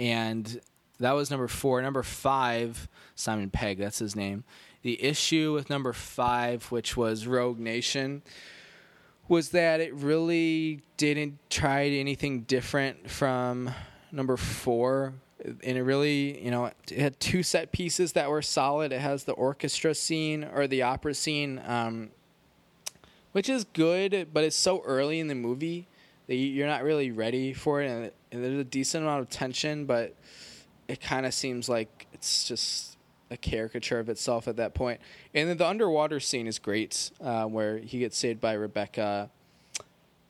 And 0.00 0.60
that 0.98 1.12
was 1.12 1.30
number 1.30 1.46
four. 1.46 1.80
Number 1.80 2.02
five, 2.02 2.88
Simon 3.14 3.50
Pegg. 3.50 3.78
That's 3.78 4.00
his 4.00 4.16
name 4.16 4.42
the 4.82 5.02
issue 5.02 5.52
with 5.52 5.68
number 5.68 5.92
five, 5.92 6.64
which 6.70 6.96
was 6.96 7.26
Rogue 7.26 7.58
Nation, 7.58 8.22
was 9.28 9.50
that 9.50 9.80
it 9.80 9.94
really 9.94 10.80
didn't 10.96 11.38
try 11.50 11.86
anything 11.86 12.42
different 12.42 13.10
from 13.10 13.70
number 14.10 14.36
four. 14.36 15.14
And 15.44 15.78
it 15.78 15.82
really, 15.82 16.42
you 16.42 16.50
know, 16.50 16.66
it 16.66 16.98
had 16.98 17.18
two 17.20 17.42
set 17.42 17.72
pieces 17.72 18.12
that 18.12 18.28
were 18.28 18.42
solid. 18.42 18.92
It 18.92 19.00
has 19.00 19.24
the 19.24 19.32
orchestra 19.32 19.94
scene 19.94 20.44
or 20.44 20.66
the 20.66 20.82
opera 20.82 21.14
scene, 21.14 21.60
um, 21.66 22.10
which 23.32 23.48
is 23.48 23.64
good, 23.72 24.28
but 24.32 24.44
it's 24.44 24.56
so 24.56 24.82
early 24.84 25.20
in 25.20 25.28
the 25.28 25.34
movie 25.34 25.86
that 26.30 26.36
you're 26.36 26.68
not 26.68 26.84
really 26.84 27.10
ready 27.10 27.52
for 27.52 27.82
it. 27.82 28.14
And 28.30 28.44
there's 28.44 28.60
a 28.60 28.62
decent 28.62 29.02
amount 29.02 29.22
of 29.22 29.30
tension, 29.30 29.84
but 29.84 30.14
it 30.86 31.00
kind 31.00 31.26
of 31.26 31.34
seems 31.34 31.68
like 31.68 32.06
it's 32.12 32.46
just 32.46 32.96
a 33.32 33.36
caricature 33.36 33.98
of 33.98 34.08
itself 34.08 34.46
at 34.46 34.54
that 34.58 34.72
point. 34.72 35.00
And 35.34 35.48
then 35.48 35.56
the 35.56 35.66
underwater 35.66 36.20
scene 36.20 36.46
is 36.46 36.60
great, 36.60 37.10
uh, 37.20 37.46
where 37.46 37.78
he 37.78 37.98
gets 37.98 38.16
saved 38.16 38.40
by 38.40 38.52
Rebecca. 38.52 39.28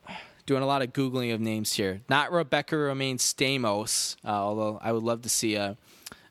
Doing 0.47 0.63
a 0.63 0.67
lot 0.67 0.81
of 0.81 0.95
googling 0.95 1.35
of 1.35 1.41
names 1.41 1.75
here. 1.75 2.01
Not 2.09 2.33
Rebecca 2.33 2.77
Romijn 2.77 3.17
Stamos, 3.17 4.17
uh, 4.25 4.29
although 4.29 4.81
I 4.83 4.93
would 4.93 5.03
love 5.03 5.21
to 5.21 5.29
see 5.29 5.57
a, 5.57 5.77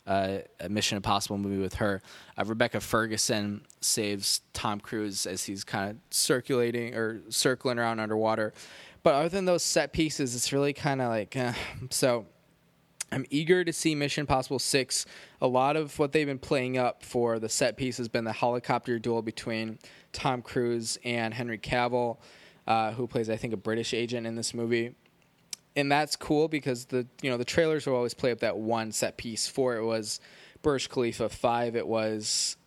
a, 0.07 0.45
a 0.59 0.67
Mission 0.67 0.95
Impossible 0.95 1.37
movie 1.37 1.61
with 1.61 1.75
her. 1.75 2.01
Uh, 2.35 2.43
Rebecca 2.43 2.79
Ferguson 2.79 3.61
saves 3.81 4.41
Tom 4.53 4.79
Cruise 4.79 5.27
as 5.27 5.43
he's 5.43 5.63
kind 5.63 5.91
of 5.91 5.97
circulating 6.09 6.95
or 6.95 7.21
circling 7.29 7.77
around 7.77 7.99
underwater. 7.99 8.51
But 9.03 9.15
other 9.15 9.29
than 9.29 9.45
those 9.45 9.63
set 9.63 9.93
pieces, 9.93 10.35
it's 10.35 10.51
really 10.51 10.73
kind 10.73 11.01
of 11.01 11.09
like 11.09 11.35
uh, 11.35 11.53
so 11.89 12.25
I'm 13.11 13.25
eager 13.29 13.63
to 13.63 13.73
see 13.73 13.95
Mission 13.95 14.21
Impossible 14.21 14.59
6. 14.59 15.05
A 15.41 15.47
lot 15.47 15.75
of 15.75 15.97
what 15.97 16.11
they've 16.11 16.27
been 16.27 16.39
playing 16.39 16.77
up 16.77 17.03
for 17.03 17.39
the 17.39 17.49
set 17.49 17.77
piece 17.77 17.97
has 17.97 18.07
been 18.07 18.23
the 18.23 18.33
helicopter 18.33 18.99
duel 18.99 19.21
between 19.21 19.79
Tom 20.11 20.41
Cruise 20.41 20.97
and 21.03 21.33
Henry 21.33 21.57
Cavill, 21.57 22.17
uh, 22.67 22.91
who 22.91 23.07
plays, 23.07 23.29
I 23.29 23.35
think, 23.35 23.53
a 23.53 23.57
British 23.57 23.93
agent 23.93 24.27
in 24.27 24.35
this 24.35 24.53
movie. 24.53 24.95
And 25.75 25.91
that's 25.91 26.15
cool 26.15 26.47
because 26.47 26.85
the 26.85 27.07
you 27.21 27.29
know 27.29 27.37
the 27.37 27.45
trailers 27.45 27.85
will 27.85 27.95
always 27.95 28.13
play 28.13 28.31
up 28.31 28.39
that 28.39 28.57
one 28.57 28.91
set 28.91 29.17
piece. 29.17 29.47
Four 29.47 29.77
it 29.77 29.85
was 29.85 30.19
Burj 30.61 30.89
Khalifa. 30.89 31.29
Five 31.29 31.75
it 31.75 31.87
was 31.87 32.57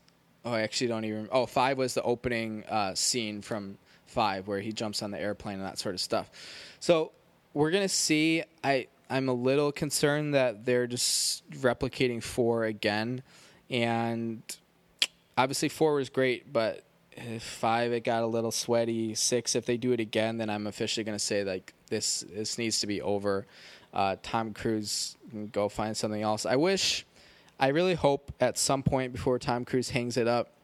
oh 0.45 0.53
I 0.53 0.63
actually 0.63 0.87
don't 0.87 1.05
even 1.05 1.29
oh 1.31 1.45
five 1.45 1.79
was 1.79 1.95
the 1.95 2.03
opening 2.03 2.65
uh, 2.65 2.95
scene 2.95 3.43
from 3.43 3.77
five 4.13 4.47
where 4.47 4.61
he 4.61 4.73
jumps 4.73 5.03
on 5.03 5.11
the 5.11 5.21
airplane 5.21 5.57
and 5.57 5.65
that 5.65 5.79
sort 5.79 5.95
of 5.95 6.01
stuff. 6.01 6.31
So 6.81 7.13
we're 7.55 7.71
gonna 7.71 7.89
see. 7.89 8.45
I 8.63 8.87
I'm 9.11 9.29
a 9.29 9.35
little 9.35 9.73
concerned 9.73 10.35
that 10.35 10.65
they're 10.65 10.87
just 10.87 11.49
replicating 11.51 12.23
four 12.23 12.65
again, 12.65 13.23
and 13.69 14.43
obviously 15.37 15.69
four 15.69 15.95
was 15.95 16.09
great, 16.09 16.53
but 16.53 16.85
five 17.41 17.93
it 17.93 18.05
got 18.05 18.23
a 18.23 18.27
little 18.27 18.51
sweaty. 18.51 19.15
Six, 19.15 19.55
if 19.55 19.67
they 19.67 19.77
do 19.77 19.93
it 19.93 20.01
again, 20.01 20.39
then 20.39 20.49
I'm 20.49 20.67
officially 20.67 21.05
to 21.05 21.19
say 21.19 21.45
like 21.45 21.75
this 21.89 22.25
this 22.33 22.59
needs 22.59 22.81
to 22.81 22.87
be 22.87 23.03
over. 23.03 23.47
Uh, 23.93 24.17
Tom 24.23 24.55
Cruise 24.55 25.17
can 25.31 25.49
go 25.49 25.69
find 25.69 25.95
something 25.95 26.23
else. 26.23 26.47
I 26.47 26.57
wish, 26.57 27.05
I 27.61 27.69
really 27.69 27.95
hope 27.95 28.33
at 28.41 28.57
some 28.57 28.83
point 28.83 29.13
before 29.13 29.39
Tom 29.39 29.67
Cruise 29.67 29.91
hangs 29.91 30.17
it 30.17 30.27
up 30.27 30.55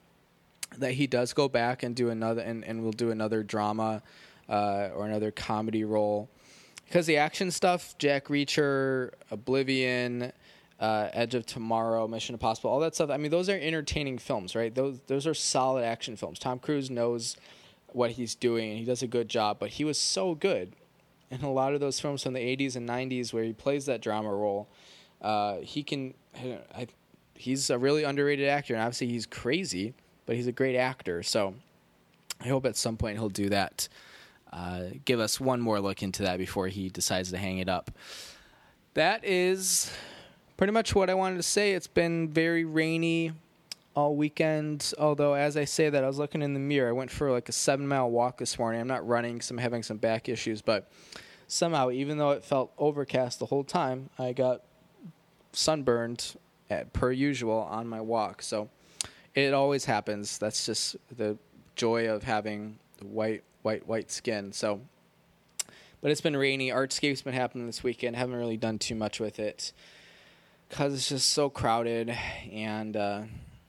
that 0.80 0.92
he 0.92 1.06
does 1.06 1.32
go 1.32 1.48
back 1.48 1.82
and 1.82 1.94
do 1.94 2.10
another 2.10 2.42
and, 2.42 2.64
and 2.64 2.82
will 2.82 2.92
do 2.92 3.10
another 3.10 3.42
drama 3.42 4.02
uh, 4.48 4.90
or 4.94 5.06
another 5.06 5.30
comedy 5.30 5.84
role 5.84 6.30
because 6.88 7.06
the 7.06 7.18
action 7.18 7.50
stuff, 7.50 7.96
Jack 7.98 8.28
Reacher, 8.28 9.10
Oblivion, 9.30 10.32
uh, 10.80 11.08
Edge 11.12 11.34
of 11.34 11.44
Tomorrow, 11.44 12.08
Mission 12.08 12.34
Impossible, 12.34 12.70
all 12.70 12.80
that 12.80 12.94
stuff. 12.94 13.10
I 13.10 13.18
mean, 13.18 13.30
those 13.30 13.48
are 13.48 13.58
entertaining 13.58 14.18
films, 14.18 14.54
right? 14.56 14.74
Those 14.74 15.00
those 15.06 15.26
are 15.26 15.34
solid 15.34 15.84
action 15.84 16.16
films. 16.16 16.38
Tom 16.38 16.58
Cruise 16.58 16.90
knows 16.90 17.36
what 17.88 18.12
he's 18.12 18.34
doing 18.34 18.70
and 18.70 18.78
he 18.78 18.84
does 18.84 19.02
a 19.02 19.06
good 19.06 19.28
job. 19.28 19.58
But 19.58 19.70
he 19.70 19.84
was 19.84 19.98
so 19.98 20.34
good 20.34 20.74
in 21.30 21.42
a 21.42 21.52
lot 21.52 21.74
of 21.74 21.80
those 21.80 22.00
films 22.00 22.22
from 22.22 22.32
the 22.32 22.40
'80s 22.40 22.76
and 22.76 22.88
'90s 22.88 23.32
where 23.32 23.44
he 23.44 23.52
plays 23.52 23.86
that 23.86 24.00
drama 24.00 24.32
role. 24.32 24.68
Uh, 25.20 25.58
he 25.58 25.82
can. 25.82 26.14
I, 26.74 26.86
he's 27.34 27.70
a 27.70 27.78
really 27.78 28.04
underrated 28.04 28.48
actor, 28.48 28.74
and 28.74 28.82
obviously 28.82 29.08
he's 29.08 29.26
crazy, 29.26 29.94
but 30.28 30.36
he's 30.36 30.46
a 30.46 30.52
great 30.52 30.76
actor. 30.76 31.24
So 31.24 31.54
I 32.40 32.46
hope 32.46 32.66
at 32.66 32.76
some 32.76 32.96
point 32.96 33.18
he'll 33.18 33.28
do 33.28 33.48
that 33.48 33.88
uh, 34.52 34.84
give 35.04 35.20
us 35.20 35.40
one 35.40 35.60
more 35.60 35.80
look 35.80 36.02
into 36.02 36.22
that 36.22 36.38
before 36.38 36.68
he 36.68 36.88
decides 36.88 37.30
to 37.30 37.38
hang 37.38 37.58
it 37.58 37.68
up. 37.68 37.90
That 38.94 39.24
is 39.24 39.92
pretty 40.56 40.72
much 40.72 40.94
what 40.94 41.10
I 41.10 41.14
wanted 41.14 41.36
to 41.36 41.42
say. 41.42 41.72
It's 41.72 41.86
been 41.86 42.28
very 42.28 42.64
rainy 42.64 43.32
all 43.94 44.16
weekend. 44.16 44.92
Although, 44.98 45.34
as 45.34 45.56
I 45.56 45.64
say 45.64 45.90
that, 45.90 46.02
I 46.02 46.06
was 46.06 46.18
looking 46.18 46.42
in 46.42 46.54
the 46.54 46.60
mirror. 46.60 46.88
I 46.88 46.92
went 46.92 47.10
for 47.10 47.30
like 47.30 47.48
a 47.48 47.52
seven 47.52 47.86
mile 47.86 48.10
walk 48.10 48.38
this 48.38 48.58
morning. 48.58 48.80
I'm 48.80 48.88
not 48.88 49.06
running 49.06 49.34
because 49.34 49.50
I'm 49.50 49.58
having 49.58 49.82
some 49.82 49.98
back 49.98 50.28
issues, 50.28 50.62
but 50.62 50.90
somehow, 51.46 51.90
even 51.90 52.18
though 52.18 52.30
it 52.30 52.44
felt 52.44 52.72
overcast 52.78 53.38
the 53.38 53.46
whole 53.46 53.64
time, 53.64 54.10
I 54.18 54.32
got 54.32 54.62
sunburned 55.52 56.36
at, 56.70 56.92
per 56.92 57.12
usual 57.12 57.60
on 57.70 57.86
my 57.86 58.00
walk. 58.00 58.42
So 58.42 58.68
it 59.38 59.54
always 59.54 59.84
happens. 59.84 60.38
That's 60.38 60.66
just 60.66 60.96
the 61.16 61.36
joy 61.76 62.08
of 62.08 62.22
having 62.22 62.78
white 63.02 63.44
white 63.62 63.86
white 63.86 64.10
skin. 64.10 64.52
So, 64.52 64.80
but 66.00 66.10
it's 66.10 66.20
been 66.20 66.36
rainy. 66.36 66.70
Artscape's 66.70 67.22
been 67.22 67.34
happening 67.34 67.66
this 67.66 67.82
weekend. 67.82 68.16
Haven't 68.16 68.36
really 68.36 68.56
done 68.56 68.78
too 68.78 68.94
much 68.94 69.20
with 69.20 69.38
it 69.38 69.72
because 70.68 70.94
it's 70.94 71.08
just 71.08 71.30
so 71.30 71.48
crowded 71.48 72.16
and 72.52 72.96
uh, 72.96 73.22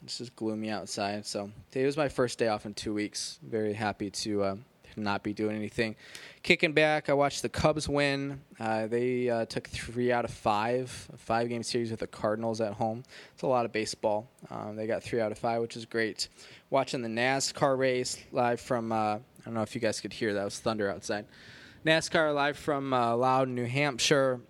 it's 0.03 0.17
just 0.17 0.36
gloomy 0.36 0.70
outside. 0.70 1.26
So 1.26 1.51
today 1.72 1.86
was 1.86 1.97
my 1.97 2.09
first 2.09 2.39
day 2.39 2.47
off 2.47 2.65
in 2.65 2.74
two 2.74 2.93
weeks. 2.93 3.39
Very 3.41 3.74
happy 3.74 4.09
to 4.11 4.43
uh, 4.43 4.55
not 4.98 5.24
be 5.24 5.34
doing 5.34 5.56
anything. 5.56 5.96
Kicking 6.44 6.74
back, 6.74 7.10
I 7.10 7.14
watched 7.14 7.42
the 7.42 7.50
Cubs 7.50 7.88
win. 7.90 8.42
Uh, 8.60 8.88
they 8.88 9.30
uh, 9.30 9.46
took 9.46 9.68
three 9.68 10.12
out 10.12 10.26
of 10.26 10.32
five, 10.32 11.10
a 11.14 11.18
five 11.18 11.50
game 11.50 11.64
series 11.64 11.92
with 11.92 12.00
the 12.00 12.08
Cardinals 12.08 12.62
at 12.62 12.74
home. 12.74 13.04
It's 13.34 13.44
a 13.44 13.48
lot 13.48 13.66
of 13.66 13.72
baseball. 13.72 14.30
Um, 14.50 14.76
they 14.76 14.88
got 14.88 15.04
three 15.04 15.22
out 15.22 15.32
of 15.32 15.38
five, 15.38 15.62
which 15.62 15.76
is 15.76 15.86
great. 15.86 16.30
Watching 16.70 17.02
the 17.02 17.10
NASCAR 17.10 17.78
race 17.78 18.18
live 18.32 18.62
from 18.62 18.92
uh, 18.92 19.16
I 19.40 19.46
don't 19.46 19.54
know 19.54 19.62
if 19.62 19.74
you 19.74 19.82
guys 19.82 20.02
could 20.02 20.14
hear 20.14 20.34
that. 20.34 20.44
was 20.44 20.60
thunder 20.60 20.90
outside. 20.90 21.26
NASCAR 21.86 22.36
live 22.36 22.58
from 22.58 22.94
uh, 22.94 23.16
Loudon, 23.16 23.56
New 23.56 23.66
Hampshire. 23.66 24.42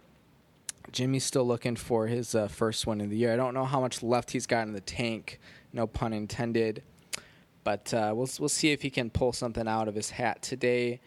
Jimmy's 0.92 1.24
still 1.24 1.46
looking 1.46 1.76
for 1.76 2.08
his 2.08 2.34
uh, 2.34 2.48
first 2.48 2.88
one 2.88 3.00
of 3.02 3.10
the 3.12 3.18
year. 3.18 3.32
I 3.32 3.36
don't 3.36 3.54
know 3.54 3.66
how 3.66 3.80
much 3.80 4.02
left 4.02 4.32
he's 4.32 4.48
got 4.48 4.68
in 4.68 4.74
the 4.74 4.82
tank. 4.82 5.40
No 5.72 5.86
pun 5.86 6.14
intended. 6.14 6.82
But 7.70 7.94
uh, 7.94 8.14
we'll 8.16 8.28
we'll 8.40 8.50
see 8.50 8.72
if 8.72 8.82
he 8.82 8.90
can 8.90 9.12
pull 9.12 9.32
something 9.32 9.68
out 9.68 9.88
of 9.88 9.94
his 9.94 10.10
hat 10.10 10.42
today. 10.42 11.02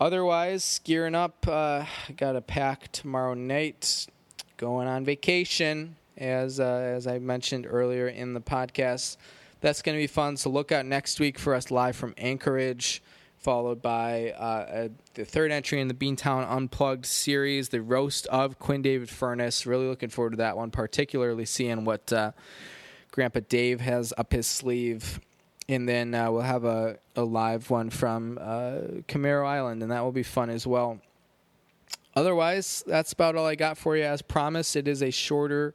Otherwise, 0.00 0.80
gearing 0.82 1.14
up. 1.14 1.46
Uh, 1.46 1.84
got 2.16 2.34
a 2.34 2.40
pack 2.40 2.90
tomorrow 2.90 3.34
night. 3.34 4.08
Going 4.56 4.88
on 4.88 5.04
vacation, 5.04 5.94
as 6.18 6.58
uh, 6.58 6.64
as 6.96 7.06
I 7.06 7.20
mentioned 7.20 7.68
earlier 7.70 8.08
in 8.08 8.34
the 8.34 8.40
podcast. 8.40 9.16
That's 9.60 9.80
going 9.80 9.96
to 9.96 10.02
be 10.02 10.08
fun. 10.08 10.36
So 10.36 10.50
look 10.50 10.72
out 10.72 10.86
next 10.86 11.20
week 11.20 11.38
for 11.38 11.54
us 11.54 11.70
live 11.70 11.94
from 11.94 12.14
Anchorage 12.18 13.00
followed 13.38 13.80
by 13.80 14.30
uh, 14.32 14.88
the 15.14 15.24
third 15.24 15.52
entry 15.52 15.80
in 15.80 15.86
the 15.86 15.94
Beantown 15.94 16.48
Unplugged 16.48 17.06
series, 17.06 17.68
the 17.68 17.80
roast 17.80 18.26
of 18.26 18.58
Quinn 18.58 18.82
David 18.82 19.08
Furness. 19.08 19.66
Really 19.66 19.86
looking 19.86 20.08
forward 20.08 20.30
to 20.30 20.36
that 20.38 20.56
one, 20.56 20.72
particularly 20.72 21.44
seeing 21.44 21.84
what 21.84 22.12
uh, 22.12 22.32
Grandpa 23.12 23.40
Dave 23.48 23.80
has 23.80 24.12
up 24.18 24.32
his 24.32 24.48
sleeve. 24.48 25.20
And 25.68 25.88
then 25.88 26.14
uh, 26.14 26.30
we'll 26.30 26.42
have 26.42 26.64
a, 26.64 26.98
a 27.16 27.22
live 27.22 27.70
one 27.70 27.90
from 27.90 28.38
uh, 28.40 29.02
Camano 29.08 29.46
Island, 29.46 29.82
and 29.82 29.92
that 29.92 30.02
will 30.02 30.12
be 30.12 30.22
fun 30.24 30.50
as 30.50 30.66
well. 30.66 31.00
Otherwise, 32.14 32.82
that's 32.86 33.12
about 33.12 33.36
all 33.36 33.46
I 33.46 33.54
got 33.54 33.78
for 33.78 33.96
you. 33.96 34.02
As 34.02 34.20
promised, 34.22 34.76
it 34.76 34.86
is 34.86 35.02
a 35.02 35.10
shorter 35.10 35.74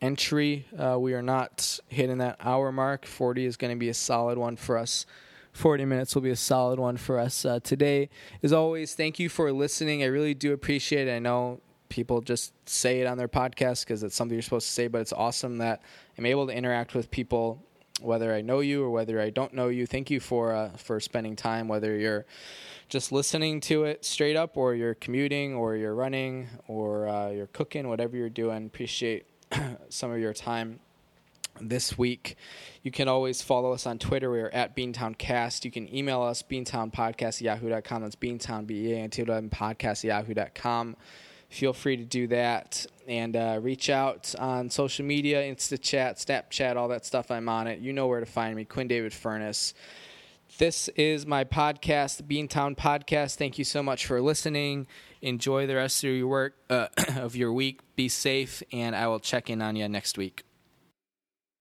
entry. 0.00 0.66
Uh, 0.76 0.98
we 0.98 1.14
are 1.14 1.22
not 1.22 1.78
hitting 1.88 2.18
that 2.18 2.36
hour 2.40 2.72
mark. 2.72 3.06
40 3.06 3.44
is 3.44 3.56
going 3.56 3.72
to 3.72 3.78
be 3.78 3.88
a 3.88 3.94
solid 3.94 4.38
one 4.38 4.56
for 4.56 4.78
us 4.78 5.06
40 5.56 5.86
minutes 5.86 6.14
will 6.14 6.22
be 6.22 6.30
a 6.30 6.36
solid 6.36 6.78
one 6.78 6.96
for 6.96 7.18
us 7.18 7.44
uh, 7.44 7.58
today. 7.60 8.10
As 8.42 8.52
always, 8.52 8.94
thank 8.94 9.18
you 9.18 9.28
for 9.28 9.50
listening. 9.52 10.02
I 10.02 10.06
really 10.06 10.34
do 10.34 10.52
appreciate 10.52 11.08
it. 11.08 11.12
I 11.12 11.18
know 11.18 11.60
people 11.88 12.20
just 12.20 12.52
say 12.68 13.00
it 13.00 13.06
on 13.06 13.16
their 13.16 13.28
podcast 13.28 13.84
because 13.84 14.02
it's 14.02 14.14
something 14.14 14.34
you're 14.34 14.42
supposed 14.42 14.66
to 14.66 14.72
say, 14.72 14.86
but 14.86 15.00
it's 15.00 15.14
awesome 15.14 15.58
that 15.58 15.80
I'm 16.18 16.26
able 16.26 16.46
to 16.46 16.52
interact 16.52 16.94
with 16.94 17.10
people 17.10 17.62
whether 18.00 18.34
I 18.34 18.40
know 18.40 18.60
you 18.60 18.84
or 18.84 18.90
whether 18.90 19.20
I 19.20 19.30
don't 19.30 19.54
know 19.54 19.68
you. 19.68 19.86
Thank 19.86 20.10
you 20.10 20.20
for 20.20 20.52
uh, 20.52 20.70
for 20.76 21.00
spending 21.00 21.36
time, 21.36 21.68
whether 21.68 21.96
you're 21.96 22.26
just 22.88 23.10
listening 23.10 23.60
to 23.62 23.84
it 23.84 24.04
straight 24.04 24.36
up, 24.36 24.56
or 24.56 24.74
you're 24.74 24.94
commuting, 24.94 25.54
or 25.54 25.76
you're 25.76 25.94
running, 25.94 26.48
or 26.68 27.08
uh, 27.08 27.30
you're 27.30 27.48
cooking, 27.48 27.88
whatever 27.88 28.16
you're 28.16 28.28
doing. 28.28 28.66
Appreciate 28.66 29.26
some 29.88 30.10
of 30.10 30.18
your 30.18 30.32
time 30.32 30.80
this 31.60 31.96
week. 31.96 32.36
You 32.82 32.90
can 32.90 33.08
always 33.08 33.42
follow 33.42 33.72
us 33.72 33.86
on 33.86 33.98
Twitter. 33.98 34.30
We 34.30 34.40
are 34.40 34.50
at 34.50 34.76
BeantownCast. 34.76 35.64
You 35.64 35.70
can 35.70 35.92
email 35.94 36.22
us, 36.22 36.42
beantownpodcast 36.42 37.36
at 37.36 37.40
yahoo.com. 37.40 38.02
That's 38.02 38.16
beantown, 38.16 38.66
B-E-A-N-T-O-N, 38.66 39.50
podcast 39.50 40.04
yahoo.com. 40.04 40.96
Feel 41.48 41.72
free 41.72 41.96
to 41.96 42.04
do 42.04 42.26
that 42.28 42.86
and 43.06 43.36
uh, 43.36 43.58
reach 43.62 43.88
out 43.88 44.34
on 44.38 44.68
social 44.68 45.04
media, 45.04 45.42
InstaChat, 45.42 46.24
Snapchat, 46.24 46.76
all 46.76 46.88
that 46.88 47.06
stuff. 47.06 47.30
I'm 47.30 47.48
on 47.48 47.66
it. 47.66 47.78
You 47.78 47.92
know 47.92 48.06
where 48.08 48.20
to 48.20 48.26
find 48.26 48.56
me, 48.56 48.64
Quinn 48.64 48.88
David 48.88 49.12
Furness. 49.12 49.74
This 50.58 50.88
is 50.96 51.26
my 51.26 51.44
podcast, 51.44 52.22
Beantown 52.22 52.76
Podcast. 52.76 53.36
Thank 53.36 53.58
you 53.58 53.64
so 53.64 53.82
much 53.82 54.06
for 54.06 54.20
listening. 54.22 54.86
Enjoy 55.20 55.66
the 55.66 55.74
rest 55.74 56.02
of 56.02 56.10
your 56.10 56.28
work 56.28 56.56
uh, 56.70 56.88
of 57.16 57.36
your 57.36 57.52
week. 57.52 57.80
Be 57.94 58.08
safe, 58.08 58.62
and 58.72 58.96
I 58.96 59.06
will 59.08 59.20
check 59.20 59.50
in 59.50 59.60
on 59.60 59.76
you 59.76 59.88
next 59.88 60.16
week. 60.16 60.45